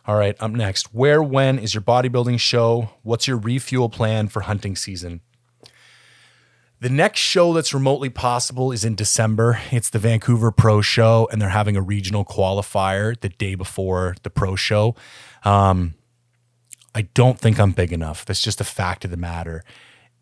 All 0.07 0.17
right, 0.17 0.37
up 0.39 0.51
next. 0.51 0.95
Where, 0.95 1.23
when 1.23 1.59
is 1.59 1.73
your 1.73 1.83
bodybuilding 1.83 2.41
show? 2.41 2.91
What's 3.03 3.27
your 3.27 3.39
refuel 3.39 3.89
plan 3.89 4.29
for 4.29 4.43
hunting 4.43 4.77
season? 4.77 5.23
The 6.81 6.91
next 6.91 7.21
show 7.21 7.55
that's 7.55 7.73
remotely 7.73 8.11
possible 8.11 8.71
is 8.71 8.85
in 8.85 8.95
December. 8.95 9.61
It's 9.71 9.91
the 9.91 9.99
Vancouver 9.99 10.51
Pro 10.51 10.83
Show, 10.83 11.29
and 11.33 11.41
they're 11.41 11.49
having 11.49 11.77
a 11.77 11.83
regional 11.83 12.25
qualifier 12.25 13.19
the 13.19 13.29
day 13.31 13.55
before 13.55 14.15
the 14.23 14.31
Pro 14.31 14.57
Show. 14.57 14.95
Um, 15.45 15.95
I 16.95 17.03
don't 17.03 17.39
think 17.39 17.59
I'm 17.59 17.73
big 17.73 17.93
enough. 17.93 18.25
That's 18.27 18.43
just 18.43 18.61
a 18.61 18.65
fact 18.65 19.05
of 19.05 19.11
the 19.11 19.17
matter. 19.17 19.63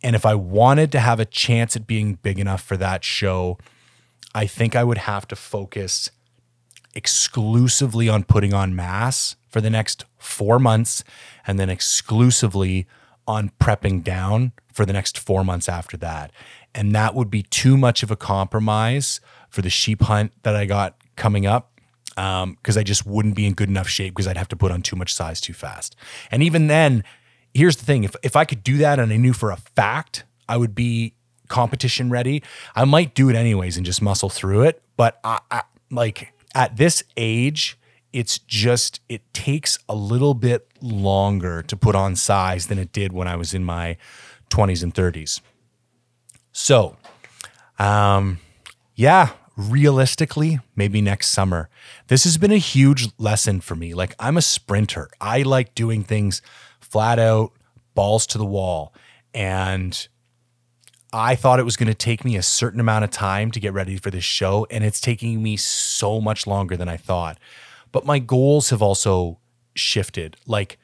And 0.03 0.15
if 0.15 0.25
I 0.25 0.35
wanted 0.35 0.93
to 0.93 1.01
have 1.01 1.21
a 1.21 1.25
chance 1.25 1.75
at 1.77 1.87
being 1.87 2.15
big 2.15 2.39
enough 2.39 2.63
for 2.63 2.77
that 2.77 3.05
show, 3.05 3.59
I 4.35 4.47
think 4.47 4.77
I 4.77 4.85
would 4.85 4.99
have 4.99 5.27
to 5.29 5.37
focus 5.37 6.11
exclusively 6.95 8.09
on 8.09 8.25
putting 8.25 8.55
on 8.55 8.75
mass 8.75 9.37
for 9.49 9.61
the 9.61 9.71
next 9.71 10.05
four 10.19 10.59
months 10.59 11.05
and 11.47 11.59
then 11.59 11.71
exclusively 11.71 12.87
on 13.27 13.51
prepping 13.61 14.03
down 14.03 14.53
for 14.73 14.87
the 14.87 14.93
next 14.93 15.19
four 15.19 15.45
months 15.45 15.69
after 15.69 15.97
that. 15.97 16.31
And 16.75 16.95
that 16.95 17.15
would 17.15 17.31
be 17.31 17.43
too 17.43 17.77
much 17.77 18.03
of 18.03 18.11
a 18.11 18.17
compromise 18.17 19.21
for 19.51 19.63
the 19.63 19.71
sheep 19.71 20.03
hunt 20.03 20.33
that 20.43 20.55
I 20.55 20.67
got 20.67 20.97
coming 21.17 21.47
up 21.47 21.73
because 22.11 22.77
um, 22.77 22.81
I 22.81 22.83
just 22.83 23.07
wouldn't 23.07 23.37
be 23.37 23.47
in 23.47 23.55
good 23.55 23.69
enough 23.69 23.89
shape 23.89 24.15
because 24.15 24.27
I'd 24.27 24.37
have 24.37 24.49
to 24.49 24.57
put 24.57 24.73
on 24.73 24.83
too 24.83 24.97
much 24.97 25.15
size 25.15 25.41
too 25.41 25.53
fast. 25.53 25.95
And 26.33 26.43
even 26.43 26.67
then, 26.67 27.05
here's 27.59 27.77
the 27.77 27.85
thing 27.85 28.05
if, 28.05 28.15
if 28.23 28.37
I 28.37 28.45
could 28.45 28.63
do 28.63 28.79
that 28.79 28.99
and 28.99 29.13
I 29.13 29.17
knew 29.17 29.33
for 29.33 29.51
a 29.51 29.57
fact 29.57 30.25
I 30.49 30.57
would 30.57 30.75
be 30.75 31.15
competition 31.49 32.09
ready, 32.09 32.43
I 32.75 32.85
might 32.85 33.15
do 33.15 33.29
it 33.29 33.37
anyways 33.37 33.77
and 33.77 33.85
just 33.85 34.01
muscle 34.01 34.31
through 34.31 34.63
it. 34.63 34.81
But 34.97 35.19
I, 35.25 35.41
I 35.51 35.63
like 35.91 36.33
at 36.55 36.77
this 36.77 37.03
age, 37.17 37.79
it's 38.13 38.39
just 38.39 39.01
it 39.09 39.23
takes 39.35 39.79
a 39.89 39.95
little 39.95 40.35
bit 40.35 40.69
longer 40.81 41.63
to 41.63 41.77
put 41.77 41.95
on 41.95 42.17
size 42.17 42.69
than 42.69 42.79
it 42.79 42.93
did 42.93 43.13
when 43.13 43.27
I 43.29 43.37
was 43.37 43.53
in 43.53 43.65
my 43.65 43.97
20s 44.51 44.83
and 44.83 44.95
30s. 44.95 45.41
So, 46.53 46.97
um, 47.79 48.39
yeah, 48.95 49.31
realistically, 49.57 50.61
maybe 50.75 51.01
next 51.01 51.29
summer. 51.29 51.69
This 52.07 52.25
has 52.25 52.39
been 52.39 52.53
a 52.53 52.59
huge 52.59 53.09
lesson 53.19 53.61
for 53.61 53.75
me. 53.75 53.93
Like, 53.93 54.15
I'm 54.19 54.37
a 54.37 54.43
sprinter, 54.43 55.11
I 55.21 55.43
like 55.43 55.75
doing 55.75 56.05
things 56.05 56.41
flat 56.91 57.19
out, 57.19 57.53
balls 57.95 58.27
to 58.29 58.39
the 58.39 58.45
wall. 58.45 58.93
And 59.35 60.09
I 61.13 61.35
thought 61.35 61.59
it 61.59 61.65
was 61.65 61.77
going 61.77 61.89
to 61.89 61.95
take 61.95 62.25
me 62.25 62.37
a 62.37 62.43
certain 62.43 62.81
amount 62.81 63.05
of 63.05 63.11
time 63.11 63.51
to 63.53 63.61
get 63.61 63.73
ready 63.73 63.97
for 63.97 64.11
this 64.11 64.25
show, 64.25 64.67
and 64.71 64.85
it's 64.85 65.01
taking 65.01 65.43
me 65.43 65.57
so 65.57 66.21
much 66.21 66.47
longer 66.47 66.77
than 66.77 66.89
I 66.89 66.97
thought. 66.97 67.39
But 67.93 68.05
my 68.05 68.19
goals 68.19 68.71
have 68.71 68.83
also 68.83 69.39
shifted. 69.75 70.37
Like 70.47 70.79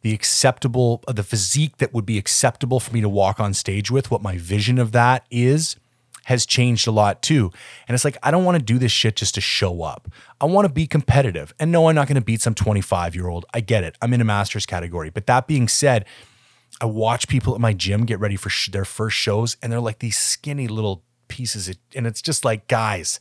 the 0.00 0.14
acceptable, 0.14 1.02
the 1.06 1.22
physique 1.22 1.76
that 1.78 1.92
would 1.92 2.06
be 2.06 2.18
acceptable 2.18 2.80
for 2.80 2.92
me 2.92 3.00
to 3.02 3.08
walk 3.08 3.38
on 3.40 3.52
stage 3.54 3.90
with, 3.90 4.10
what 4.10 4.22
my 4.22 4.38
vision 4.38 4.78
of 4.78 4.92
that 4.92 5.26
is, 5.30 5.76
has 6.24 6.46
changed 6.46 6.86
a 6.86 6.90
lot 6.90 7.22
too. 7.22 7.50
And 7.88 7.94
it's 7.94 8.04
like, 8.04 8.16
I 8.22 8.30
don't 8.30 8.44
want 8.44 8.58
to 8.58 8.62
do 8.62 8.78
this 8.78 8.92
shit 8.92 9.16
just 9.16 9.34
to 9.34 9.40
show 9.40 9.82
up. 9.82 10.08
I 10.40 10.46
want 10.46 10.66
to 10.66 10.72
be 10.72 10.86
competitive. 10.86 11.52
And 11.58 11.72
no, 11.72 11.88
I'm 11.88 11.94
not 11.94 12.06
going 12.06 12.16
to 12.16 12.20
beat 12.20 12.40
some 12.40 12.54
25 12.54 13.14
year 13.14 13.28
old. 13.28 13.44
I 13.52 13.60
get 13.60 13.84
it. 13.84 13.96
I'm 14.00 14.12
in 14.14 14.20
a 14.20 14.24
master's 14.24 14.66
category. 14.66 15.10
But 15.10 15.26
that 15.26 15.46
being 15.46 15.68
said, 15.68 16.04
I 16.80 16.86
watch 16.86 17.28
people 17.28 17.54
at 17.54 17.60
my 17.60 17.72
gym 17.72 18.06
get 18.06 18.20
ready 18.20 18.36
for 18.36 18.50
sh- 18.50 18.70
their 18.70 18.84
first 18.84 19.16
shows 19.16 19.56
and 19.62 19.72
they're 19.72 19.80
like 19.80 19.98
these 19.98 20.16
skinny 20.16 20.68
little 20.68 21.02
pieces. 21.28 21.68
Of, 21.68 21.76
and 21.94 22.06
it's 22.06 22.22
just 22.22 22.44
like, 22.44 22.68
guys, 22.68 23.20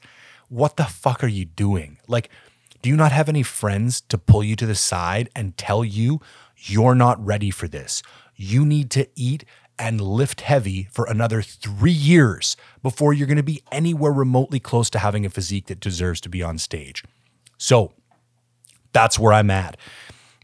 what 0.49 0.77
the 0.77 0.85
fuck 0.85 1.23
are 1.23 1.27
you 1.27 1.45
doing? 1.45 1.97
Like, 2.07 2.29
do 2.81 2.89
you 2.89 2.95
not 2.95 3.11
have 3.11 3.29
any 3.29 3.43
friends 3.43 4.01
to 4.01 4.17
pull 4.17 4.43
you 4.43 4.55
to 4.55 4.65
the 4.65 4.75
side 4.75 5.29
and 5.35 5.55
tell 5.57 5.85
you 5.85 6.19
you're 6.57 6.95
not 6.95 7.23
ready 7.23 7.51
for 7.51 7.67
this? 7.67 8.01
You 8.35 8.65
need 8.65 8.89
to 8.91 9.07
eat 9.15 9.45
and 9.77 9.99
lift 10.01 10.41
heavy 10.41 10.87
for 10.91 11.05
another 11.05 11.41
three 11.41 11.91
years 11.91 12.55
before 12.83 13.13
you're 13.13 13.27
going 13.27 13.37
to 13.37 13.43
be 13.43 13.63
anywhere 13.71 14.11
remotely 14.11 14.59
close 14.59 14.89
to 14.91 14.99
having 14.99 15.25
a 15.25 15.29
physique 15.29 15.67
that 15.67 15.79
deserves 15.79 16.21
to 16.21 16.29
be 16.29 16.43
on 16.43 16.57
stage. 16.57 17.03
So 17.57 17.93
that's 18.93 19.17
where 19.17 19.33
I'm 19.33 19.49
at. 19.49 19.77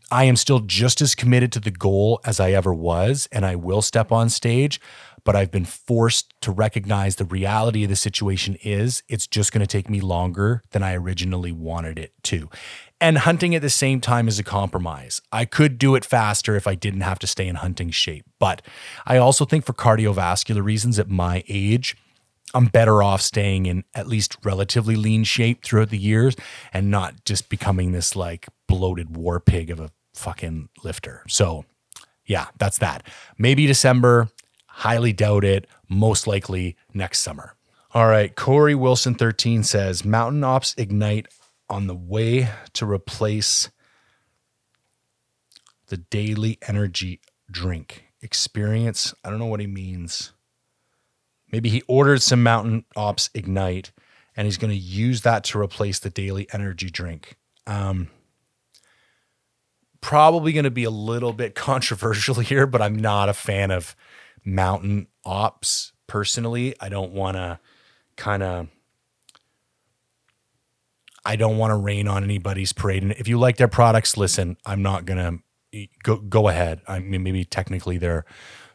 I 0.10 0.24
am 0.24 0.38
still 0.38 0.62
just 0.62 1.02
as 1.02 1.16
committed 1.16 1.52
to 1.52 1.60
the 1.60 1.72
goal 1.72 2.22
as 2.26 2.40
I 2.40 2.52
ever 2.52 2.74
was, 2.74 3.28
and 3.32 3.46
I 3.46 3.56
will 3.56 3.82
step 3.82 4.12
on 4.12 4.30
stage 4.30 4.80
but 5.28 5.36
I've 5.36 5.52
been 5.52 5.66
forced 5.66 6.34
to 6.40 6.54
recognize 6.54 7.18
the 7.18 7.26
reality 7.26 7.84
of 7.84 7.90
the 7.90 7.98
situation 7.98 8.58
is 8.64 9.04
it's 9.10 9.28
just 9.28 9.52
going 9.52 9.60
to 9.60 9.68
take 9.68 9.90
me 9.90 10.00
longer 10.00 10.64
than 10.72 10.84
I 10.84 10.96
originally 10.96 11.52
wanted 11.52 12.00
it 12.00 12.14
to. 12.24 12.50
And 13.00 13.20
hunting 13.20 13.54
at 13.54 13.62
the 13.62 13.70
same 13.70 14.02
time 14.02 14.28
is 14.28 14.40
a 14.40 14.44
compromise. 14.44 15.22
I 15.32 15.46
could 15.46 15.78
do 15.78 15.96
it 15.96 16.04
faster 16.04 16.56
if 16.56 16.66
I 16.66 16.74
didn't 16.76 17.02
have 17.02 17.20
to 17.20 17.28
stay 17.28 17.48
in 17.48 17.56
hunting 17.56 17.92
shape. 17.92 18.26
But 18.40 18.62
I 19.06 19.18
also 19.18 19.46
think 19.46 19.66
for 19.66 19.74
cardiovascular 19.74 20.64
reasons 20.64 20.98
at 20.98 21.10
my 21.10 21.44
age, 21.48 21.96
I'm 22.56 22.66
better 22.66 23.04
off 23.04 23.22
staying 23.22 23.68
in 23.68 23.84
at 23.94 24.08
least 24.08 24.38
relatively 24.44 24.96
lean 24.96 25.26
shape 25.26 25.64
throughout 25.64 25.90
the 25.90 25.98
years 25.98 26.36
and 26.74 26.90
not 26.90 27.24
just 27.24 27.50
becoming 27.50 27.92
this 27.92 28.16
like 28.16 28.48
bloated 28.68 29.16
war 29.16 29.40
pig 29.40 29.70
of 29.70 29.80
a 29.80 29.92
fucking 30.16 30.70
lifter. 30.84 31.24
So, 31.28 31.66
yeah, 32.26 32.48
that's 32.58 32.80
that. 32.80 33.06
Maybe 33.38 33.68
December, 33.68 34.30
Highly 34.78 35.12
doubt 35.12 35.44
it. 35.44 35.66
Most 35.90 36.28
likely 36.28 36.76
next 36.94 37.22
summer. 37.22 37.56
All 37.96 38.06
right. 38.06 38.36
Corey 38.36 38.76
Wilson 38.76 39.16
13 39.16 39.64
says 39.64 40.06
Mountain 40.06 40.44
Ops 40.44 40.76
Ignite 40.78 41.28
on 41.70 41.88
the 41.88 41.96
way 41.96 42.50
to 42.74 42.86
replace 42.86 43.70
the 45.88 45.98
daily 45.98 46.58
energy 46.68 47.22
drink 47.50 48.06
experience. 48.22 49.14
I 49.24 49.30
don't 49.30 49.40
know 49.40 49.46
what 49.46 49.60
he 49.60 49.68
means. 49.68 50.34
Maybe 51.52 51.70
he 51.70 51.82
ordered 51.88 52.22
some 52.22 52.44
Mountain 52.44 52.86
Ops 52.96 53.30
Ignite 53.34 53.92
and 54.36 54.46
he's 54.46 54.58
going 54.58 54.72
to 54.72 54.78
use 54.78 55.22
that 55.22 55.44
to 55.46 55.60
replace 55.60 56.00
the 56.00 56.10
daily 56.10 56.48
energy 56.54 56.90
drink. 56.90 57.38
Um, 57.66 58.10
probably 60.02 60.54
going 60.54 60.66
to 60.66 60.72
be 60.72 60.84
a 60.84 60.92
little 60.92 61.34
bit 61.34 61.56
controversial 61.56 62.36
here, 62.36 62.68
but 62.68 62.82
I'm 62.82 62.96
not 62.96 63.30
a 63.30 63.34
fan 63.34 63.72
of 63.72 63.96
mountain 64.46 65.08
ops 65.26 65.94
personally. 66.06 66.76
I 66.80 66.90
don't 66.90 67.12
want 67.12 67.38
to 67.38 67.60
kind 68.16 68.44
of 68.44 68.68
I 71.28 71.36
don't 71.36 71.58
want 71.58 71.72
to 71.72 71.76
rain 71.76 72.08
on 72.08 72.24
anybody's 72.24 72.72
parade. 72.72 73.04
And 73.04 73.12
if 73.12 73.28
you 73.28 73.38
like 73.38 73.58
their 73.58 73.68
products, 73.68 74.16
listen, 74.16 74.56
I'm 74.66 74.82
not 74.82 75.04
gonna 75.06 75.40
eh, 75.74 75.88
go 76.02 76.16
go 76.16 76.48
ahead. 76.48 76.82
I 76.88 77.00
mean, 77.00 77.22
maybe 77.22 77.44
technically 77.44 77.98
they're 77.98 78.24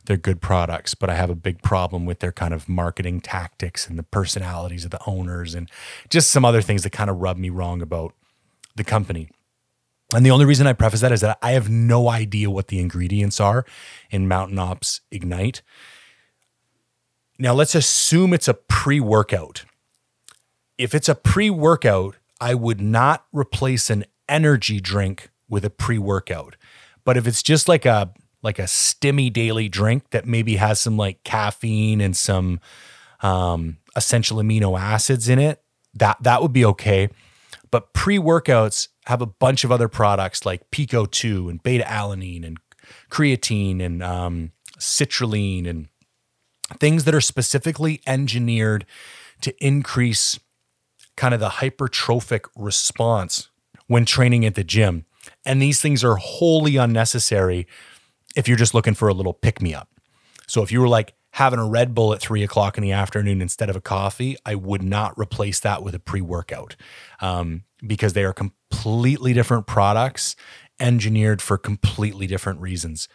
they're 0.04 0.18
good 0.18 0.42
products, 0.42 0.94
but 0.94 1.08
I 1.08 1.14
have 1.14 1.30
a 1.30 1.34
big 1.34 1.62
problem 1.62 2.04
with 2.04 2.18
their 2.18 2.30
kind 2.30 2.52
of 2.52 2.68
marketing 2.68 3.22
tactics 3.22 3.88
and 3.88 3.98
the 3.98 4.02
personalities 4.02 4.84
of 4.84 4.90
the 4.90 5.00
owners 5.06 5.54
and 5.54 5.70
just 6.10 6.30
some 6.30 6.44
other 6.44 6.60
things 6.60 6.82
that 6.82 6.90
kind 6.90 7.08
of 7.08 7.16
rub 7.18 7.38
me 7.38 7.48
wrong 7.48 7.80
about 7.80 8.12
the 8.76 8.84
company. 8.84 9.30
And 10.14 10.26
the 10.26 10.30
only 10.30 10.44
reason 10.44 10.66
I 10.66 10.74
preface 10.74 11.00
that 11.00 11.12
is 11.12 11.22
that 11.22 11.38
I 11.40 11.52
have 11.52 11.70
no 11.70 12.10
idea 12.10 12.50
what 12.50 12.68
the 12.68 12.80
ingredients 12.80 13.40
are 13.40 13.64
in 14.10 14.28
Mountain 14.28 14.58
Ops 14.58 15.00
Ignite. 15.10 15.62
Now, 17.38 17.54
let's 17.54 17.74
assume 17.74 18.34
it's 18.34 18.48
a 18.48 18.54
pre 18.54 19.00
workout. 19.00 19.64
If 20.76 20.94
it's 20.94 21.08
a 21.08 21.14
pre 21.14 21.48
workout, 21.48 22.16
I 22.42 22.54
would 22.54 22.80
not 22.80 23.24
replace 23.32 23.88
an 23.88 24.04
energy 24.28 24.80
drink 24.80 25.30
with 25.48 25.64
a 25.64 25.70
pre 25.70 25.96
workout. 25.96 26.56
But 27.04 27.16
if 27.16 27.28
it's 27.28 27.40
just 27.40 27.68
like 27.68 27.86
a 27.86 28.12
like 28.42 28.58
a 28.58 28.64
stimmy 28.64 29.32
daily 29.32 29.68
drink 29.68 30.10
that 30.10 30.26
maybe 30.26 30.56
has 30.56 30.80
some 30.80 30.96
like 30.96 31.22
caffeine 31.22 32.00
and 32.00 32.16
some 32.16 32.58
um, 33.20 33.76
essential 33.94 34.38
amino 34.38 34.76
acids 34.76 35.28
in 35.28 35.38
it, 35.38 35.62
that 35.94 36.16
that 36.20 36.42
would 36.42 36.52
be 36.52 36.64
okay. 36.64 37.10
But 37.70 37.92
pre-workouts 37.92 38.88
have 39.06 39.22
a 39.22 39.26
bunch 39.26 39.62
of 39.62 39.70
other 39.70 39.86
products 39.86 40.44
like 40.44 40.68
PeakO2 40.72 41.48
and 41.48 41.62
beta 41.62 41.84
alanine 41.84 42.44
and 42.44 42.58
creatine 43.08 43.80
and 43.80 44.02
um, 44.02 44.50
citrulline 44.80 45.68
and 45.68 45.88
things 46.80 47.04
that 47.04 47.14
are 47.14 47.20
specifically 47.20 48.00
engineered 48.04 48.84
to 49.42 49.54
increase 49.64 50.40
kind 51.22 51.34
of 51.34 51.38
the 51.38 51.48
hypertrophic 51.48 52.46
response 52.56 53.48
when 53.86 54.04
training 54.04 54.44
at 54.44 54.56
the 54.56 54.64
gym. 54.64 55.04
And 55.44 55.62
these 55.62 55.80
things 55.80 56.02
are 56.02 56.16
wholly 56.16 56.74
unnecessary 56.74 57.68
if 58.34 58.48
you're 58.48 58.56
just 58.56 58.74
looking 58.74 58.94
for 58.94 59.06
a 59.06 59.14
little 59.14 59.32
pick 59.32 59.62
me 59.62 59.72
up. 59.72 59.88
So 60.48 60.64
if 60.64 60.72
you 60.72 60.80
were 60.80 60.88
like 60.88 61.14
having 61.30 61.60
a 61.60 61.68
Red 61.68 61.94
Bull 61.94 62.12
at 62.12 62.20
three 62.20 62.42
o'clock 62.42 62.76
in 62.76 62.82
the 62.82 62.90
afternoon 62.90 63.40
instead 63.40 63.70
of 63.70 63.76
a 63.76 63.80
coffee, 63.80 64.36
I 64.44 64.56
would 64.56 64.82
not 64.82 65.16
replace 65.16 65.60
that 65.60 65.84
with 65.84 65.94
a 65.94 66.00
pre 66.00 66.20
workout 66.20 66.74
um, 67.20 67.62
because 67.86 68.14
they 68.14 68.24
are 68.24 68.32
completely 68.32 69.32
different 69.32 69.68
products 69.68 70.34
engineered 70.80 71.40
for 71.40 71.56
completely 71.56 72.26
different 72.26 72.60
reasons. 72.60 73.06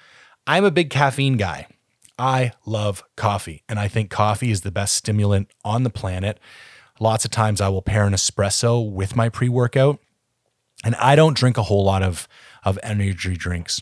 I'm 0.48 0.64
a 0.64 0.72
big 0.72 0.90
caffeine 0.90 1.36
guy. 1.36 1.68
I 2.18 2.54
love 2.66 3.04
coffee, 3.18 3.64
and 3.68 3.78
I 3.78 3.90
think 3.90 4.10
coffee 4.10 4.50
is 4.50 4.62
the 4.62 4.72
best 4.72 4.96
stimulant 4.96 5.52
on 5.66 5.84
the 5.84 5.90
planet. 5.90 6.40
Lots 7.00 7.26
of 7.26 7.32
times 7.32 7.62
I 7.62 7.70
will 7.70 7.82
pair 7.82 8.06
an 8.06 8.14
espresso 8.14 8.90
with 8.90 9.16
my 9.16 9.30
pre 9.30 9.50
workout, 9.50 10.00
and 10.84 10.96
I 10.96 11.16
don't 11.16 11.38
drink 11.38 11.58
a 11.58 11.64
whole 11.64 11.84
lot 11.84 12.04
of, 12.04 12.28
of 12.64 12.80
energy 12.84 13.36
drinks. 13.36 13.82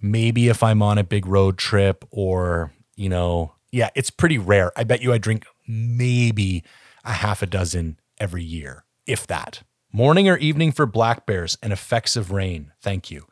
Maybe 0.00 0.48
if 0.48 0.62
I'm 0.62 0.82
on 0.82 0.98
a 0.98 1.04
big 1.04 1.26
road 1.26 1.58
trip 1.58 2.04
or, 2.10 2.72
you 2.96 3.08
know, 3.08 3.54
yeah, 3.72 3.90
it's 3.94 4.10
pretty 4.10 4.38
rare. 4.38 4.72
I 4.76 4.84
bet 4.84 5.02
you 5.02 5.12
I 5.12 5.18
drink 5.18 5.44
maybe 5.66 6.64
a 7.04 7.12
half 7.12 7.42
a 7.42 7.46
dozen 7.46 7.98
every 8.18 8.44
year, 8.44 8.84
if 9.06 9.26
that. 9.26 9.62
Morning 9.92 10.28
or 10.28 10.36
evening 10.36 10.72
for 10.72 10.86
black 10.86 11.26
bears 11.26 11.56
and 11.62 11.72
effects 11.72 12.16
of 12.16 12.30
rain. 12.30 12.72
Thank 12.80 13.10
you. 13.10 13.26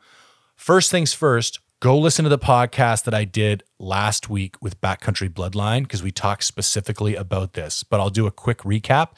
First 0.55 0.89
things 0.91 1.13
first, 1.13 1.59
go 1.79 1.97
listen 1.97 2.23
to 2.23 2.29
the 2.29 2.39
podcast 2.39 3.03
that 3.03 3.13
I 3.13 3.23
did 3.23 3.63
last 3.79 4.29
week 4.29 4.55
with 4.61 4.81
Backcountry 4.81 5.29
Bloodline 5.29 5.83
because 5.83 6.01
we 6.01 6.11
talked 6.11 6.43
specifically 6.43 7.15
about 7.15 7.53
this. 7.53 7.83
But 7.83 7.99
I'll 7.99 8.09
do 8.09 8.25
a 8.25 8.31
quick 8.31 8.59
recap. 8.59 9.09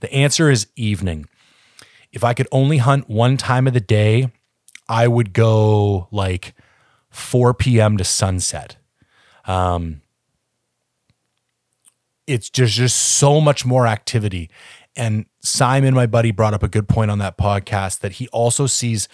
The 0.00 0.12
answer 0.12 0.50
is 0.50 0.66
evening. 0.74 1.26
If 2.12 2.24
I 2.24 2.34
could 2.34 2.48
only 2.50 2.78
hunt 2.78 3.08
one 3.08 3.36
time 3.36 3.66
of 3.66 3.74
the 3.74 3.80
day, 3.80 4.32
I 4.88 5.06
would 5.06 5.32
go 5.32 6.08
like 6.10 6.54
4 7.10 7.54
p.m. 7.54 7.96
to 7.98 8.04
sunset. 8.04 8.76
Um, 9.46 10.02
it's 12.26 12.50
just 12.50 12.74
just 12.74 12.96
so 12.96 13.40
much 13.40 13.64
more 13.64 13.86
activity. 13.86 14.50
And 14.96 15.26
Simon, 15.40 15.94
my 15.94 16.06
buddy, 16.06 16.32
brought 16.32 16.54
up 16.54 16.62
a 16.62 16.68
good 16.68 16.88
point 16.88 17.10
on 17.10 17.18
that 17.18 17.38
podcast 17.38 18.00
that 18.00 18.12
he 18.12 18.28
also 18.28 18.66
sees 18.66 19.08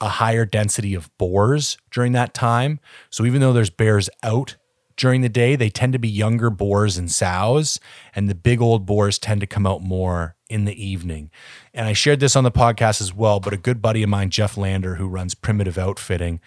a 0.00 0.08
higher 0.08 0.44
density 0.44 0.94
of 0.94 1.10
boars 1.18 1.78
during 1.90 2.12
that 2.12 2.34
time. 2.34 2.80
So 3.10 3.24
even 3.24 3.40
though 3.40 3.52
there's 3.52 3.70
bears 3.70 4.10
out 4.22 4.56
during 4.96 5.20
the 5.20 5.28
day, 5.28 5.56
they 5.56 5.68
tend 5.68 5.92
to 5.92 5.98
be 5.98 6.08
younger 6.08 6.48
boars 6.48 6.96
and 6.96 7.10
sows, 7.10 7.78
and 8.14 8.28
the 8.28 8.34
big 8.34 8.60
old 8.60 8.86
boars 8.86 9.18
tend 9.18 9.40
to 9.42 9.46
come 9.46 9.66
out 9.66 9.82
more 9.82 10.36
in 10.48 10.64
the 10.64 10.84
evening. 10.84 11.30
And 11.74 11.86
I 11.86 11.92
shared 11.92 12.20
this 12.20 12.36
on 12.36 12.44
the 12.44 12.50
podcast 12.50 13.00
as 13.00 13.12
well, 13.12 13.38
but 13.40 13.52
a 13.52 13.58
good 13.58 13.82
buddy 13.82 14.02
of 14.02 14.08
mine, 14.08 14.30
Jeff 14.30 14.56
Lander, 14.56 14.94
who 14.94 15.06
runs 15.06 15.34
Primitive 15.34 15.76
Outfitting, 15.76 16.40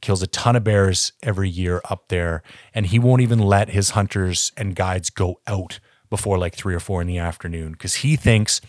kills 0.00 0.22
a 0.22 0.26
ton 0.26 0.56
of 0.56 0.64
bears 0.64 1.12
every 1.22 1.48
year 1.48 1.80
up 1.88 2.08
there, 2.08 2.42
and 2.74 2.86
he 2.86 2.98
won't 2.98 3.22
even 3.22 3.38
let 3.38 3.70
his 3.70 3.90
hunters 3.90 4.50
and 4.56 4.74
guides 4.74 5.10
go 5.10 5.40
out 5.46 5.78
before 6.08 6.38
like 6.38 6.56
three 6.56 6.74
or 6.74 6.80
four 6.80 7.00
in 7.00 7.06
the 7.06 7.18
afternoon 7.18 7.72
because 7.72 7.96
he 7.96 8.16
thinks 8.16 8.60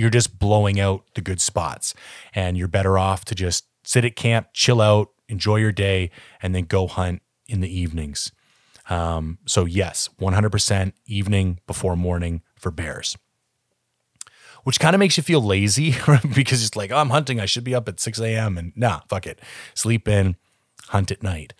you're 0.00 0.10
just 0.10 0.38
blowing 0.38 0.80
out 0.80 1.04
the 1.14 1.20
good 1.20 1.40
spots 1.40 1.94
and 2.34 2.56
you're 2.56 2.68
better 2.68 2.98
off 2.98 3.24
to 3.26 3.34
just 3.34 3.66
sit 3.84 4.02
at 4.04 4.16
camp, 4.16 4.48
chill 4.54 4.80
out, 4.80 5.10
enjoy 5.28 5.56
your 5.56 5.72
day, 5.72 6.10
and 6.42 6.54
then 6.54 6.64
go 6.64 6.86
hunt 6.86 7.20
in 7.46 7.60
the 7.60 7.68
evenings. 7.68 8.32
Um, 8.88 9.38
so, 9.44 9.66
yes, 9.66 10.08
100% 10.18 10.92
evening 11.06 11.60
before 11.66 11.96
morning 11.96 12.40
for 12.56 12.70
bears, 12.70 13.16
which 14.64 14.80
kind 14.80 14.94
of 14.94 15.00
makes 15.00 15.18
you 15.18 15.22
feel 15.22 15.42
lazy 15.42 15.94
because 16.34 16.64
it's 16.64 16.76
like, 16.76 16.90
oh, 16.90 16.96
I'm 16.96 17.10
hunting. 17.10 17.38
I 17.38 17.46
should 17.46 17.64
be 17.64 17.74
up 17.74 17.86
at 17.86 18.00
6 18.00 18.18
a.m. 18.20 18.56
And 18.56 18.72
nah, 18.74 19.00
fuck 19.08 19.26
it. 19.26 19.38
Sleep 19.74 20.08
in, 20.08 20.36
hunt 20.88 21.10
at 21.10 21.22
night. 21.22 21.52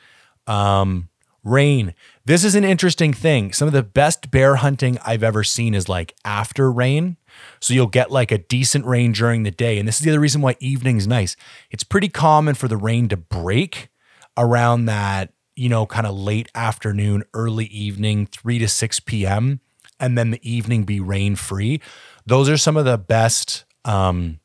Um, 0.46 1.10
rain. 1.44 1.94
This 2.24 2.42
is 2.42 2.54
an 2.54 2.64
interesting 2.64 3.12
thing. 3.12 3.52
Some 3.52 3.68
of 3.68 3.74
the 3.74 3.82
best 3.82 4.30
bear 4.30 4.56
hunting 4.56 4.98
I've 5.04 5.22
ever 5.22 5.44
seen 5.44 5.74
is 5.74 5.88
like 5.88 6.14
after 6.24 6.72
rain. 6.72 7.16
So 7.60 7.74
you'll 7.74 7.86
get 7.86 8.10
like 8.10 8.30
a 8.30 8.38
decent 8.38 8.86
rain 8.86 9.12
during 9.12 9.42
the 9.42 9.50
day. 9.50 9.78
And 9.78 9.86
this 9.86 9.98
is 9.98 10.04
the 10.04 10.10
other 10.10 10.20
reason 10.20 10.40
why 10.40 10.56
evening's 10.60 11.06
nice. 11.06 11.36
It's 11.70 11.84
pretty 11.84 12.08
common 12.08 12.54
for 12.54 12.68
the 12.68 12.76
rain 12.76 13.08
to 13.08 13.16
break 13.16 13.88
around 14.36 14.86
that, 14.86 15.32
you 15.56 15.68
know, 15.68 15.86
kind 15.86 16.06
of 16.06 16.14
late 16.14 16.48
afternoon, 16.54 17.24
early 17.34 17.66
evening, 17.66 18.26
3 18.26 18.58
to 18.58 18.68
6 18.68 19.00
p.m., 19.00 19.60
and 19.98 20.16
then 20.16 20.30
the 20.30 20.50
evening 20.50 20.84
be 20.84 20.98
rain 20.98 21.36
free. 21.36 21.80
Those 22.24 22.48
are 22.48 22.56
some 22.56 22.78
of 22.78 22.86
the 22.86 22.96
best 22.96 23.64
um, 23.84 24.40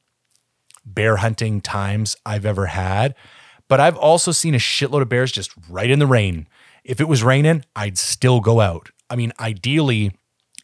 bear 0.86 1.18
hunting 1.18 1.62
times 1.62 2.18
I've 2.26 2.46
ever 2.46 2.68
had. 2.68 3.16
But 3.68 3.80
I've 3.80 3.98
also 3.98 4.32
seen 4.32 4.54
a 4.54 4.60
shitload 4.60 5.02
of 5.02 5.10
bears 5.10 5.32
just 5.32 5.52
right 5.70 5.90
in 5.90 6.00
the 6.00 6.08
rain. 6.08 6.48
If 6.84 7.02
it 7.02 7.08
was 7.08 7.24
raining, 7.24 7.66
I'd 7.76 7.98
still 7.98 8.40
go 8.40 8.60
out. 8.60 8.92
I 9.10 9.16
mean, 9.16 9.34
ideally, 9.40 10.12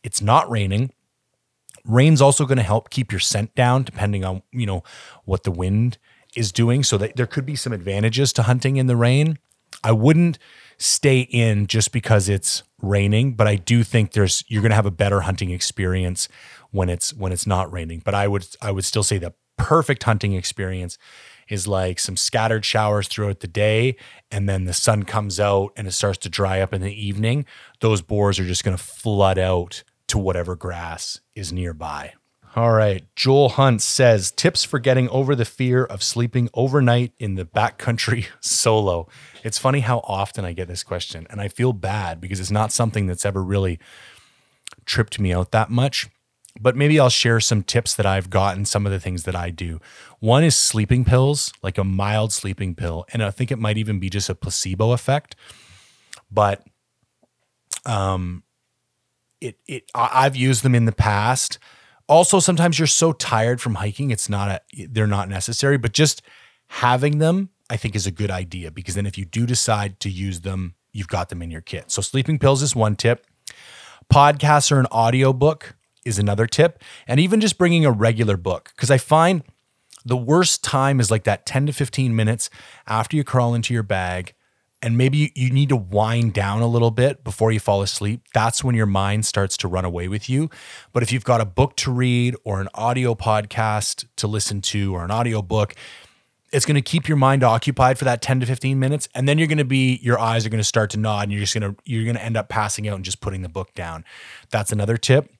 it's 0.04 0.22
not 0.22 0.50
raining. 0.50 0.92
Rain's 1.86 2.22
also 2.22 2.46
going 2.46 2.58
to 2.58 2.64
help 2.64 2.90
keep 2.90 3.12
your 3.12 3.20
scent 3.20 3.54
down 3.56 3.84
depending 3.84 4.24
on, 4.24 4.44
you 4.52 4.66
know, 4.66 4.84
what 5.26 5.44
the 5.44 5.52
wind 5.52 5.98
is 6.36 6.52
doing. 6.52 6.84
So 6.84 6.98
that 6.98 7.16
there 7.16 7.28
could 7.28 7.46
be 7.46 7.56
some 7.56 7.74
advantages 7.74 8.34
to 8.34 8.44
hunting 8.44 8.78
in 8.78 8.88
the 8.88 8.96
rain. 8.96 9.38
I 9.84 9.92
wouldn't 9.92 10.38
stay 10.78 11.22
in 11.22 11.68
just 11.68 11.92
because 11.92 12.28
it's 12.28 12.64
raining, 12.82 13.34
but 13.34 13.48
I 13.48 13.56
do 13.56 13.84
think 13.84 14.12
there's 14.12 14.44
you're 14.48 14.62
going 14.62 14.72
to 14.72 14.76
have 14.76 14.86
a 14.86 14.92
better 14.92 15.22
hunting 15.22 15.52
experience 15.52 16.28
when 16.72 16.90
it's 16.90 17.14
when 17.14 17.32
it's 17.32 17.48
not 17.48 17.72
raining. 17.72 18.02
But 18.04 18.16
I 18.16 18.28
would 18.28 18.48
I 18.62 18.72
would 18.72 18.86
still 18.86 19.04
say 19.04 19.18
the 19.18 19.34
perfect 19.58 20.04
hunting 20.04 20.34
experience 20.34 20.98
is 21.48 21.68
like 21.68 22.00
some 22.00 22.18
scattered 22.18 22.66
showers 22.66 23.08
throughout 23.08 23.42
the 23.42 23.48
day 23.48 23.96
and 24.32 24.48
then 24.48 24.66
the 24.66 24.74
sun 24.74 25.04
comes 25.04 25.40
out 25.40 25.72
and 25.76 25.88
it 25.88 25.92
starts 25.92 26.18
to 26.18 26.30
dry 26.30 26.62
up 26.62 26.74
in 26.74 26.82
the 26.82 26.94
evening. 26.94 27.46
Those 27.82 28.02
boars 28.02 28.40
are 28.40 28.46
just 28.46 28.64
going 28.64 28.76
to 28.76 28.84
flood 28.84 29.38
out 29.38 29.84
to 30.12 30.18
whatever 30.18 30.58
grass 30.58 31.22
is 31.36 31.54
nearby. 31.54 32.14
All 32.54 32.74
right. 32.74 33.06
Joel 33.16 33.48
Hunt 33.48 33.82
says 33.82 34.30
tips 34.30 34.66
for 34.66 34.78
getting 34.78 35.08
over 35.08 35.36
the 35.36 35.46
fear 35.46 35.86
of 35.86 36.04
sleeping 36.04 36.50
overnight 36.54 37.14
in 37.18 37.36
the 37.36 37.46
backcountry 37.46 38.28
solo. 38.42 39.08
It's 39.42 39.58
funny 39.58 39.80
how 39.80 40.00
often 40.00 40.44
I 40.44 40.52
get 40.52 40.68
this 40.68 40.84
question, 40.84 41.28
and 41.30 41.40
I 41.40 41.48
feel 41.48 41.72
bad 41.72 42.20
because 42.20 42.42
it's 42.42 42.52
not 42.52 42.74
something 42.74 43.08
that's 43.08 43.26
ever 43.26 43.42
really 43.42 43.80
tripped 44.84 45.18
me 45.18 45.32
out 45.32 45.52
that 45.52 45.70
much. 45.70 46.10
But 46.60 46.76
maybe 46.76 47.00
I'll 47.00 47.08
share 47.08 47.40
some 47.40 47.64
tips 47.64 47.96
that 47.96 48.06
I've 48.06 48.30
gotten, 48.30 48.66
some 48.66 48.86
of 48.86 48.92
the 48.92 49.00
things 49.00 49.24
that 49.24 49.36
I 49.36 49.50
do. 49.50 49.80
One 50.20 50.44
is 50.44 50.58
sleeping 50.58 51.06
pills, 51.06 51.54
like 51.64 51.78
a 51.78 51.86
mild 51.86 52.34
sleeping 52.34 52.76
pill. 52.76 53.06
And 53.14 53.24
I 53.24 53.32
think 53.32 53.50
it 53.50 53.60
might 53.60 53.78
even 53.78 53.98
be 54.02 54.10
just 54.10 54.30
a 54.30 54.36
placebo 54.36 54.92
effect. 54.92 55.38
But 56.30 56.68
um, 57.86 58.44
it 59.42 59.58
it 59.68 59.90
I've 59.94 60.36
used 60.36 60.64
them 60.64 60.76
in 60.76 60.86
the 60.86 60.92
past. 60.92 61.60
Also, 62.08 62.40
sometimes 62.40 62.78
you're 62.78 62.88
so 62.88 63.12
tired 63.14 63.62
from 63.62 63.76
hiking, 63.76 64.12
it's 64.12 64.30
not 64.30 64.50
a 64.50 64.88
they're 64.88 65.08
not 65.08 65.30
necessary, 65.30 65.78
but 65.78 65.92
just 65.92 66.22
having 66.68 67.18
them 67.18 67.50
I 67.70 67.78
think 67.78 67.96
is 67.96 68.06
a 68.06 68.12
good 68.12 68.32
idea 68.32 68.72
because 68.72 68.96
then 68.96 69.06
if 69.06 69.18
you 69.18 69.26
do 69.26 69.46
decide 69.46 70.00
to 70.02 70.10
use 70.10 70.42
them, 70.42 70.76
you've 70.92 71.08
got 71.08 71.30
them 71.30 71.42
in 71.42 71.52
your 71.52 71.62
kit. 71.62 71.90
So 71.90 72.02
sleeping 72.02 72.38
pills 72.38 72.62
is 72.62 72.76
one 72.76 72.96
tip. 72.96 73.26
Podcasts 74.12 74.72
or 74.72 74.80
an 74.80 74.88
audiobook 74.88 75.76
is 76.04 76.20
another 76.20 76.48
tip, 76.48 76.84
and 77.08 77.20
even 77.20 77.40
just 77.40 77.58
bringing 77.58 77.86
a 77.86 77.92
regular 77.92 78.36
book 78.36 78.72
because 78.76 78.92
I 78.92 78.98
find 78.98 79.44
the 80.04 80.18
worst 80.18 80.64
time 80.64 81.00
is 81.00 81.12
like 81.12 81.24
that 81.24 81.46
10 81.46 81.68
to 81.68 81.74
15 81.74 82.16
minutes 82.16 82.50
after 82.88 83.16
you 83.16 83.24
crawl 83.24 83.54
into 83.54 83.74
your 83.74 83.84
bag 83.84 84.34
and 84.82 84.98
maybe 84.98 85.32
you 85.36 85.52
need 85.52 85.70
to 85.70 85.76
wind 85.76 86.34
down 86.34 86.62
a 86.62 86.68
little 86.68 86.92
bit 86.92 87.24
before 87.24 87.52
you 87.52 87.60
fall 87.60 87.82
asleep, 87.82 88.22
that's 88.34 88.64
when 88.64 88.76
your 88.76 88.86
mind 88.86 89.26
starts 89.26 89.56
to 89.58 89.68
run 89.68 89.86
away 89.86 90.08
with 90.08 90.30
you. 90.30 90.50
But 90.92 91.04
if 91.04 91.12
you've 91.12 91.24
got 91.24 91.40
a 91.40 91.46
book 91.46 91.76
to 91.78 91.92
read 91.92 92.36
or 92.44 92.62
an 92.62 92.68
audio 92.74 93.14
podcast 93.14 94.06
to 94.18 94.28
listen 94.28 94.62
to 94.62 94.96
or 94.96 95.04
an 95.04 95.12
audio 95.12 95.42
book, 95.42 95.76
it's 96.52 96.66
going 96.66 96.76
to 96.76 96.82
keep 96.82 97.08
your 97.08 97.18
mind 97.18 97.44
occupied 97.44 97.98
for 97.98 98.06
that 98.06 98.22
10 98.22 98.42
to 98.42 98.46
15 98.46 98.78
minutes 98.78 99.08
and 99.16 99.28
then 99.28 99.38
you're 99.38 99.48
going 99.48 99.58
to 99.58 99.66
be 99.66 100.00
your 100.02 100.20
eyes 100.20 100.46
are 100.46 100.50
going 100.50 100.60
to 100.60 100.64
start 100.64 100.90
to 100.90 100.98
nod 100.98 101.24
and 101.24 101.32
you're 101.32 101.42
just 101.42 101.58
going 101.58 101.74
to 101.74 101.82
you're 101.86 102.04
going 102.04 102.16
to 102.16 102.24
end 102.24 102.36
up 102.36 102.50
passing 102.50 102.88
out 102.88 102.96
and 102.96 103.06
just 103.06 103.22
putting 103.22 103.42
the 103.42 103.50
book 103.50 103.74
down. 103.74 104.04
That's 104.50 104.72
another 104.72 104.98
tip. 104.98 105.32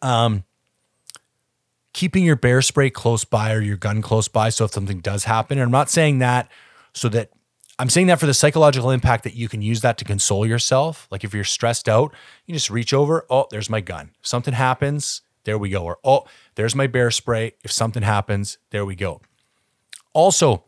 Um 0.00 0.44
keeping 1.92 2.24
your 2.24 2.36
bear 2.36 2.62
spray 2.62 2.90
close 2.90 3.24
by 3.24 3.52
or 3.52 3.60
your 3.60 3.76
gun 3.76 4.00
close 4.00 4.28
by 4.28 4.50
so 4.50 4.64
if 4.64 4.70
something 4.70 5.00
does 5.00 5.24
happen 5.24 5.58
and 5.58 5.64
I'm 5.64 5.72
not 5.72 5.90
saying 5.90 6.18
that 6.20 6.48
so 6.92 7.08
that 7.08 7.30
I'm 7.78 7.88
saying 7.88 8.08
that 8.08 8.18
for 8.18 8.26
the 8.26 8.34
psychological 8.34 8.90
impact 8.90 9.22
that 9.24 9.34
you 9.34 9.48
can 9.48 9.62
use 9.62 9.82
that 9.82 9.98
to 9.98 10.04
console 10.04 10.44
yourself. 10.44 11.06
Like 11.10 11.22
if 11.22 11.32
you're 11.32 11.44
stressed 11.44 11.88
out, 11.88 12.12
you 12.46 12.54
just 12.54 12.70
reach 12.70 12.92
over, 12.92 13.24
oh, 13.30 13.46
there's 13.50 13.70
my 13.70 13.80
gun. 13.80 14.10
If 14.20 14.26
something 14.26 14.54
happens, 14.54 15.22
there 15.44 15.58
we 15.58 15.70
go. 15.70 15.84
Or, 15.84 15.98
oh, 16.02 16.24
there's 16.56 16.74
my 16.74 16.88
bear 16.88 17.12
spray. 17.12 17.54
If 17.62 17.70
something 17.70 18.02
happens, 18.02 18.58
there 18.70 18.84
we 18.84 18.96
go. 18.96 19.20
Also, 20.12 20.64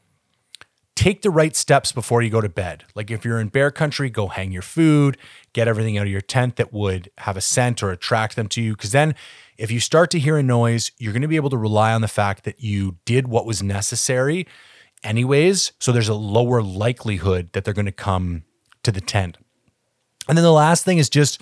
take 0.95 1.23
the 1.23 1.31
right 1.31 1.57
steps 1.57 1.91
before 1.91 2.23
you 2.23 2.31
go 2.31 2.41
to 2.41 2.49
bed. 2.49 2.85
Like 2.95 3.11
if 3.11 3.25
you're 3.25 3.41
in 3.41 3.49
bear 3.49 3.73
country, 3.73 4.09
go 4.09 4.29
hang 4.29 4.53
your 4.53 4.63
food, 4.63 5.17
get 5.53 5.67
everything 5.67 5.99
out 5.99 6.07
of 6.07 6.13
your 6.13 6.21
tent 6.21 6.57
that 6.57 6.73
would 6.73 7.11
have 7.19 7.37
a 7.37 7.41
scent 7.41 7.83
or 7.83 7.91
attract 7.91 8.37
them 8.37 8.47
to 8.49 8.63
you. 8.63 8.77
Because 8.77 8.93
then 8.93 9.17
if 9.59 9.73
you 9.73 9.81
start 9.81 10.13
to 10.13 10.21
hear 10.21 10.37
a 10.37 10.43
noise, 10.45 10.93
you're 10.99 11.13
going 11.13 11.23
to 11.23 11.29
be 11.29 11.37
able 11.37 11.51
to 11.51 11.57
rely 11.57 11.93
on 11.93 12.03
the 12.03 12.09
fact 12.09 12.45
that 12.45 12.61
you 12.61 12.99
did 13.05 13.27
what 13.27 13.47
was 13.47 13.63
necessary 13.63 14.47
anyways. 15.03 15.73
So 15.79 15.93
there's 15.93 16.09
a 16.09 16.15
lower 16.15 16.63
likelihood 16.63 17.53
that 17.53 17.65
they're 17.65 17.75
going 17.75 17.87
to 17.87 17.93
come 17.93 18.45
to 18.83 18.93
the 18.93 19.01
tent. 19.01 19.37
And 20.29 20.37
then 20.37 20.45
the 20.45 20.53
last 20.53 20.85
thing 20.85 20.99
is 20.99 21.09
just 21.09 21.41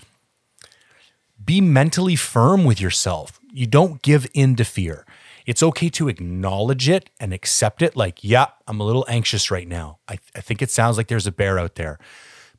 be 1.44 1.60
mentally 1.60 2.16
firm 2.16 2.64
with 2.64 2.80
yourself. 2.80 3.40
You 3.52 3.66
don't 3.66 4.02
give 4.02 4.26
in 4.34 4.56
to 4.56 4.64
fear. 4.64 5.06
It's 5.46 5.62
okay 5.62 5.88
to 5.90 6.08
acknowledge 6.08 6.88
it 6.88 7.08
and 7.18 7.32
accept 7.32 7.80
it. 7.80 7.96
Like, 7.96 8.22
yeah, 8.22 8.48
I'm 8.66 8.80
a 8.80 8.84
little 8.84 9.06
anxious 9.08 9.50
right 9.50 9.66
now. 9.66 9.98
I, 10.06 10.18
I 10.34 10.40
think 10.40 10.60
it 10.60 10.70
sounds 10.70 10.98
like 10.98 11.08
there's 11.08 11.26
a 11.26 11.32
bear 11.32 11.58
out 11.58 11.76
there. 11.76 11.98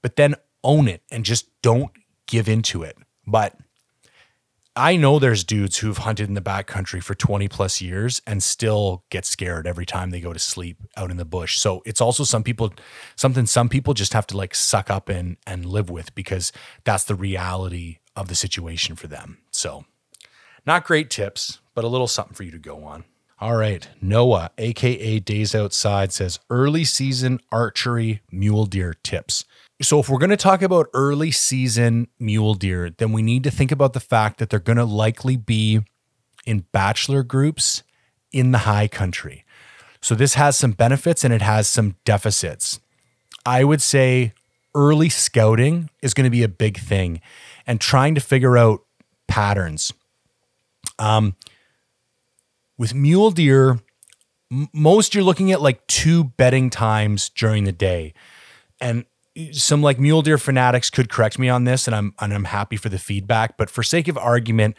But 0.02 0.16
then 0.16 0.36
own 0.64 0.88
it 0.88 1.04
and 1.12 1.24
just 1.24 1.50
don't 1.62 1.91
give 2.26 2.50
into 2.50 2.82
it. 2.82 2.97
But 3.28 3.56
I 4.80 4.96
know 4.96 5.20
there's 5.20 5.44
dudes 5.44 5.80
who've 5.80 5.98
hunted 5.98 6.30
in 6.30 6.36
the 6.36 6.42
backcountry 6.42 7.04
for 7.04 7.14
20 7.14 7.50
plus 7.50 7.82
years 7.82 8.22
and 8.26 8.42
still 8.42 9.04
get 9.10 9.26
scared 9.26 9.68
every 9.68 9.86
time 9.86 10.10
they 10.10 10.22
go 10.22 10.32
to 10.32 10.40
sleep 10.40 10.78
out 10.96 11.12
in 11.12 11.18
the 11.18 11.26
bush. 11.26 11.60
So 11.60 11.84
it's 11.86 12.00
also 12.00 12.24
some 12.24 12.44
people, 12.44 12.72
something 13.18 13.46
some 13.46 13.68
people 13.68 13.94
just 13.94 14.14
have 14.14 14.26
to 14.28 14.38
like 14.38 14.56
suck 14.56 14.90
up 14.90 15.10
and 15.10 15.36
and 15.46 15.66
live 15.66 15.90
with 15.90 16.16
because 16.16 16.54
that's 16.86 17.04
the 17.04 17.16
reality 17.16 17.98
of 18.16 18.30
the 18.30 18.36
situation 18.36 18.96
for 18.96 19.08
them. 19.08 19.40
So 19.52 19.84
not 20.66 20.86
great 20.86 21.10
tips, 21.10 21.60
but 21.76 21.84
a 21.84 21.90
little 21.90 22.08
something 22.08 22.34
for 22.34 22.44
you 22.44 22.52
to 22.52 22.58
go 22.58 22.86
on. 22.86 23.04
All 23.42 23.58
right. 23.58 23.86
Noah, 24.02 24.52
AKA 24.58 25.20
Days 25.20 25.54
Outside, 25.54 26.14
says 26.14 26.40
early 26.50 26.86
season 26.86 27.42
archery 27.52 28.22
mule 28.32 28.66
deer 28.66 28.96
tips. 29.04 29.44
So, 29.82 30.00
if 30.00 30.10
we're 30.10 30.18
going 30.18 30.30
to 30.30 30.38
talk 30.38 30.62
about 30.62 30.88
early 30.94 31.32
season 31.32 32.08
mule 32.20 32.54
deer, 32.54 32.90
then 32.90 33.14
we 33.14 33.22
need 33.22 33.44
to 33.46 33.52
think 33.52 33.72
about 33.72 33.94
the 33.94 34.02
fact 34.02 34.38
that 34.40 34.50
they're 34.50 34.60
going 34.60 34.78
to 34.78 34.84
likely 34.84 35.38
be 35.38 35.80
in 36.46 36.66
bachelor 36.74 37.24
groups 37.24 37.84
in 38.32 38.52
the 38.52 38.60
high 38.60 38.90
country. 38.90 39.46
So, 40.02 40.16
this 40.16 40.34
has 40.34 40.58
some 40.58 40.72
benefits 40.72 41.24
and 41.24 41.34
it 41.34 41.42
has 41.42 41.68
some 41.68 41.96
deficits. 42.04 42.82
I 43.46 43.64
would 43.64 43.82
say 43.82 44.34
early 44.76 45.08
scouting 45.08 45.90
is 46.02 46.14
going 46.14 46.26
to 46.26 46.30
be 46.30 46.44
a 46.44 46.50
big 46.50 46.78
thing 46.78 47.22
and 47.66 47.80
trying 47.80 48.16
to 48.16 48.22
figure 48.22 48.58
out 48.58 48.82
patterns. 49.30 49.94
Um, 50.98 51.36
with 52.78 52.94
mule 52.94 53.32
deer, 53.32 53.80
m- 54.52 54.68
most 54.74 55.16
you're 55.16 55.24
looking 55.24 55.54
at 55.54 55.62
like 55.62 55.88
two 55.88 56.26
bedding 56.26 56.70
times 56.70 57.30
during 57.30 57.64
the 57.64 57.72
day. 57.72 58.14
And 58.82 59.06
some 59.52 59.82
like 59.82 60.00
mule 60.00 60.22
deer 60.22 60.38
fanatics 60.38 60.90
could 60.90 61.10
correct 61.10 61.40
me 61.40 61.50
on 61.50 61.64
this 61.64 61.88
and 61.88 61.96
I'm 61.96 62.14
and 62.20 62.34
I'm 62.34 62.46
happy 62.46 62.78
for 62.78 62.90
the 62.90 62.98
feedback, 62.98 63.58
but 63.58 63.70
for 63.70 63.84
sake 63.84 64.08
of 64.08 64.18
argument, 64.18 64.76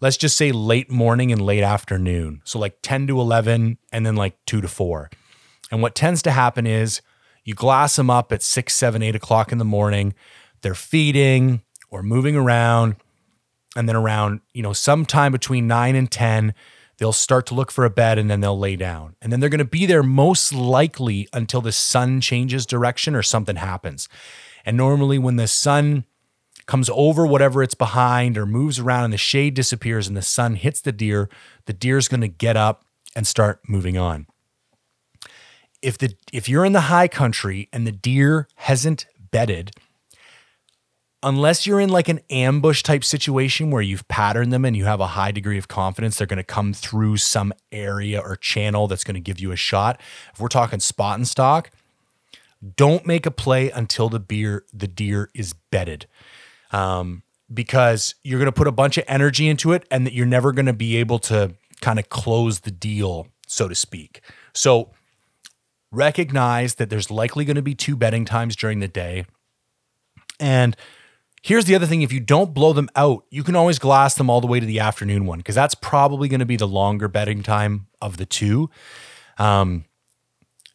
let's 0.00 0.16
just 0.16 0.36
say 0.36 0.52
late 0.52 0.90
morning 0.90 1.32
and 1.32 1.40
late 1.40 1.62
afternoon. 1.62 2.40
So 2.44 2.58
like 2.58 2.78
10 2.82 3.06
to 3.08 3.20
11 3.20 3.78
and 3.92 4.06
then 4.06 4.16
like 4.16 4.36
2 4.46 4.60
to 4.60 4.68
4. 4.68 5.10
And 5.70 5.82
what 5.82 5.94
tends 5.94 6.22
to 6.22 6.30
happen 6.30 6.66
is 6.66 7.02
you 7.44 7.54
glass 7.54 7.96
them 7.96 8.10
up 8.10 8.32
at 8.32 8.42
6, 8.42 8.74
7, 8.74 9.02
8 9.02 9.16
o'clock 9.16 9.52
in 9.52 9.58
the 9.58 9.64
morning. 9.64 10.14
They're 10.62 10.74
feeding 10.74 11.62
or 11.90 12.02
moving 12.02 12.36
around. 12.36 12.96
And 13.76 13.88
then 13.88 13.96
around, 13.96 14.40
you 14.54 14.62
know, 14.62 14.72
sometime 14.72 15.30
between 15.30 15.66
9 15.66 15.94
and 15.94 16.10
10, 16.10 16.54
They'll 16.98 17.12
start 17.12 17.46
to 17.46 17.54
look 17.54 17.70
for 17.70 17.84
a 17.84 17.90
bed 17.90 18.18
and 18.18 18.28
then 18.30 18.40
they'll 18.40 18.58
lay 18.58 18.76
down. 18.76 19.14
And 19.22 19.32
then 19.32 19.40
they're 19.40 19.48
going 19.48 19.58
to 19.58 19.64
be 19.64 19.86
there 19.86 20.02
most 20.02 20.52
likely 20.52 21.28
until 21.32 21.60
the 21.60 21.72
sun 21.72 22.20
changes 22.20 22.66
direction 22.66 23.14
or 23.14 23.22
something 23.22 23.56
happens. 23.56 24.08
And 24.64 24.76
normally, 24.76 25.18
when 25.18 25.36
the 25.36 25.48
sun 25.48 26.04
comes 26.66 26.90
over 26.92 27.26
whatever 27.26 27.62
it's 27.62 27.74
behind 27.74 28.36
or 28.36 28.44
moves 28.44 28.78
around 28.78 29.04
and 29.04 29.12
the 29.12 29.18
shade 29.18 29.54
disappears 29.54 30.06
and 30.06 30.16
the 30.16 30.22
sun 30.22 30.54
hits 30.54 30.80
the 30.80 30.92
deer, 30.92 31.30
the 31.64 31.72
deer's 31.72 32.08
going 32.08 32.20
to 32.20 32.28
get 32.28 32.56
up 32.56 32.84
and 33.16 33.26
start 33.26 33.60
moving 33.66 33.96
on. 33.96 34.26
If 35.80 35.96
the 35.96 36.14
if 36.32 36.48
you're 36.48 36.64
in 36.64 36.72
the 36.72 36.82
high 36.82 37.08
country 37.08 37.68
and 37.72 37.86
the 37.86 37.92
deer 37.92 38.48
hasn't 38.56 39.06
bedded, 39.30 39.70
unless 41.22 41.66
you're 41.66 41.80
in 41.80 41.88
like 41.88 42.08
an 42.08 42.20
ambush 42.30 42.82
type 42.82 43.02
situation 43.02 43.70
where 43.70 43.82
you've 43.82 44.06
patterned 44.08 44.52
them 44.52 44.64
and 44.64 44.76
you 44.76 44.84
have 44.84 45.00
a 45.00 45.08
high 45.08 45.32
degree 45.32 45.58
of 45.58 45.68
confidence 45.68 46.16
they're 46.16 46.26
going 46.26 46.36
to 46.36 46.44
come 46.44 46.72
through 46.72 47.16
some 47.16 47.52
area 47.72 48.20
or 48.20 48.36
channel 48.36 48.86
that's 48.86 49.04
going 49.04 49.14
to 49.14 49.20
give 49.20 49.40
you 49.40 49.50
a 49.50 49.56
shot. 49.56 50.00
If 50.32 50.40
we're 50.40 50.48
talking 50.48 50.80
spot 50.80 51.16
and 51.16 51.26
stock, 51.26 51.70
don't 52.76 53.06
make 53.06 53.26
a 53.26 53.30
play 53.30 53.70
until 53.70 54.08
the 54.08 54.20
beer 54.20 54.64
the 54.72 54.88
deer 54.88 55.30
is 55.34 55.52
bedded. 55.52 56.06
Um, 56.70 57.22
because 57.52 58.14
you're 58.22 58.38
going 58.38 58.46
to 58.46 58.52
put 58.52 58.68
a 58.68 58.72
bunch 58.72 58.98
of 58.98 59.04
energy 59.08 59.48
into 59.48 59.72
it 59.72 59.86
and 59.90 60.06
that 60.06 60.12
you're 60.12 60.26
never 60.26 60.52
going 60.52 60.66
to 60.66 60.72
be 60.72 60.96
able 60.96 61.18
to 61.18 61.54
kind 61.80 61.98
of 61.98 62.10
close 62.10 62.60
the 62.60 62.70
deal, 62.70 63.28
so 63.46 63.68
to 63.68 63.74
speak. 63.74 64.20
So 64.52 64.90
recognize 65.90 66.74
that 66.74 66.90
there's 66.90 67.10
likely 67.10 67.46
going 67.46 67.56
to 67.56 67.62
be 67.62 67.74
two 67.74 67.96
bedding 67.96 68.26
times 68.26 68.54
during 68.54 68.80
the 68.80 68.88
day. 68.88 69.24
And 70.38 70.76
Here's 71.48 71.64
the 71.64 71.74
other 71.74 71.86
thing 71.86 72.02
if 72.02 72.12
you 72.12 72.20
don't 72.20 72.52
blow 72.52 72.74
them 72.74 72.90
out, 72.94 73.24
you 73.30 73.42
can 73.42 73.56
always 73.56 73.78
glass 73.78 74.12
them 74.12 74.28
all 74.28 74.42
the 74.42 74.46
way 74.46 74.60
to 74.60 74.66
the 74.66 74.80
afternoon 74.80 75.24
one 75.24 75.38
because 75.38 75.54
that's 75.54 75.74
probably 75.74 76.28
going 76.28 76.40
to 76.40 76.44
be 76.44 76.56
the 76.56 76.68
longer 76.68 77.08
bedding 77.08 77.42
time 77.42 77.86
of 78.02 78.18
the 78.18 78.26
two. 78.26 78.68
Um, 79.38 79.86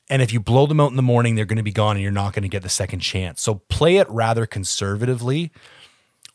and 0.09 0.23
if 0.23 0.33
you 0.33 0.39
blow 0.39 0.65
them 0.65 0.79
out 0.79 0.89
in 0.89 0.95
the 0.95 1.03
morning, 1.03 1.35
they're 1.35 1.45
going 1.45 1.57
to 1.57 1.63
be 1.63 1.71
gone 1.71 1.95
and 1.95 2.01
you're 2.01 2.11
not 2.11 2.33
going 2.33 2.41
to 2.41 2.49
get 2.49 2.63
the 2.63 2.69
second 2.69 3.01
chance. 3.01 3.39
So 3.39 3.61
play 3.69 3.97
it 3.97 4.09
rather 4.09 4.47
conservatively. 4.47 5.51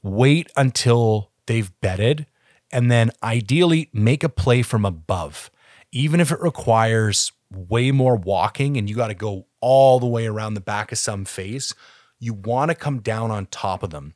Wait 0.04 0.52
until 0.56 1.32
they've 1.46 1.72
bedded 1.80 2.26
and 2.70 2.92
then 2.92 3.10
ideally 3.24 3.90
make 3.92 4.22
a 4.22 4.28
play 4.28 4.62
from 4.62 4.84
above. 4.84 5.50
Even 5.90 6.20
if 6.20 6.30
it 6.30 6.38
requires 6.40 7.32
way 7.50 7.90
more 7.90 8.14
walking 8.14 8.76
and 8.76 8.88
you 8.88 8.94
got 8.94 9.08
to 9.08 9.14
go 9.14 9.46
all 9.60 9.98
the 9.98 10.06
way 10.06 10.28
around 10.28 10.54
the 10.54 10.60
back 10.60 10.92
of 10.92 10.98
some 10.98 11.24
face, 11.24 11.74
you 12.20 12.34
want 12.34 12.70
to 12.70 12.76
come 12.76 13.00
down 13.00 13.32
on 13.32 13.46
top 13.46 13.82
of 13.82 13.90
them 13.90 14.14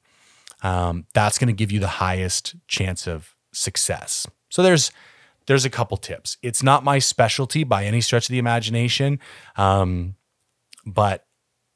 um, 0.63 1.07
that's 1.15 1.39
going 1.39 1.49
to 1.49 1.53
give 1.53 1.73
you 1.73 1.81
the 1.81 1.89
highest 1.89 2.55
chance 2.69 3.07
of 3.07 3.35
success. 3.53 4.27
So 4.49 4.63
there's 4.63 4.91
there's 5.47 5.65
a 5.65 5.71
couple 5.71 5.97
tips. 5.97 6.37
It's 6.43 6.63
not 6.63 6.85
my 6.85 6.99
specialty 7.01 7.65
by 7.65 7.85
any 7.85 8.01
stretch 8.01 8.29
of 8.29 8.33
the 8.33 8.39
imagination, 8.39 9.19
um, 9.57 10.15
but 10.87 11.27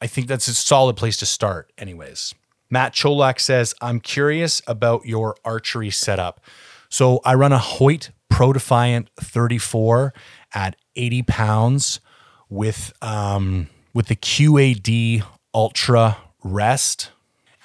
I 0.00 0.06
think 0.06 0.28
that's 0.28 0.46
a 0.46 0.54
solid 0.54 0.96
place 0.96 1.16
to 1.18 1.26
start, 1.26 1.72
anyways. 1.76 2.34
Matt 2.70 2.94
Cholak 2.94 3.40
says, 3.40 3.74
I'm 3.80 4.00
curious 4.00 4.62
about 4.66 5.06
your 5.06 5.36
archery 5.44 5.90
setup. 5.90 6.40
So 6.88 7.20
I 7.24 7.34
run 7.34 7.52
a 7.52 7.58
Hoyt 7.58 8.10
Pro 8.28 8.52
Defiant 8.52 9.08
34 9.20 10.12
at 10.54 10.76
80 10.94 11.22
pounds 11.22 12.00
with 12.48 12.92
um, 13.02 13.68
with 13.92 14.06
the 14.06 14.16
QAD 14.16 15.24
Ultra 15.54 16.18
Rest 16.44 17.10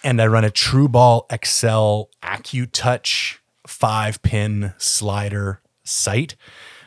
and 0.03 0.21
I 0.21 0.27
run 0.27 0.43
a 0.43 0.51
True 0.51 0.87
Ball 0.87 1.25
XL 1.31 2.03
AccuTouch 2.23 3.37
five 3.67 4.21
pin 4.21 4.73
slider 4.77 5.61
sight. 5.83 6.35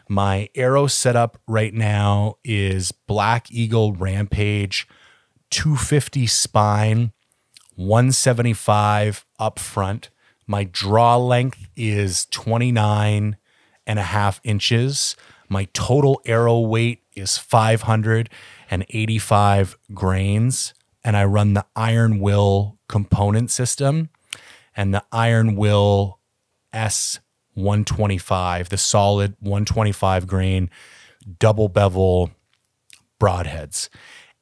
My 0.08 0.48
arrow 0.54 0.86
setup 0.86 1.40
right 1.46 1.72
now 1.72 2.36
is 2.44 2.92
Black 2.92 3.50
Eagle 3.50 3.92
Rampage 3.92 4.86
250 5.50 6.26
spine, 6.26 7.12
175 7.76 9.24
up 9.38 9.58
front. 9.58 10.10
My 10.46 10.64
draw 10.64 11.16
length 11.16 11.68
is 11.76 12.26
29 12.26 13.36
and 13.86 13.98
a 13.98 14.02
half 14.02 14.40
inches. 14.44 15.16
My 15.48 15.68
total 15.72 16.20
arrow 16.26 16.60
weight 16.60 17.02
is 17.14 17.38
585 17.38 19.78
grains. 19.94 20.74
And 21.04 21.16
I 21.16 21.24
run 21.24 21.54
the 21.54 21.66
Iron 21.76 22.18
Will 22.18 22.78
component 22.88 23.50
system 23.50 24.10
and 24.76 24.94
the 24.94 25.04
Iron 25.12 25.56
Will 25.56 26.18
S125, 26.72 28.68
the 28.68 28.78
solid 28.78 29.36
125 29.40 30.26
grain 30.26 30.70
double 31.38 31.68
bevel 31.68 32.30
broadheads. 33.20 33.88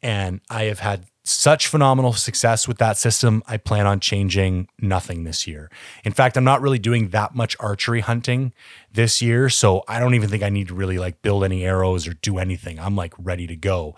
And 0.02 0.40
I 0.50 0.64
have 0.64 0.80
had 0.80 1.06
such 1.24 1.68
phenomenal 1.68 2.12
success 2.12 2.66
with 2.66 2.78
that 2.78 2.96
system. 2.96 3.42
I 3.46 3.56
plan 3.56 3.86
on 3.86 4.00
changing 4.00 4.68
nothing 4.80 5.22
this 5.22 5.46
year. 5.46 5.70
In 6.04 6.12
fact, 6.12 6.36
I'm 6.36 6.42
not 6.42 6.60
really 6.60 6.80
doing 6.80 7.10
that 7.10 7.34
much 7.34 7.56
archery 7.60 8.00
hunting 8.00 8.52
this 8.92 9.22
year, 9.22 9.48
so 9.48 9.84
I 9.86 10.00
don't 10.00 10.14
even 10.14 10.28
think 10.28 10.42
I 10.42 10.48
need 10.48 10.68
to 10.68 10.74
really 10.74 10.98
like 10.98 11.22
build 11.22 11.44
any 11.44 11.64
arrows 11.64 12.08
or 12.08 12.14
do 12.14 12.38
anything. 12.38 12.80
I'm 12.80 12.96
like 12.96 13.14
ready 13.18 13.46
to 13.46 13.54
go. 13.54 13.94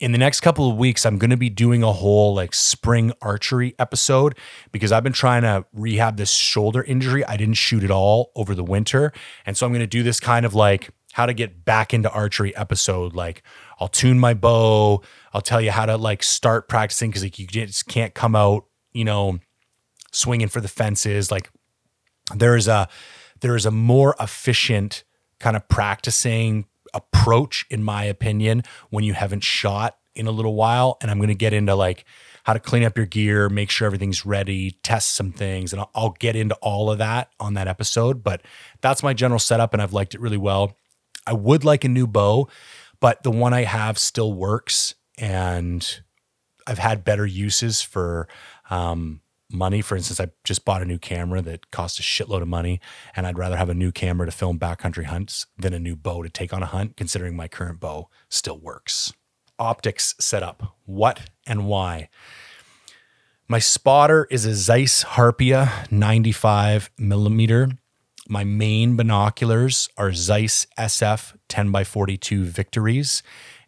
In 0.00 0.12
the 0.12 0.18
next 0.18 0.40
couple 0.40 0.68
of 0.68 0.76
weeks, 0.76 1.06
I'm 1.06 1.18
going 1.18 1.30
to 1.30 1.36
be 1.36 1.50
doing 1.50 1.82
a 1.82 1.92
whole 1.92 2.34
like 2.34 2.52
spring 2.52 3.12
archery 3.22 3.74
episode 3.78 4.36
because 4.72 4.90
I've 4.90 5.04
been 5.04 5.12
trying 5.12 5.42
to 5.42 5.64
rehab 5.72 6.16
this 6.16 6.32
shoulder 6.32 6.82
injury. 6.82 7.24
I 7.24 7.36
didn't 7.36 7.54
shoot 7.54 7.84
at 7.84 7.90
all 7.90 8.32
over 8.34 8.54
the 8.54 8.64
winter. 8.64 9.12
And 9.46 9.56
so 9.56 9.66
I'm 9.66 9.72
going 9.72 9.80
to 9.80 9.86
do 9.86 10.02
this 10.02 10.18
kind 10.18 10.44
of 10.44 10.54
like 10.54 10.90
how 11.12 11.26
to 11.26 11.32
get 11.32 11.64
back 11.64 11.94
into 11.94 12.10
archery 12.10 12.54
episode. 12.56 13.14
Like 13.14 13.44
I'll 13.78 13.88
tune 13.88 14.18
my 14.18 14.34
bow. 14.34 15.02
I'll 15.32 15.40
tell 15.40 15.60
you 15.60 15.70
how 15.70 15.86
to 15.86 15.96
like 15.96 16.24
start 16.24 16.68
practicing 16.68 17.10
because 17.10 17.22
like 17.22 17.38
you 17.38 17.46
just 17.46 17.86
can't 17.86 18.14
come 18.14 18.34
out, 18.34 18.66
you 18.92 19.04
know, 19.04 19.38
swinging 20.10 20.48
for 20.48 20.60
the 20.60 20.68
fences. 20.68 21.30
Like 21.30 21.50
there 22.34 22.56
is 22.56 22.66
a 22.66 22.88
there 23.40 23.54
is 23.54 23.64
a 23.64 23.70
more 23.70 24.16
efficient 24.18 25.04
kind 25.38 25.54
of 25.56 25.68
practicing 25.68 26.66
approach, 26.94 27.66
in 27.70 27.82
my 27.82 28.04
opinion, 28.04 28.62
when 28.90 29.04
you 29.04 29.12
haven't 29.12 29.44
shot 29.44 29.98
in 30.14 30.26
a 30.26 30.30
little 30.30 30.54
while. 30.54 30.96
And 31.02 31.10
I'm 31.10 31.18
going 31.18 31.28
to 31.28 31.34
get 31.34 31.52
into 31.52 31.74
like 31.74 32.04
how 32.44 32.52
to 32.52 32.60
clean 32.60 32.84
up 32.84 32.96
your 32.96 33.06
gear, 33.06 33.48
make 33.48 33.70
sure 33.70 33.86
everything's 33.86 34.24
ready, 34.24 34.72
test 34.82 35.14
some 35.14 35.32
things. 35.32 35.72
And 35.72 35.80
I'll, 35.80 35.90
I'll 35.94 36.16
get 36.18 36.36
into 36.36 36.54
all 36.56 36.90
of 36.90 36.98
that 36.98 37.30
on 37.40 37.54
that 37.54 37.68
episode. 37.68 38.22
But 38.22 38.42
that's 38.80 39.02
my 39.02 39.14
general 39.14 39.40
setup, 39.40 39.72
and 39.72 39.82
I've 39.82 39.92
liked 39.92 40.14
it 40.14 40.20
really 40.20 40.36
well. 40.36 40.76
I 41.26 41.32
would 41.32 41.64
like 41.64 41.84
a 41.84 41.88
new 41.88 42.06
bow, 42.06 42.48
but 43.00 43.22
the 43.22 43.30
one 43.30 43.54
I 43.54 43.64
have 43.64 43.98
still 43.98 44.32
works. 44.32 44.94
And 45.16 46.00
I've 46.66 46.78
had 46.78 47.04
better 47.04 47.26
uses 47.26 47.82
for 47.82 48.28
um, 48.70 49.20
money. 49.50 49.80
For 49.80 49.96
instance, 49.96 50.20
I 50.20 50.28
just 50.44 50.64
bought 50.64 50.82
a 50.82 50.86
new 50.86 50.98
camera 50.98 51.42
that 51.42 51.70
cost 51.70 51.98
a 51.98 52.02
shitload 52.02 52.42
of 52.42 52.48
money, 52.48 52.80
and 53.14 53.26
I'd 53.26 53.38
rather 53.38 53.56
have 53.56 53.68
a 53.68 53.74
new 53.74 53.92
camera 53.92 54.26
to 54.26 54.32
film 54.32 54.58
backcountry 54.58 55.04
hunts 55.04 55.46
than 55.58 55.72
a 55.72 55.78
new 55.78 55.96
bow 55.96 56.22
to 56.22 56.28
take 56.28 56.52
on 56.52 56.62
a 56.62 56.66
hunt, 56.66 56.96
considering 56.96 57.36
my 57.36 57.48
current 57.48 57.80
bow 57.80 58.08
still 58.28 58.58
works. 58.58 59.12
Optics 59.58 60.14
setup 60.18 60.76
what 60.84 61.30
and 61.46 61.66
why? 61.66 62.08
My 63.46 63.58
spotter 63.58 64.26
is 64.30 64.46
a 64.46 64.54
Zeiss 64.54 65.04
Harpia 65.04 65.90
95 65.92 66.90
millimeter. 66.98 67.68
My 68.26 68.42
main 68.42 68.96
binoculars 68.96 69.88
are 69.98 70.14
Zeiss 70.14 70.66
SF 70.78 71.36
10 71.48 71.70
by 71.70 71.84
42 71.84 72.44
Victories. 72.44 73.22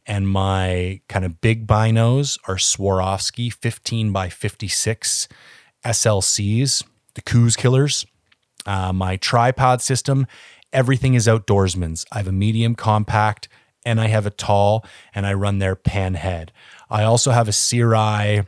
And 0.06 0.28
my 0.28 1.00
kind 1.08 1.24
of 1.24 1.40
big 1.40 1.66
binos 1.66 2.38
are 2.48 2.56
Swarovski 2.56 3.52
15 3.52 4.12
by 4.12 4.30
56 4.30 5.28
SLCs, 5.86 6.84
the 7.14 7.22
Coues 7.22 7.56
Killers. 7.56 8.04
Uh, 8.66 8.92
my 8.92 9.16
tripod 9.16 9.80
system, 9.80 10.26
everything 10.72 11.14
is 11.14 11.26
outdoorsman's. 11.28 12.04
I 12.10 12.18
have 12.18 12.26
a 12.26 12.32
medium 12.32 12.74
compact 12.74 13.48
and 13.84 14.00
I 14.00 14.08
have 14.08 14.26
a 14.26 14.30
tall, 14.30 14.84
and 15.14 15.24
I 15.24 15.32
run 15.32 15.60
their 15.60 15.76
pan 15.76 16.14
head. 16.14 16.52
I 16.90 17.04
also 17.04 17.30
have 17.30 17.46
a 17.46 17.52
Sirui 17.52 18.44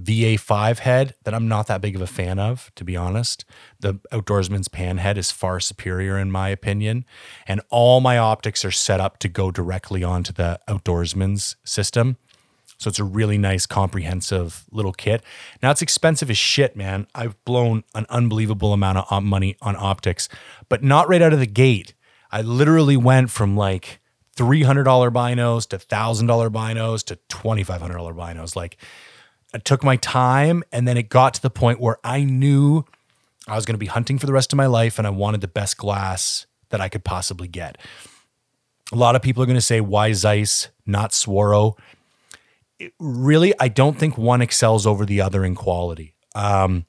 VA5 0.00 0.78
head 0.78 1.14
that 1.24 1.34
I'm 1.34 1.46
not 1.46 1.66
that 1.66 1.82
big 1.82 1.94
of 1.94 2.00
a 2.00 2.06
fan 2.06 2.38
of, 2.38 2.72
to 2.76 2.84
be 2.84 2.96
honest. 2.96 3.44
The 3.80 3.94
Outdoorsman's 4.10 4.68
pan 4.68 4.96
head 4.96 5.18
is 5.18 5.30
far 5.30 5.60
superior, 5.60 6.18
in 6.18 6.30
my 6.30 6.48
opinion. 6.48 7.04
And 7.46 7.60
all 7.68 8.00
my 8.00 8.16
optics 8.16 8.64
are 8.64 8.70
set 8.70 8.98
up 8.98 9.18
to 9.18 9.28
go 9.28 9.50
directly 9.50 10.02
onto 10.02 10.32
the 10.32 10.58
Outdoorsman's 10.66 11.56
system. 11.64 12.16
So 12.82 12.88
it's 12.88 12.98
a 12.98 13.04
really 13.04 13.38
nice, 13.38 13.64
comprehensive 13.64 14.64
little 14.72 14.92
kit. 14.92 15.22
Now 15.62 15.70
it's 15.70 15.82
expensive 15.82 16.28
as 16.30 16.36
shit, 16.36 16.74
man. 16.74 17.06
I've 17.14 17.42
blown 17.44 17.84
an 17.94 18.06
unbelievable 18.08 18.72
amount 18.72 18.98
of 18.98 19.22
money 19.22 19.56
on 19.62 19.76
optics, 19.76 20.28
but 20.68 20.82
not 20.82 21.08
right 21.08 21.22
out 21.22 21.32
of 21.32 21.38
the 21.38 21.46
gate. 21.46 21.94
I 22.32 22.42
literally 22.42 22.96
went 22.96 23.30
from 23.30 23.56
like 23.56 24.00
$300 24.36 24.84
binos 24.84 25.68
to 25.68 25.78
$1,000 25.78 26.50
binos 26.50 27.04
to 27.04 27.16
$2,500 27.28 28.16
binos. 28.16 28.56
Like 28.56 28.78
I 29.54 29.58
took 29.58 29.84
my 29.84 29.94
time 29.96 30.64
and 30.72 30.88
then 30.88 30.96
it 30.96 31.08
got 31.08 31.34
to 31.34 31.42
the 31.42 31.50
point 31.50 31.78
where 31.78 31.98
I 32.02 32.24
knew 32.24 32.84
I 33.46 33.54
was 33.54 33.64
going 33.64 33.74
to 33.74 33.78
be 33.78 33.86
hunting 33.86 34.18
for 34.18 34.26
the 34.26 34.32
rest 34.32 34.52
of 34.52 34.56
my 34.56 34.66
life 34.66 34.98
and 34.98 35.06
I 35.06 35.10
wanted 35.10 35.40
the 35.40 35.46
best 35.48 35.76
glass 35.76 36.46
that 36.70 36.80
I 36.80 36.88
could 36.88 37.04
possibly 37.04 37.46
get. 37.46 37.78
A 38.92 38.96
lot 38.96 39.14
of 39.14 39.22
people 39.22 39.40
are 39.42 39.46
going 39.46 39.54
to 39.54 39.60
say, 39.60 39.80
why 39.80 40.12
Zeiss, 40.14 40.68
not 40.84 41.12
Swaro? 41.12 41.78
Really, 42.98 43.54
I 43.58 43.68
don't 43.68 43.98
think 43.98 44.16
one 44.16 44.42
excels 44.42 44.86
over 44.86 45.04
the 45.04 45.20
other 45.20 45.44
in 45.44 45.54
quality. 45.54 46.14
Um, 46.34 46.86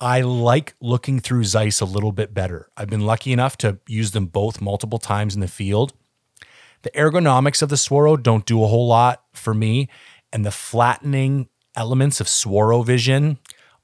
I 0.00 0.20
like 0.20 0.74
looking 0.80 1.20
through 1.20 1.44
Zeiss 1.44 1.80
a 1.80 1.86
little 1.86 2.12
bit 2.12 2.34
better. 2.34 2.68
I've 2.76 2.90
been 2.90 3.06
lucky 3.06 3.32
enough 3.32 3.56
to 3.58 3.78
use 3.88 4.10
them 4.10 4.26
both 4.26 4.60
multiple 4.60 4.98
times 4.98 5.34
in 5.34 5.40
the 5.40 5.48
field. 5.48 5.94
The 6.82 6.90
ergonomics 6.90 7.62
of 7.62 7.70
the 7.70 7.76
Swaro 7.76 8.22
don't 8.22 8.44
do 8.44 8.62
a 8.62 8.66
whole 8.66 8.86
lot 8.86 9.24
for 9.32 9.54
me, 9.54 9.88
and 10.32 10.44
the 10.44 10.50
flattening 10.50 11.48
elements 11.74 12.20
of 12.20 12.26
Swaro 12.26 12.84
Vision 12.84 13.38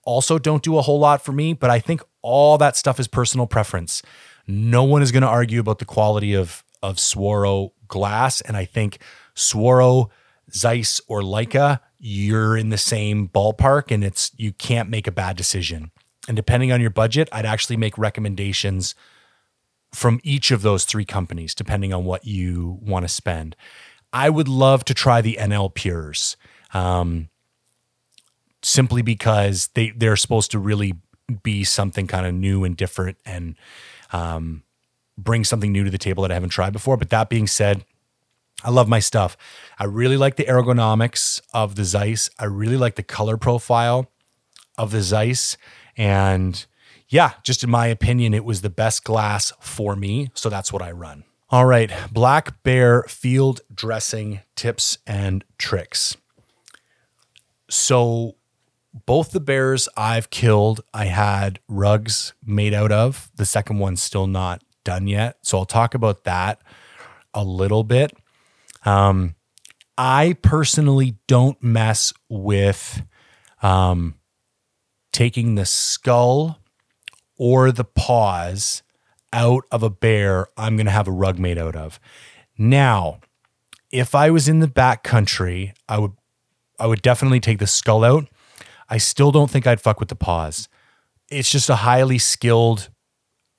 also 0.04 0.38
don't 0.38 0.62
do 0.62 0.76
a 0.76 0.82
whole 0.82 0.98
lot 0.98 1.24
for 1.24 1.32
me, 1.32 1.54
but 1.54 1.70
I 1.70 1.78
think 1.78 2.02
all 2.20 2.58
that 2.58 2.76
stuff 2.76 3.00
is 3.00 3.08
personal 3.08 3.46
preference. 3.46 4.02
No 4.46 4.84
one 4.84 5.02
is 5.02 5.12
going 5.12 5.22
to 5.22 5.28
argue 5.28 5.60
about 5.60 5.78
the 5.78 5.84
quality 5.84 6.34
of 6.34 6.64
of 6.82 6.96
Swaro 6.96 7.70
glass, 7.86 8.40
and 8.40 8.56
I 8.56 8.64
think 8.64 8.98
Swaro 9.36 10.10
Zeiss 10.54 11.00
or 11.08 11.20
Leica, 11.22 11.80
you're 11.98 12.56
in 12.56 12.68
the 12.68 12.78
same 12.78 13.28
ballpark 13.28 13.90
and 13.90 14.04
it's 14.04 14.32
you 14.36 14.52
can't 14.52 14.88
make 14.88 15.06
a 15.06 15.12
bad 15.12 15.36
decision. 15.36 15.90
And 16.28 16.36
depending 16.36 16.70
on 16.72 16.80
your 16.80 16.90
budget, 16.90 17.28
I'd 17.32 17.46
actually 17.46 17.76
make 17.76 17.98
recommendations 17.98 18.94
from 19.92 20.20
each 20.22 20.50
of 20.50 20.62
those 20.62 20.84
three 20.84 21.04
companies, 21.04 21.54
depending 21.54 21.92
on 21.92 22.04
what 22.04 22.24
you 22.24 22.78
want 22.80 23.04
to 23.04 23.08
spend. 23.08 23.56
I 24.12 24.30
would 24.30 24.48
love 24.48 24.84
to 24.86 24.94
try 24.94 25.20
the 25.20 25.38
NL 25.40 25.72
Pures, 25.72 26.36
um, 26.74 27.28
simply 28.62 29.02
because 29.02 29.68
they 29.74 29.90
they're 29.90 30.16
supposed 30.16 30.50
to 30.52 30.58
really 30.58 30.94
be 31.42 31.64
something 31.64 32.06
kind 32.06 32.26
of 32.26 32.34
new 32.34 32.64
and 32.64 32.76
different 32.76 33.16
and 33.24 33.56
um, 34.12 34.62
bring 35.16 35.44
something 35.44 35.72
new 35.72 35.84
to 35.84 35.90
the 35.90 35.98
table 35.98 36.22
that 36.22 36.30
I 36.30 36.34
haven't 36.34 36.50
tried 36.50 36.72
before. 36.72 36.96
But 36.96 37.10
that 37.10 37.28
being 37.28 37.46
said, 37.46 37.84
I 38.62 38.70
love 38.70 38.88
my 38.88 39.00
stuff. 39.00 39.36
I 39.78 39.84
really 39.84 40.16
like 40.16 40.36
the 40.36 40.44
ergonomics 40.44 41.40
of 41.52 41.74
the 41.74 41.84
Zeiss. 41.84 42.30
I 42.38 42.44
really 42.44 42.76
like 42.76 42.94
the 42.94 43.02
color 43.02 43.36
profile 43.36 44.10
of 44.78 44.90
the 44.90 45.02
Zeiss. 45.02 45.56
And 45.96 46.64
yeah, 47.08 47.32
just 47.42 47.62
in 47.62 47.70
my 47.70 47.86
opinion, 47.86 48.34
it 48.34 48.44
was 48.44 48.62
the 48.62 48.70
best 48.70 49.04
glass 49.04 49.52
for 49.60 49.96
me. 49.96 50.30
So 50.34 50.48
that's 50.48 50.72
what 50.72 50.82
I 50.82 50.92
run. 50.92 51.24
All 51.52 51.66
right, 51.66 51.92
Black 52.10 52.62
Bear 52.62 53.02
field 53.02 53.60
dressing 53.72 54.40
tips 54.56 54.96
and 55.06 55.44
tricks. 55.58 56.16
So, 57.68 58.36
both 59.04 59.32
the 59.32 59.40
bears 59.40 59.86
I've 59.94 60.30
killed, 60.30 60.80
I 60.94 61.06
had 61.06 61.60
rugs 61.68 62.32
made 62.42 62.72
out 62.72 62.90
of. 62.90 63.30
The 63.36 63.44
second 63.44 63.80
one's 63.80 64.02
still 64.02 64.26
not 64.26 64.62
done 64.82 65.06
yet. 65.06 65.36
So, 65.42 65.58
I'll 65.58 65.66
talk 65.66 65.94
about 65.94 66.24
that 66.24 66.62
a 67.34 67.44
little 67.44 67.84
bit. 67.84 68.12
Um, 68.84 69.34
I 69.96 70.36
personally 70.42 71.16
don't 71.26 71.62
mess 71.62 72.12
with 72.28 73.02
um, 73.62 74.14
taking 75.12 75.54
the 75.54 75.66
skull 75.66 76.58
or 77.36 77.72
the 77.72 77.84
paws 77.84 78.82
out 79.32 79.64
of 79.70 79.82
a 79.82 79.90
bear 79.90 80.46
I'm 80.56 80.76
going 80.76 80.86
to 80.86 80.92
have 80.92 81.08
a 81.08 81.12
rug 81.12 81.38
made 81.38 81.58
out 81.58 81.76
of. 81.76 82.00
Now, 82.58 83.20
if 83.90 84.14
I 84.14 84.30
was 84.30 84.48
in 84.48 84.60
the 84.60 84.68
back 84.68 85.02
country, 85.02 85.74
I 85.88 85.98
would 85.98 86.12
I 86.78 86.86
would 86.86 87.02
definitely 87.02 87.40
take 87.40 87.58
the 87.58 87.66
skull 87.66 88.02
out. 88.02 88.28
I 88.88 88.98
still 88.98 89.30
don't 89.30 89.50
think 89.50 89.66
I'd 89.66 89.80
fuck 89.80 90.00
with 90.00 90.08
the 90.08 90.16
paws. 90.16 90.68
It's 91.30 91.50
just 91.50 91.70
a 91.70 91.76
highly 91.76 92.18
skilled 92.18 92.90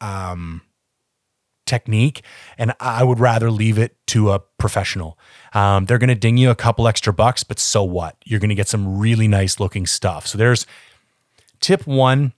um 0.01 0.61
technique, 1.65 2.23
and 2.57 2.73
I 2.79 3.03
would 3.03 3.19
rather 3.19 3.49
leave 3.49 3.77
it 3.77 3.95
to 4.07 4.31
a 4.31 4.39
professional. 4.39 5.17
Um, 5.53 5.85
they're 5.85 5.97
going 5.97 6.09
to 6.09 6.15
ding 6.15 6.37
you 6.37 6.49
a 6.49 6.55
couple 6.55 6.87
extra 6.87 7.13
bucks, 7.13 7.43
but 7.43 7.59
so 7.59 7.83
what? 7.83 8.17
You're 8.25 8.39
going 8.39 8.49
to 8.49 8.55
get 8.55 8.67
some 8.67 8.97
really 8.97 9.27
nice 9.27 9.59
looking 9.59 9.85
stuff. 9.85 10.27
So 10.27 10.37
there's 10.37 10.65
tip 11.59 11.87
one 11.87 12.33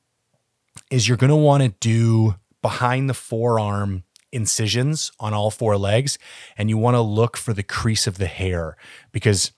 is 0.92 1.08
you're 1.08 1.18
going 1.18 1.30
to 1.30 1.36
want 1.36 1.64
to 1.64 1.70
do 1.80 2.36
behind 2.62 3.10
the 3.10 3.14
forearm 3.14 4.04
incisions 4.32 5.12
on 5.20 5.34
all 5.34 5.50
four 5.50 5.78
legs, 5.78 6.18
and 6.58 6.70
you 6.70 6.78
want 6.78 6.96
to 6.96 7.02
look 7.02 7.38
for 7.38 7.54
the 7.54 7.64
crease 7.64 8.06
of 8.08 8.18
the 8.18 8.28
hair 8.28 8.76
because 9.12 9.52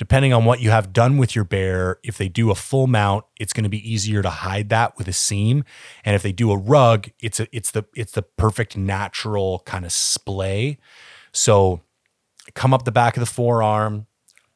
depending 0.00 0.32
on 0.32 0.46
what 0.46 0.60
you 0.60 0.70
have 0.70 0.94
done 0.94 1.18
with 1.18 1.34
your 1.34 1.44
bear, 1.44 1.98
if 2.02 2.16
they 2.16 2.26
do 2.26 2.50
a 2.50 2.54
full 2.54 2.86
mount, 2.86 3.22
it's 3.38 3.52
going 3.52 3.64
to 3.64 3.68
be 3.68 3.92
easier 3.92 4.22
to 4.22 4.30
hide 4.30 4.70
that 4.70 4.96
with 4.96 5.06
a 5.06 5.12
seam. 5.12 5.62
And 6.06 6.16
if 6.16 6.22
they 6.22 6.32
do 6.32 6.50
a 6.50 6.56
rug, 6.56 7.10
it's 7.20 7.38
a 7.38 7.46
it's 7.52 7.70
the 7.70 7.84
it's 7.94 8.12
the 8.12 8.22
perfect 8.22 8.78
natural 8.78 9.62
kind 9.66 9.84
of 9.84 9.92
splay. 9.92 10.78
So 11.32 11.82
come 12.54 12.72
up 12.72 12.86
the 12.86 12.90
back 12.90 13.18
of 13.18 13.20
the 13.20 13.26
forearm, 13.26 14.06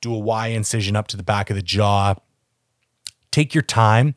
do 0.00 0.14
a 0.14 0.18
Y 0.18 0.46
incision 0.46 0.96
up 0.96 1.08
to 1.08 1.16
the 1.18 1.22
back 1.22 1.50
of 1.50 1.56
the 1.56 1.62
jaw. 1.62 2.14
Take 3.30 3.54
your 3.54 3.62
time. 3.62 4.14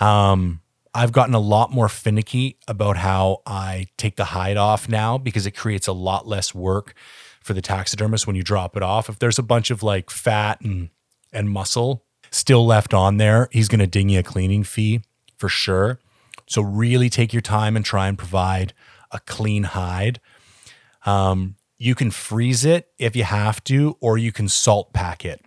Um, 0.00 0.60
I've 0.92 1.12
gotten 1.12 1.34
a 1.34 1.40
lot 1.40 1.72
more 1.72 1.88
finicky 1.88 2.58
about 2.68 2.98
how 2.98 3.40
I 3.46 3.86
take 3.96 4.16
the 4.16 4.26
hide 4.26 4.58
off 4.58 4.86
now 4.86 5.16
because 5.16 5.46
it 5.46 5.52
creates 5.52 5.86
a 5.86 5.92
lot 5.92 6.28
less 6.28 6.54
work 6.54 6.94
for 7.42 7.54
the 7.54 7.62
taxidermist 7.62 8.26
when 8.26 8.36
you 8.36 8.42
drop 8.42 8.76
it 8.76 8.82
off. 8.82 9.08
If 9.08 9.18
there's 9.18 9.38
a 9.38 9.42
bunch 9.42 9.70
of 9.70 9.82
like 9.82 10.10
fat 10.10 10.60
and 10.60 10.90
and 11.32 11.50
muscle 11.50 12.04
still 12.30 12.66
left 12.66 12.94
on 12.94 13.16
there, 13.16 13.48
he's 13.52 13.68
going 13.68 13.80
to 13.80 13.86
ding 13.86 14.08
you 14.08 14.20
a 14.20 14.22
cleaning 14.22 14.64
fee 14.64 15.02
for 15.36 15.48
sure. 15.48 15.98
So 16.46 16.62
really 16.62 17.10
take 17.10 17.32
your 17.32 17.42
time 17.42 17.76
and 17.76 17.84
try 17.84 18.08
and 18.08 18.16
provide 18.16 18.72
a 19.10 19.20
clean 19.20 19.64
hide. 19.64 20.20
Um, 21.06 21.56
you 21.78 21.94
can 21.94 22.10
freeze 22.10 22.64
it 22.64 22.88
if 22.98 23.14
you 23.14 23.24
have 23.24 23.62
to, 23.64 23.96
or 24.00 24.18
you 24.18 24.32
can 24.32 24.48
salt 24.48 24.92
pack 24.92 25.24
it. 25.24 25.40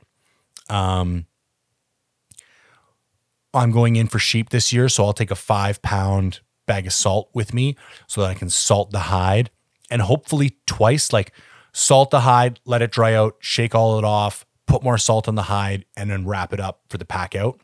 Um, 0.70 1.26
I'm 3.54 3.72
going 3.72 3.98
in 3.98 4.08
for 4.08 4.20
sheep 4.20 4.50
this 4.50 4.72
year, 4.72 4.88
so 4.88 5.04
I'll 5.04 5.14
take 5.14 5.32
a 5.32 5.36
five 5.36 5.82
pound 5.82 6.40
bag 6.66 6.88
of 6.88 6.94
salt 6.94 7.30
with 7.34 7.54
me 7.54 7.76
so 8.08 8.22
that 8.22 8.30
I 8.30 8.34
can 8.34 8.50
salt 8.50 8.92
the 8.92 9.00
hide 9.00 9.50
and 9.90 10.02
hopefully 10.02 10.58
twice, 10.66 11.12
like 11.12 11.34
salt 11.74 12.10
the 12.12 12.22
hide, 12.22 12.60
let 12.66 12.82
it 12.82 12.92
dry 12.92 13.14
out, 13.14 13.36
shake 13.40 13.74
all 13.76 13.98
it 13.98 14.06
off, 14.06 14.46
put 14.68 14.84
more 14.84 14.98
salt 14.98 15.28
on 15.28 15.36
the 15.36 15.44
hide, 15.44 15.86
and 15.96 16.10
then 16.10 16.26
wrap 16.26 16.54
it 16.54 16.60
up 16.60 16.82
for 16.90 16.98
the 16.98 17.06
pack 17.06 17.36
out, 17.36 17.60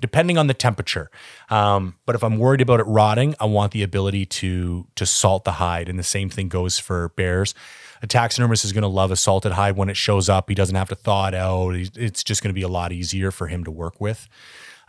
depending 0.00 0.38
on 0.38 0.46
the 0.46 0.54
temperature. 0.54 1.10
Um, 1.48 1.96
but 2.06 2.14
if 2.14 2.22
I'm 2.22 2.38
worried 2.38 2.60
about 2.60 2.80
it 2.80 2.86
rotting, 2.86 3.34
I 3.40 3.46
want 3.46 3.72
the 3.72 3.82
ability 3.82 4.26
to 4.26 4.86
to 4.96 5.06
salt 5.06 5.44
the 5.44 5.52
hide, 5.52 5.88
and 5.88 5.98
the 5.98 6.04
same 6.04 6.28
thing 6.30 6.48
goes 6.48 6.78
for 6.78 7.10
bears. 7.10 7.54
A 8.02 8.06
taxidermist 8.06 8.64
is 8.64 8.72
going 8.72 8.82
to 8.82 8.88
love 8.88 9.10
a 9.10 9.16
salted 9.16 9.52
hide 9.52 9.76
when 9.76 9.90
it 9.90 9.96
shows 9.96 10.30
up. 10.30 10.48
He 10.48 10.54
doesn't 10.54 10.76
have 10.76 10.88
to 10.88 10.94
thaw 10.94 11.28
it 11.28 11.34
out. 11.34 11.74
It's 11.74 12.24
just 12.24 12.42
going 12.42 12.48
to 12.48 12.54
be 12.54 12.62
a 12.62 12.68
lot 12.68 12.92
easier 12.92 13.30
for 13.30 13.48
him 13.48 13.62
to 13.64 13.70
work 13.70 14.00
with. 14.00 14.26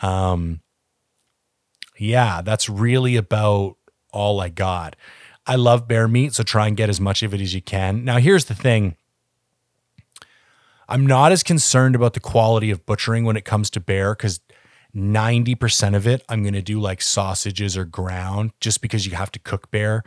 Um, 0.01 0.61
yeah, 1.97 2.41
that's 2.41 2.69
really 2.69 3.17
about 3.17 3.75
all 4.13 4.39
I 4.39 4.49
got. 4.49 4.95
I 5.51 5.55
love 5.55 5.85
bear 5.85 6.07
meat, 6.07 6.33
so 6.33 6.43
try 6.43 6.67
and 6.67 6.77
get 6.77 6.87
as 6.87 7.01
much 7.01 7.23
of 7.23 7.33
it 7.33 7.41
as 7.41 7.53
you 7.53 7.61
can. 7.61 8.05
Now, 8.05 8.19
here's 8.19 8.45
the 8.45 8.55
thing 8.55 8.95
I'm 10.87 11.05
not 11.05 11.33
as 11.33 11.43
concerned 11.43 11.93
about 11.93 12.13
the 12.13 12.21
quality 12.21 12.71
of 12.71 12.85
butchering 12.85 13.25
when 13.25 13.35
it 13.35 13.43
comes 13.43 13.69
to 13.71 13.81
bear 13.81 14.15
because 14.15 14.39
90% 14.95 15.93
of 15.93 16.07
it 16.07 16.23
I'm 16.29 16.41
going 16.41 16.53
to 16.53 16.61
do 16.61 16.79
like 16.79 17.01
sausages 17.01 17.75
or 17.75 17.83
ground 17.83 18.51
just 18.61 18.79
because 18.79 19.05
you 19.05 19.11
have 19.17 19.29
to 19.33 19.39
cook 19.39 19.69
bear 19.71 20.03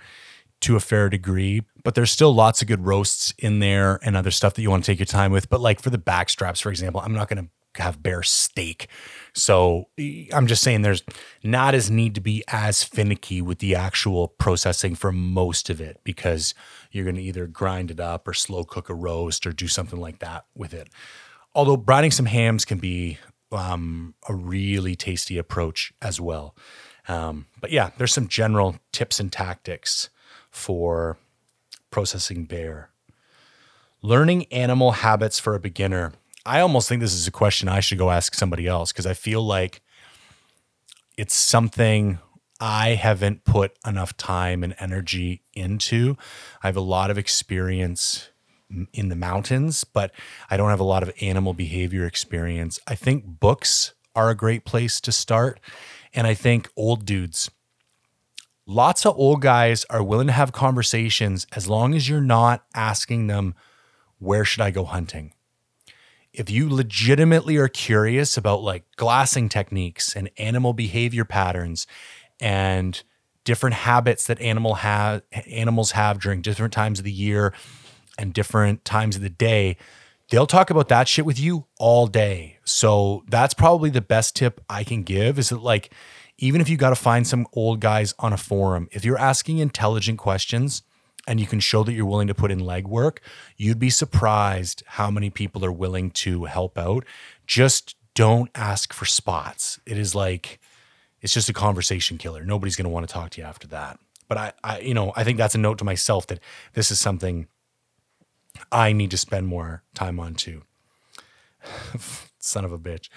to 0.63 0.77
a 0.77 0.81
fair 0.81 1.11
degree. 1.11 1.61
But 1.83 1.95
there's 1.95 2.11
still 2.11 2.35
lots 2.35 2.63
of 2.63 2.69
good 2.69 2.87
roasts 2.87 3.35
in 3.37 3.59
there 3.59 4.01
and 4.03 4.17
other 4.17 4.31
stuff 4.31 4.55
that 4.55 4.63
you 4.63 4.71
want 4.71 4.85
to 4.85 4.93
take 4.93 4.99
your 4.99 5.05
time 5.05 5.31
with. 5.31 5.51
But 5.51 5.61
like 5.61 5.79
for 5.79 5.91
the 5.91 5.99
back 5.99 6.31
straps, 6.31 6.61
for 6.61 6.71
example, 6.71 7.03
I'm 7.03 7.13
not 7.13 7.29
going 7.29 7.45
to 7.45 7.51
have 7.79 8.03
bear 8.03 8.23
steak. 8.23 8.89
So 9.33 9.89
I'm 10.33 10.47
just 10.47 10.63
saying 10.63 10.83
there's 10.83 11.03
not 11.43 11.75
as 11.75 11.91
need 11.91 12.15
to 12.15 12.21
be 12.21 12.45
as 12.49 12.83
finicky 12.83 13.43
with 13.43 13.59
the 13.59 13.75
actual 13.75 14.29
processing 14.29 14.95
for 14.95 15.13
most 15.13 15.71
of 15.71 15.81
it 15.81 16.01
because 16.05 16.55
you're 16.91 17.05
going 17.05 17.17
to 17.17 17.23
either 17.23 17.47
grind 17.47 17.91
it 17.91 18.01
up 18.01 18.29
or 18.29 18.35
slow 18.35 18.65
cook 18.65 18.89
a 18.89 18.95
roast 18.95 19.47
or 19.47 19.53
do 19.53 19.69
something 19.69 20.01
like 20.01 20.21
that 20.21 20.47
with 20.55 20.73
it. 20.73 20.89
Although 21.55 21.77
brining 21.77 22.13
some 22.13 22.27
hams 22.27 22.65
can 22.65 22.79
be 22.79 23.19
um, 23.53 24.15
a 24.29 24.35
really 24.35 24.97
tasty 24.97 25.39
approach 25.39 25.93
as 26.03 26.21
well. 26.21 26.55
Um, 27.09 27.47
but 27.61 27.71
yeah, 27.71 27.91
there's 27.99 28.13
some 28.13 28.29
general 28.29 28.77
tips 28.93 29.21
and 29.21 29.31
tactics 29.31 30.09
for 30.51 31.19
processing 31.91 32.45
bear. 32.45 32.91
Learning 34.03 34.47
animal 34.53 34.93
habits 34.93 35.39
for 35.39 35.55
a 35.55 35.61
beginner. 35.61 36.13
I 36.47 36.61
almost 36.61 36.89
think 36.89 37.01
this 37.01 37.15
is 37.15 37.27
a 37.27 37.33
question 37.33 37.69
I 37.69 37.81
should 37.81 37.99
go 37.99 38.11
ask 38.11 38.35
somebody 38.35 38.67
else 38.67 38.93
because 38.93 39.07
I 39.07 39.15
feel 39.15 39.43
like 39.43 39.81
it's 41.17 41.35
something 41.35 42.19
I 42.61 42.91
haven't 42.91 43.45
put 43.45 43.73
enough 43.87 44.17
time 44.17 44.63
and 44.63 44.75
energy 44.79 45.43
into. 45.55 46.17
I 46.63 46.69
have 46.69 46.77
a 46.77 46.83
lot 46.83 47.11
of 47.11 47.19
experience 47.19 48.31
in 48.93 49.09
the 49.09 49.17
mountains, 49.17 49.85
but 49.85 50.13
I 50.51 50.57
don't 50.57 50.71
have 50.71 50.81
a 50.81 50.85
lot 50.85 51.03
of 51.03 51.13
animal 51.21 51.55
behavior 51.55 52.07
experience. 52.07 52.79
I 52.87 52.95
think 52.95 53.25
books 53.41 53.95
are 54.17 54.31
a 54.31 54.35
great 54.35 54.65
place 54.65 55.01
to 55.03 55.13
start. 55.13 55.61
And 56.15 56.27
I 56.27 56.35
think 56.35 56.71
old 56.77 57.05
dudes, 57.05 57.51
lots 58.67 59.05
of 59.05 59.19
old 59.19 59.43
guys 59.43 59.85
are 59.91 60.03
willing 60.03 60.29
to 60.29 60.33
have 60.33 60.53
conversations 60.53 61.47
as 61.53 61.69
long 61.69 61.95
as 61.95 62.09
you're 62.09 62.21
not 62.21 62.65
asking 62.75 63.27
them, 63.27 63.55
where 64.19 64.45
should 64.45 64.63
I 64.63 64.71
go 64.71 64.85
hunting? 64.85 65.34
If 66.35 66.51
you 66.51 66.69
legitimately 66.69 67.57
are 67.57 67.69
curious 67.69 68.37
about 68.37 68.63
like 68.63 68.85
glassing 68.97 69.49
techniques 69.49 70.15
and 70.17 70.31
animal 70.37 70.73
behavior 70.73 71.25
patterns 71.25 71.87
and 72.41 73.03
different 73.45 73.75
habits 73.75 74.27
that 74.27 74.41
animal 74.41 74.75
have 74.77 75.23
animals 75.47 75.93
have 75.93 76.19
during 76.19 76.43
different 76.43 76.73
times 76.73 76.99
of 76.99 77.05
the 77.05 77.13
year 77.13 77.55
and 78.19 78.35
different 78.35 78.85
times 78.85 79.17
of 79.17 79.23
the 79.23 79.31
day 79.31 79.77
they'll 80.31 80.47
talk 80.47 80.71
about 80.71 80.89
that 80.89 81.07
shit 81.07 81.25
with 81.25 81.39
you 81.39 81.67
all 81.79 82.07
day. 82.07 82.59
So 82.65 83.25
that's 83.29 83.55
probably 83.55 83.91
the 83.91 84.01
best 84.01 84.35
tip 84.35 84.61
i 84.69 84.83
can 84.83 85.03
give 85.03 85.39
is 85.39 85.51
that 85.51 85.63
like 85.63 85.93
even 86.39 86.61
if 86.61 86.69
you 86.69 86.77
got 86.77 86.91
to 86.91 86.97
find 86.97 87.27
some 87.27 87.47
old 87.53 87.81
guys 87.81 88.15
on 88.19 88.33
a 88.33 88.37
forum 88.37 88.89
if 88.91 89.05
you're 89.05 89.19
asking 89.19 89.59
intelligent 89.59 90.19
questions 90.19 90.83
and 91.27 91.41
you 91.41 91.47
can 91.47 91.61
show 91.61 91.83
that 91.85 91.93
you're 91.93 92.07
willing 92.07 92.29
to 92.29 92.35
put 92.35 92.51
in 92.51 92.61
legwork, 92.61 93.19
you'd 93.57 93.79
be 93.79 93.91
surprised 93.91 94.83
how 94.87 95.11
many 95.11 95.31
people 95.31 95.65
are 95.65 95.73
willing 95.73 96.11
to 96.11 96.45
help 96.45 96.79
out. 96.79 97.05
Just 97.47 97.97
don't 98.15 98.51
ask 98.55 98.93
for 98.93 99.05
spots. 99.05 99.81
It 99.87 99.99
is 99.99 100.15
like 100.15 100.61
it's 101.21 101.33
just 101.33 101.49
a 101.49 101.55
conversation 101.55 102.19
killer. 102.19 102.45
Nobody's 102.45 102.77
going 102.77 102.85
to 102.85 102.91
want 102.91 103.09
to 103.09 103.13
talk 103.13 103.31
to 103.31 103.41
you 103.41 103.47
after 103.47 103.67
that. 103.69 103.99
But 104.29 104.39
I, 104.39 104.53
I, 104.63 104.79
you 104.81 104.95
know, 104.95 105.13
I 105.17 105.25
think 105.25 105.39
that's 105.39 105.55
a 105.55 105.59
note 105.59 105.79
to 105.79 105.85
myself 105.85 106.27
that 106.27 106.41
this 106.75 106.91
is 106.91 107.01
something 107.01 107.47
I 108.71 108.93
need 108.93 109.11
to 109.11 109.17
spend 109.17 109.47
more 109.47 109.83
time 109.95 110.21
on 110.21 110.35
too. 110.35 110.63
Son 112.39 112.65
of 112.65 112.73
a 112.73 112.79
bitch. 112.79 113.09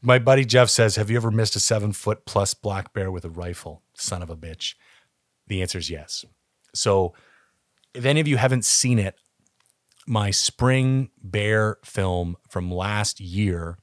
My 0.00 0.18
buddy 0.18 0.44
Jeff 0.46 0.70
says, 0.70 0.96
Have 0.96 1.10
you 1.10 1.16
ever 1.16 1.30
missed 1.30 1.54
a 1.54 1.60
seven 1.60 1.92
foot 1.92 2.24
plus 2.24 2.54
black 2.54 2.94
bear 2.94 3.10
with 3.10 3.24
a 3.24 3.30
rifle? 3.30 3.82
Son 3.94 4.22
of 4.22 4.30
a 4.30 4.36
bitch. 4.36 4.74
The 5.46 5.60
answer 5.60 5.78
is 5.78 5.90
yes. 5.90 6.24
So 6.74 7.12
if 7.94 8.04
any 8.04 8.20
of 8.20 8.28
you 8.28 8.36
haven't 8.36 8.64
seen 8.64 8.98
it, 8.98 9.16
my 10.06 10.30
spring 10.30 11.10
bear 11.22 11.78
film 11.84 12.36
from 12.48 12.70
last 12.70 13.20
year. 13.20 13.78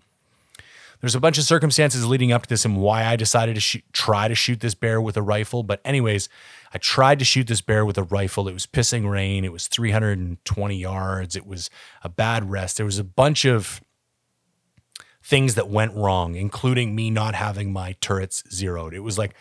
There's 0.99 1.15
a 1.15 1.19
bunch 1.19 1.37
of 1.37 1.43
circumstances 1.43 2.07
leading 2.07 2.31
up 2.31 2.43
to 2.43 2.49
this 2.49 2.65
and 2.65 2.77
why 2.77 3.05
I 3.05 3.15
decided 3.15 3.55
to 3.55 3.81
try 3.93 4.27
to 4.27 4.33
shoot 4.33 4.61
this 4.61 4.73
bear 4.73 4.99
with 4.99 5.15
a 5.15 5.21
rifle. 5.21 5.61
But, 5.61 5.79
anyways, 5.85 6.27
I 6.73 6.79
tried 6.79 7.19
to 7.19 7.25
shoot 7.25 7.47
this 7.47 7.61
bear 7.61 7.85
with 7.85 7.99
a 7.99 8.03
rifle. 8.03 8.47
It 8.47 8.53
was 8.53 8.65
pissing 8.65 9.09
rain. 9.09 9.45
It 9.45 9.51
was 9.51 9.67
320 9.67 10.75
yards. 10.75 11.35
It 11.35 11.45
was 11.45 11.69
a 12.03 12.09
bad 12.09 12.49
rest. 12.49 12.77
There 12.77 12.85
was 12.85 12.97
a 12.97 13.03
bunch 13.03 13.45
of 13.45 13.79
things 15.23 15.53
that 15.53 15.69
went 15.69 15.93
wrong, 15.93 16.35
including 16.35 16.95
me 16.95 17.11
not 17.11 17.35
having 17.35 17.71
my 17.71 17.95
turrets 18.01 18.43
zeroed. 18.51 18.93
It 18.93 19.01
was 19.01 19.19
like 19.19 19.35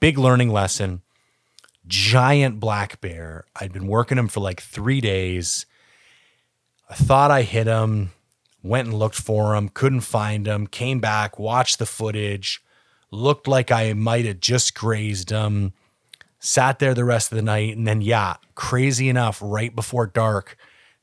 big 0.00 0.18
learning 0.18 0.50
lesson 0.50 1.02
giant 1.88 2.60
black 2.60 3.00
bear. 3.00 3.44
I'd 3.56 3.72
been 3.72 3.86
working 3.86 4.18
him 4.18 4.28
for 4.28 4.40
like 4.40 4.60
three 4.60 5.00
days. 5.00 5.66
I 6.88 6.94
thought 6.94 7.30
I 7.30 7.42
hit 7.42 7.66
him, 7.66 8.12
went 8.62 8.88
and 8.88 8.98
looked 8.98 9.16
for 9.20 9.54
him, 9.54 9.68
couldn't 9.68 10.02
find 10.02 10.46
him, 10.46 10.66
came 10.66 11.00
back, 11.00 11.38
watched 11.38 11.78
the 11.78 11.86
footage, 11.86 12.62
looked 13.10 13.48
like 13.48 13.70
I 13.70 13.92
might 13.94 14.26
have 14.26 14.40
just 14.40 14.74
grazed 14.74 15.30
him, 15.30 15.72
sat 16.38 16.78
there 16.78 16.94
the 16.94 17.04
rest 17.04 17.32
of 17.32 17.36
the 17.36 17.42
night. 17.42 17.76
And 17.76 17.86
then, 17.86 18.00
yeah, 18.00 18.36
crazy 18.54 19.08
enough, 19.08 19.40
right 19.42 19.74
before 19.74 20.06
dark, 20.06 20.56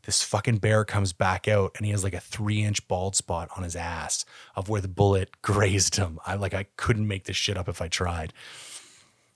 this 0.03 0.23
fucking 0.23 0.57
bear 0.57 0.85
comes 0.85 1.13
back 1.13 1.47
out 1.47 1.71
and 1.77 1.85
he 1.85 1.91
has 1.91 2.03
like 2.03 2.13
a 2.13 2.19
three 2.19 2.61
inch 2.61 2.87
bald 2.87 3.15
spot 3.15 3.49
on 3.57 3.63
his 3.63 3.75
ass 3.75 4.23
of 4.55 4.69
where 4.69 4.81
the 4.81 4.87
bullet 4.87 5.29
grazed 5.41 5.95
him. 5.95 6.19
I 6.25 6.35
like, 6.35 6.53
I 6.53 6.67
couldn't 6.77 7.07
make 7.07 7.25
this 7.25 7.37
shit 7.37 7.57
up 7.57 7.67
if 7.67 7.81
I 7.81 7.87
tried 7.87 8.33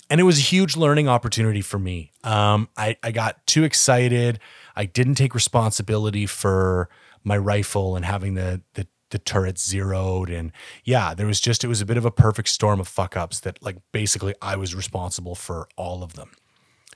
and 0.09 0.19
it 0.19 0.23
was 0.23 0.39
a 0.39 0.41
huge 0.41 0.75
learning 0.75 1.07
opportunity 1.07 1.61
for 1.61 1.77
me. 1.77 2.11
Um, 2.23 2.69
I, 2.75 2.97
I 3.03 3.11
got 3.11 3.45
too 3.45 3.63
excited. 3.63 4.39
I 4.75 4.85
didn't 4.85 5.15
take 5.15 5.35
responsibility 5.35 6.25
for 6.25 6.89
my 7.23 7.37
rifle 7.37 7.95
and 7.95 8.05
having 8.05 8.33
the, 8.33 8.61
the 8.73 8.87
the 9.11 9.19
turrets 9.19 9.67
zeroed 9.67 10.29
and 10.29 10.51
yeah 10.83 11.13
there 11.13 11.25
was 11.25 11.39
just 11.39 11.63
it 11.63 11.67
was 11.67 11.81
a 11.81 11.85
bit 11.85 11.97
of 11.97 12.05
a 12.05 12.11
perfect 12.11 12.47
storm 12.47 12.79
of 12.79 12.87
fuck 12.87 13.17
ups 13.17 13.39
that 13.39 13.61
like 13.61 13.77
basically 13.91 14.35
i 14.41 14.55
was 14.55 14.75
responsible 14.75 15.35
for 15.35 15.67
all 15.75 16.03
of 16.03 16.13
them 16.13 16.31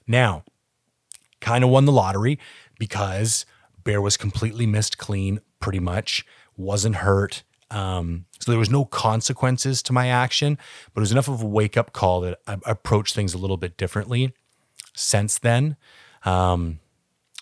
now 0.08 0.44
kind 1.42 1.64
of 1.64 1.70
won 1.70 1.86
the 1.86 1.92
lottery 1.92 2.38
because 2.78 3.46
bear 3.84 4.02
was 4.02 4.16
completely 4.16 4.68
missed 4.68 4.98
clean 4.98 5.42
pretty 5.60 5.80
much 5.80 6.26
wasn't 6.56 6.98
hurt 6.98 7.44
um, 7.74 8.26
so 8.40 8.52
there 8.52 8.60
was 8.60 8.70
no 8.70 8.86
consequences 8.86 9.82
to 9.84 9.94
my 9.94 10.08
action, 10.08 10.58
but 10.94 11.00
it 11.00 11.04
was 11.04 11.12
enough 11.12 11.28
of 11.28 11.42
a 11.42 11.48
wake 11.48 11.76
up 11.76 11.92
call 11.94 12.22
that 12.22 12.40
I 12.48 12.58
approached 12.66 13.16
things 13.16 13.34
a 13.34 13.38
little 13.38 13.58
bit 13.58 13.78
differently 13.78 14.34
since 14.94 15.40
then. 15.40 15.76
Um, 16.24 16.80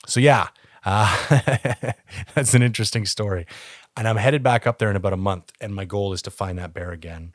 so 0.08 0.20
yeah, 0.20 0.48
uh, 0.86 1.28
that's 2.36 2.54
an 2.54 2.64
interesting 2.64 3.06
story. 3.06 3.46
And 3.98 4.08
I'm 4.08 4.16
headed 4.16 4.42
back 4.42 4.66
up 4.66 4.80
there 4.80 4.90
in 4.90 4.96
about 4.96 5.14
a 5.14 5.18
month, 5.18 5.52
and 5.60 5.76
my 5.76 5.86
goal 5.86 6.14
is 6.14 6.22
to 6.24 6.32
find 6.32 6.58
that 6.58 6.74
bear 6.74 6.92
again. 6.92 7.34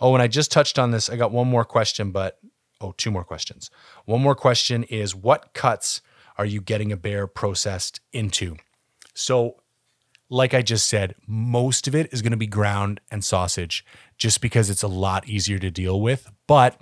Oh, 0.00 0.14
and 0.14 0.22
I 0.22 0.28
just 0.28 0.52
touched 0.52 0.78
on 0.78 0.90
this. 0.90 1.08
I 1.08 1.16
got 1.16 1.32
one 1.32 1.48
more 1.48 1.64
question, 1.64 2.10
but 2.10 2.38
oh, 2.80 2.92
two 2.96 3.10
more 3.10 3.24
questions. 3.24 3.70
One 4.04 4.20
more 4.20 4.34
question 4.34 4.84
is 4.84 5.14
what 5.14 5.54
cuts 5.54 6.02
are 6.36 6.44
you 6.44 6.60
getting 6.60 6.92
a 6.92 6.96
bear 6.96 7.26
processed 7.26 8.00
into? 8.12 8.56
So, 9.14 9.56
like 10.30 10.54
I 10.54 10.62
just 10.62 10.88
said, 10.88 11.16
most 11.26 11.88
of 11.88 11.94
it 11.94 12.12
is 12.12 12.22
going 12.22 12.30
to 12.30 12.36
be 12.36 12.46
ground 12.46 13.00
and 13.10 13.22
sausage 13.24 13.84
just 14.16 14.40
because 14.40 14.70
it's 14.70 14.84
a 14.84 14.88
lot 14.88 15.28
easier 15.28 15.58
to 15.58 15.70
deal 15.70 16.00
with. 16.00 16.30
But 16.46 16.80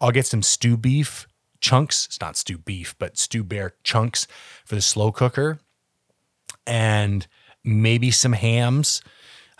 I'll 0.00 0.10
get 0.10 0.26
some 0.26 0.42
stew 0.42 0.78
beef 0.78 1.28
chunks. 1.60 2.06
It's 2.06 2.20
not 2.20 2.36
stew 2.36 2.58
beef, 2.58 2.94
but 2.98 3.18
stew 3.18 3.44
bear 3.44 3.74
chunks 3.84 4.26
for 4.64 4.74
the 4.74 4.80
slow 4.80 5.12
cooker 5.12 5.58
and 6.66 7.26
maybe 7.62 8.10
some 8.10 8.32
hams. 8.32 9.02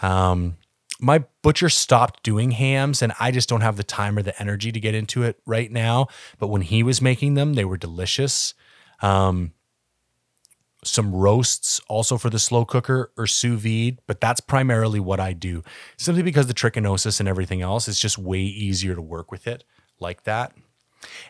Um, 0.01 0.57
my 0.99 1.24
butcher 1.43 1.68
stopped 1.68 2.22
doing 2.22 2.53
hams 2.53 3.03
and 3.03 3.12
I 3.20 3.30
just 3.30 3.51
don't 3.51 3.61
have 3.61 3.76
the 3.76 3.84
time 3.84 4.16
or 4.16 4.22
the 4.22 4.41
energy 4.41 4.72
to 4.72 4.80
get 4.80 4.95
into 4.95 5.24
it 5.24 5.39
right 5.45 5.70
now. 5.70 6.09
But 6.39 6.49
when 6.49 6.62
he 6.62 6.82
was 6.82 7.03
making 7.03 7.34
them, 7.34 7.53
they 7.53 7.66
were 7.66 7.76
delicious. 7.76 8.55
Um, 9.03 9.53
some 10.87 11.14
roasts 11.14 11.80
also 11.89 12.16
for 12.16 12.30
the 12.30 12.39
slow 12.39 12.64
cooker 12.64 13.12
or 13.16 13.26
sous 13.26 13.61
vide, 13.61 13.99
but 14.07 14.20
that's 14.20 14.41
primarily 14.41 15.01
what 15.01 15.20
I 15.20 15.32
do 15.32 15.62
simply 15.97 16.22
because 16.22 16.47
the 16.47 16.55
trichinosis 16.55 17.20
and 17.20 17.28
everything 17.28 17.62
else 17.62 17.89
is 17.89 17.99
just 17.99 18.18
way 18.18 18.41
easier 18.41 18.95
to 18.95 19.03
work 19.03 19.30
with 19.30 19.47
it 19.47 19.64
like 20.01 20.24
that. 20.24 20.53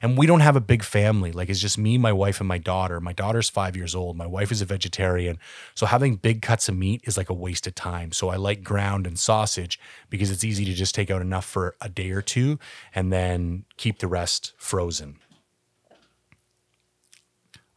And 0.01 0.17
we 0.17 0.27
don't 0.27 0.41
have 0.41 0.57
a 0.57 0.61
big 0.61 0.83
family. 0.83 1.33
Like 1.33 1.49
it's 1.49 1.61
just 1.61 1.77
me, 1.77 1.99
my 1.99 2.13
wife, 2.13 2.41
and 2.41 2.49
my 2.49 2.59
daughter. 2.59 3.01
My 3.01 3.13
daughter's 3.13 3.51
five 3.51 3.77
years 3.77 3.95
old. 3.95 4.17
My 4.17 4.27
wife 4.27 4.53
is 4.53 4.63
a 4.63 4.65
vegetarian. 4.65 5.39
So 5.75 5.87
having 5.87 6.17
big 6.17 6.41
cuts 6.41 6.69
of 6.69 6.77
meat 6.77 7.03
is 7.05 7.17
like 7.17 7.31
a 7.31 7.35
waste 7.35 7.67
of 7.67 7.75
time. 7.75 8.13
So 8.13 8.29
I 8.29 8.37
like 8.37 8.63
ground 8.63 9.07
and 9.07 9.19
sausage 9.19 9.79
because 10.09 10.31
it's 10.31 10.45
easy 10.45 10.65
to 10.67 10.73
just 10.73 10.95
take 10.95 11.11
out 11.11 11.21
enough 11.21 11.45
for 11.45 11.77
a 11.81 11.89
day 11.89 12.11
or 12.11 12.23
two 12.23 12.59
and 12.95 13.13
then 13.13 13.65
keep 13.77 13.99
the 13.99 14.09
rest 14.09 14.53
frozen. 14.57 15.19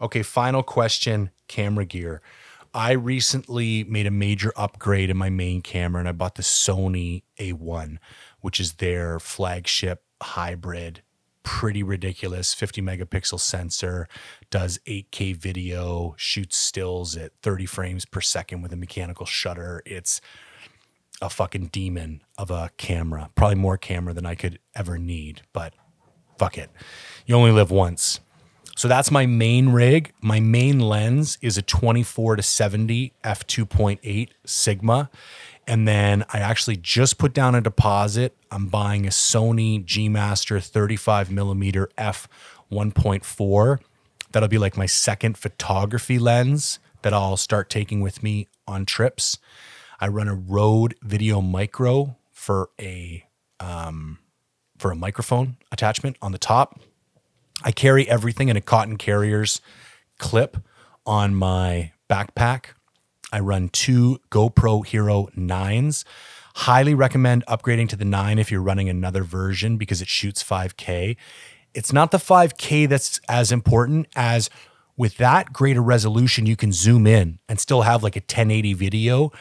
Okay, 0.01 0.23
final 0.23 0.63
question 0.63 1.31
camera 1.49 1.85
gear. 1.85 2.21
I 2.73 2.91
recently 2.91 3.83
made 3.83 4.07
a 4.07 4.11
major 4.11 4.53
upgrade 4.55 5.09
in 5.09 5.17
my 5.17 5.29
main 5.29 5.61
camera 5.61 5.99
and 5.99 6.07
I 6.07 6.13
bought 6.13 6.35
the 6.35 6.43
Sony 6.43 7.23
A1, 7.37 7.97
which 8.39 8.59
is 8.59 8.73
their 8.73 9.19
flagship 9.19 10.03
hybrid 10.21 11.01
pretty 11.43 11.81
ridiculous 11.81 12.53
50 12.53 12.81
megapixel 12.81 13.39
sensor, 13.39 14.07
does 14.51 14.77
8K 14.85 15.35
video, 15.35 16.13
shoots 16.15 16.57
stills 16.57 17.17
at 17.17 17.31
30 17.41 17.65
frames 17.65 18.05
per 18.05 18.21
second 18.21 18.61
with 18.61 18.71
a 18.71 18.75
mechanical 18.75 19.25
shutter. 19.25 19.81
It's 19.85 20.21
a 21.21 21.29
fucking 21.29 21.67
demon 21.67 22.21
of 22.37 22.51
a 22.51 22.69
camera, 22.77 23.31
probably 23.33 23.55
more 23.55 23.77
camera 23.77 24.13
than 24.13 24.27
I 24.27 24.35
could 24.35 24.59
ever 24.75 24.99
need, 24.99 25.41
but 25.51 25.73
fuck 26.37 26.55
it. 26.57 26.69
You 27.25 27.35
only 27.35 27.51
live 27.51 27.71
once. 27.71 28.19
So 28.79 28.87
that's 28.87 29.11
my 29.11 29.25
main 29.25 29.73
rig. 29.73 30.13
My 30.21 30.39
main 30.39 30.79
lens 30.79 31.37
is 31.41 31.57
a 31.57 31.61
24 31.61 32.37
to 32.37 32.41
70 32.41 33.11
f2.8 33.25 34.29
Sigma 34.45 35.09
and 35.67 35.85
then 35.85 36.23
I 36.29 36.39
actually 36.39 36.77
just 36.77 37.17
put 37.17 37.33
down 37.33 37.55
a 37.55 37.59
deposit. 37.61 38.37
I'm 38.49 38.67
buying 38.67 39.05
a 39.05 39.09
Sony 39.09 39.83
G 39.83 40.07
Master 40.07 40.61
35 40.61 41.29
millimeter 41.29 41.89
f 41.97 42.29
1.4. 42.71 43.79
That'll 44.31 44.47
be 44.47 44.57
like 44.57 44.77
my 44.77 44.85
second 44.85 45.37
photography 45.37 46.17
lens 46.17 46.79
that 47.01 47.13
I'll 47.13 47.35
start 47.35 47.69
taking 47.69 47.99
with 47.99 48.23
me 48.23 48.47
on 48.65 48.85
trips. 48.85 49.39
I 49.99 50.07
run 50.07 50.29
a 50.29 50.35
Rode 50.35 50.95
Video 51.01 51.41
Micro 51.41 52.15
for 52.31 52.69
a 52.79 53.25
um, 53.59 54.19
for 54.77 54.89
a 54.89 54.95
microphone 54.95 55.57
attachment 55.69 56.15
on 56.21 56.31
the 56.31 56.37
top. 56.37 56.79
I 57.63 57.71
carry 57.71 58.07
everything 58.07 58.49
in 58.49 58.57
a 58.57 58.61
cotton 58.61 58.97
carrier's 58.97 59.61
clip 60.17 60.57
on 61.05 61.35
my 61.35 61.91
backpack 62.09 62.71
I 63.31 63.39
run 63.39 63.69
two 63.69 64.19
GoPro 64.31 64.85
Hero 64.85 65.27
9s. 65.37 66.03
Highly 66.55 66.93
recommend 66.93 67.45
upgrading 67.45 67.89
to 67.89 67.95
the 67.95 68.05
9 68.05 68.39
if 68.39 68.51
you're 68.51 68.61
running 68.61 68.89
another 68.89 69.23
version 69.23 69.77
because 69.77 70.01
it 70.01 70.07
shoots 70.07 70.43
5K. 70.43 71.15
It's 71.73 71.93
not 71.93 72.11
the 72.11 72.17
5K 72.17 72.89
that's 72.89 73.19
as 73.29 73.51
important 73.51 74.07
as 74.15 74.49
with 74.97 75.17
that 75.17 75.53
greater 75.53 75.81
resolution, 75.81 76.45
you 76.45 76.57
can 76.57 76.73
zoom 76.73 77.07
in 77.07 77.39
and 77.47 77.59
still 77.59 77.83
have 77.83 78.03
like 78.03 78.17
a 78.17 78.19
1080 78.19 78.73
video. 78.73 79.31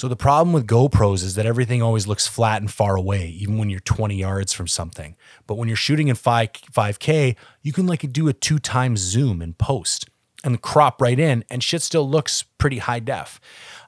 So 0.00 0.08
the 0.08 0.16
problem 0.16 0.54
with 0.54 0.66
GoPros 0.66 1.22
is 1.22 1.34
that 1.34 1.44
everything 1.44 1.82
always 1.82 2.06
looks 2.06 2.26
flat 2.26 2.62
and 2.62 2.70
far 2.70 2.96
away, 2.96 3.26
even 3.38 3.58
when 3.58 3.68
you're 3.68 3.80
20 3.80 4.16
yards 4.16 4.54
from 4.54 4.66
something. 4.66 5.14
But 5.46 5.56
when 5.56 5.68
you're 5.68 5.76
shooting 5.76 6.08
in 6.08 6.16
5, 6.16 6.52
5K, 6.72 7.36
you 7.60 7.72
can 7.74 7.86
like 7.86 8.10
do 8.10 8.26
a 8.26 8.32
two 8.32 8.58
times 8.58 9.00
zoom 9.00 9.42
in 9.42 9.52
post 9.52 10.08
and 10.42 10.62
crop 10.62 11.02
right 11.02 11.18
in, 11.18 11.44
and 11.50 11.62
shit 11.62 11.82
still 11.82 12.08
looks 12.08 12.44
pretty 12.56 12.78
high 12.78 13.00
def. 13.00 13.40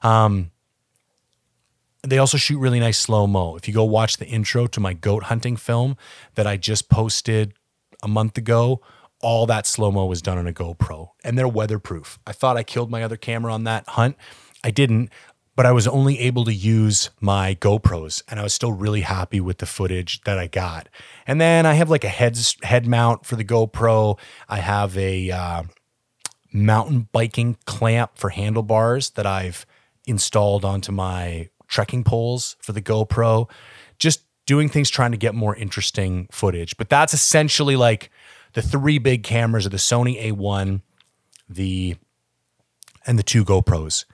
Um, 0.03 0.51
they 2.03 2.19
also 2.19 2.37
shoot 2.37 2.59
really 2.59 2.79
nice 2.79 2.99
slow 2.99 3.25
mo. 3.25 3.55
If 3.55 3.67
you 3.67 3.73
go 3.73 3.83
watch 3.83 4.17
the 4.17 4.27
intro 4.27 4.67
to 4.67 4.79
my 4.79 4.93
goat 4.93 5.23
hunting 5.23 5.55
film 5.55 5.97
that 6.35 6.45
I 6.45 6.57
just 6.57 6.89
posted 6.89 7.55
a 8.03 8.07
month 8.07 8.37
ago, 8.37 8.81
all 9.19 9.47
that 9.47 9.65
slow 9.65 9.91
mo 9.91 10.05
was 10.05 10.21
done 10.21 10.37
on 10.37 10.45
a 10.45 10.53
GoPro 10.53 11.09
and 11.23 11.39
they're 11.39 11.47
weatherproof. 11.47 12.19
I 12.27 12.33
thought 12.33 12.55
I 12.55 12.61
killed 12.61 12.91
my 12.91 13.01
other 13.01 13.17
camera 13.17 13.51
on 13.51 13.63
that 13.63 13.89
hunt. 13.89 14.15
I 14.63 14.71
didn't, 14.71 15.09
but 15.55 15.65
I 15.65 15.71
was 15.71 15.87
only 15.87 16.19
able 16.19 16.45
to 16.45 16.53
use 16.53 17.11
my 17.19 17.55
GoPros 17.55 18.23
and 18.27 18.39
I 18.39 18.43
was 18.43 18.53
still 18.53 18.71
really 18.71 19.01
happy 19.01 19.39
with 19.39 19.59
the 19.59 19.65
footage 19.65 20.21
that 20.21 20.39
I 20.39 20.47
got. 20.47 20.89
And 21.27 21.39
then 21.39 21.65
I 21.65 21.73
have 21.73 21.89
like 21.89 22.03
a 22.03 22.09
head 22.09 22.37
head 22.63 22.87
mount 22.87 23.25
for 23.25 23.35
the 23.35 23.45
GoPro. 23.45 24.17
I 24.49 24.57
have 24.57 24.97
a 24.97 25.31
uh, 25.31 25.63
mountain 26.51 27.07
biking 27.11 27.57
clamp 27.65 28.17
for 28.17 28.29
handlebars 28.29 29.11
that 29.11 29.25
I've 29.25 29.65
installed 30.05 30.65
onto 30.65 30.91
my 30.91 31.49
trekking 31.67 32.03
poles 32.03 32.55
for 32.59 32.71
the 32.71 32.81
GoPro. 32.81 33.49
Just 33.99 34.25
doing 34.45 34.69
things 34.69 34.89
trying 34.89 35.11
to 35.11 35.17
get 35.17 35.35
more 35.35 35.55
interesting 35.55 36.27
footage. 36.31 36.77
But 36.77 36.89
that's 36.89 37.13
essentially 37.13 37.75
like 37.75 38.09
the 38.53 38.61
three 38.61 38.97
big 38.97 39.23
cameras 39.23 39.65
of 39.65 39.71
the 39.71 39.77
Sony 39.77 40.21
A1, 40.31 40.81
the 41.47 41.95
and 43.05 43.19
the 43.19 43.23
two 43.23 43.45
GoPros. 43.45 44.05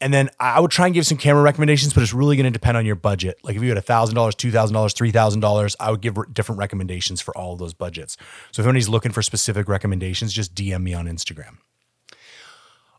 And 0.00 0.12
then 0.12 0.28
I 0.38 0.60
would 0.60 0.70
try 0.70 0.86
and 0.86 0.94
give 0.94 1.06
some 1.06 1.16
camera 1.16 1.42
recommendations, 1.42 1.94
but 1.94 2.02
it's 2.02 2.12
really 2.12 2.36
going 2.36 2.44
to 2.44 2.50
depend 2.50 2.76
on 2.76 2.84
your 2.84 2.96
budget. 2.96 3.38
Like 3.42 3.56
if 3.56 3.62
you 3.62 3.74
had 3.74 3.82
$1,000, 3.82 4.12
$2,000, 4.12 4.52
$3,000, 4.52 5.76
I 5.80 5.90
would 5.90 6.02
give 6.02 6.16
different 6.34 6.58
recommendations 6.58 7.22
for 7.22 7.36
all 7.36 7.54
of 7.54 7.58
those 7.58 7.72
budgets. 7.72 8.18
So 8.52 8.60
if 8.60 8.66
anybody's 8.66 8.90
looking 8.90 9.12
for 9.12 9.22
specific 9.22 9.68
recommendations, 9.68 10.34
just 10.34 10.54
DM 10.54 10.82
me 10.82 10.92
on 10.92 11.06
Instagram. 11.06 11.58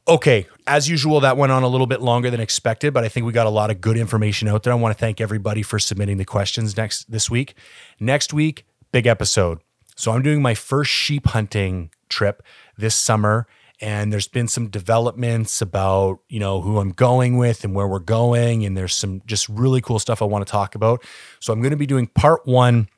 Okay, 0.07 0.47
as 0.65 0.89
usual, 0.89 1.19
that 1.19 1.37
went 1.37 1.51
on 1.51 1.63
a 1.63 1.67
little 1.67 1.85
bit 1.85 2.01
longer 2.01 2.31
than 2.31 2.39
expected, 2.39 2.93
but 2.93 3.03
I 3.03 3.09
think 3.09 3.25
we 3.25 3.33
got 3.33 3.45
a 3.45 3.51
lot 3.51 3.69
of 3.69 3.81
good 3.81 3.97
information 3.97 4.47
out 4.47 4.63
there. 4.63 4.71
I 4.71 4.77
want 4.77 4.95
to 4.95 4.99
thank 4.99 5.19
everybody 5.19 5.61
for 5.61 5.79
submitting 5.79 6.17
the 6.17 6.25
questions 6.25 6.77
next 6.77 7.11
this 7.11 7.29
week. 7.29 7.55
Next 7.99 8.33
week, 8.33 8.65
big 8.91 9.05
episode. 9.05 9.59
So 9.97 10.13
I'm 10.13 10.21
doing 10.21 10.41
my 10.41 10.55
first 10.55 10.91
sheep 10.91 11.27
hunting 11.27 11.91
trip 12.07 12.41
this 12.77 12.95
summer 12.95 13.47
and 13.79 14.11
there's 14.11 14.27
been 14.27 14.47
some 14.47 14.69
developments 14.69 15.61
about 15.61 16.19
you 16.29 16.39
know 16.39 16.61
who 16.61 16.79
i'm 16.79 16.91
going 16.91 17.37
with 17.37 17.63
and 17.63 17.75
where 17.75 17.87
we're 17.87 17.99
going. 17.99 18.65
And 18.65 18.75
there's 18.75 18.95
some 18.95 19.21
just 19.25 19.47
really 19.49 19.81
cool 19.81 19.99
stuff 19.99 20.21
i 20.21 20.25
want 20.25 20.45
to 20.45 20.51
talk 20.51 20.75
about. 20.75 21.03
So 21.39 21.53
i'm 21.53 21.61
going 21.61 21.71
to 21.71 21.77
be 21.77 21.85
doing 21.85 22.07
part 22.07 22.45
one 22.45 22.89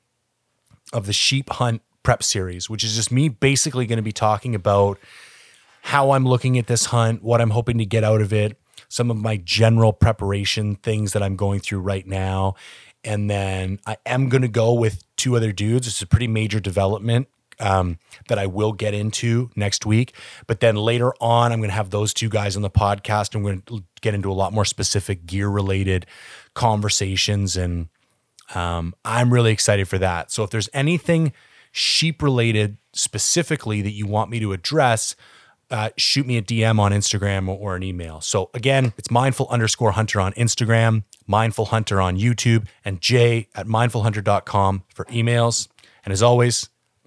of 0.94 1.06
the 1.06 1.14
sheep 1.14 1.50
hunt 1.50 1.82
prep 2.02 2.24
series 2.24 2.70
which 2.70 2.84
is 2.84 2.96
just 2.96 3.12
me 3.12 3.28
basically 3.28 3.86
going 3.86 3.98
to 3.98 4.04
be 4.04 4.14
talking 4.14 4.56
about 4.56 4.98
how 5.82 6.12
i'm 6.12 6.26
looking 6.26 6.58
at 6.58 6.66
this 6.66 6.86
hunt 6.86 7.22
what 7.22 7.42
i'm 7.42 7.50
hoping 7.50 7.78
to 7.78 7.86
get 7.86 8.04
out 8.04 8.22
of 8.22 8.32
it 8.32 8.58
some 8.88 9.12
of 9.12 9.18
my 9.18 9.38
general 9.38 9.92
preparation 9.94 10.76
things 10.76 11.14
that 11.14 11.22
i'm 11.22 11.36
going 11.36 11.60
through 11.60 11.80
right 11.80 12.08
now. 12.08 12.56
And 13.04 13.30
then 13.30 13.80
i 13.86 13.98
am 14.06 14.30
going 14.30 14.42
to 14.42 14.48
go 14.48 14.74
with 14.74 15.04
two 15.16 15.36
other 15.36 15.52
dudes. 15.52 15.88
It's 15.88 16.02
a 16.02 16.08
pretty 16.08 16.28
major 16.28 16.60
development 16.60 17.28
um, 17.60 17.98
that 18.28 18.40
I 18.40 18.46
will 18.46 18.74
get 18.74 18.94
into 18.94 19.50
next 19.56 19.86
week. 19.86 20.14
But 20.48 20.60
then 20.60 20.76
later 20.76 21.14
on, 21.20 21.52
I'm 21.52 21.60
going 21.60 21.70
to 21.70 21.76
have 21.76 21.90
those 21.90 22.14
two 22.14 22.30
guys 22.30 22.56
on 22.56 22.62
the 22.62 22.70
podcast 22.70 23.36
we're 23.36 23.42
going 23.42 23.62
to 23.64 23.84
get 24.02 24.14
into 24.14 24.32
a 24.32 24.34
lot 24.34 24.54
more 24.54 24.66
specific 24.66 25.26
gear 25.26 25.50
related 25.50 26.06
conversations. 26.54 27.58
And 27.58 27.90
um, 28.56 28.96
I'm 29.06 29.34
really 29.34 29.52
excited 29.52 29.88
for 29.88 29.98
that. 29.98 30.32
So 30.32 30.44
if 30.44 30.50
there's 30.50 30.70
anything 30.74 31.34
sheep 31.72 32.22
related 32.22 32.78
specifically 32.94 33.82
that 33.82 33.92
you 33.92 34.08
want 34.08 34.30
me 34.32 34.40
to 34.40 34.54
address, 34.54 35.16
uh, 35.72 35.90
shoot 35.98 36.26
me 36.26 36.38
a 36.38 36.42
DM 36.42 36.80
on 36.80 36.92
Instagram 36.92 37.48
or 37.48 37.76
an 37.76 37.84
email. 37.84 38.22
So 38.22 38.50
again, 38.54 38.94
it's 38.98 39.12
mindful 39.12 39.48
underscore 39.50 39.92
hunter 39.92 40.20
on 40.20 40.34
Instagram, 40.34 41.04
mindful 41.28 41.66
hunter 41.66 42.02
on 42.02 42.18
YouTube, 42.18 42.68
and 42.84 43.00
jay 43.00 43.50
at 43.54 43.68
mindfulhunter.com 43.68 44.84
for 44.94 45.06
emails. 45.06 45.68
And 46.04 46.12
as 46.12 46.24
always, 46.24 46.70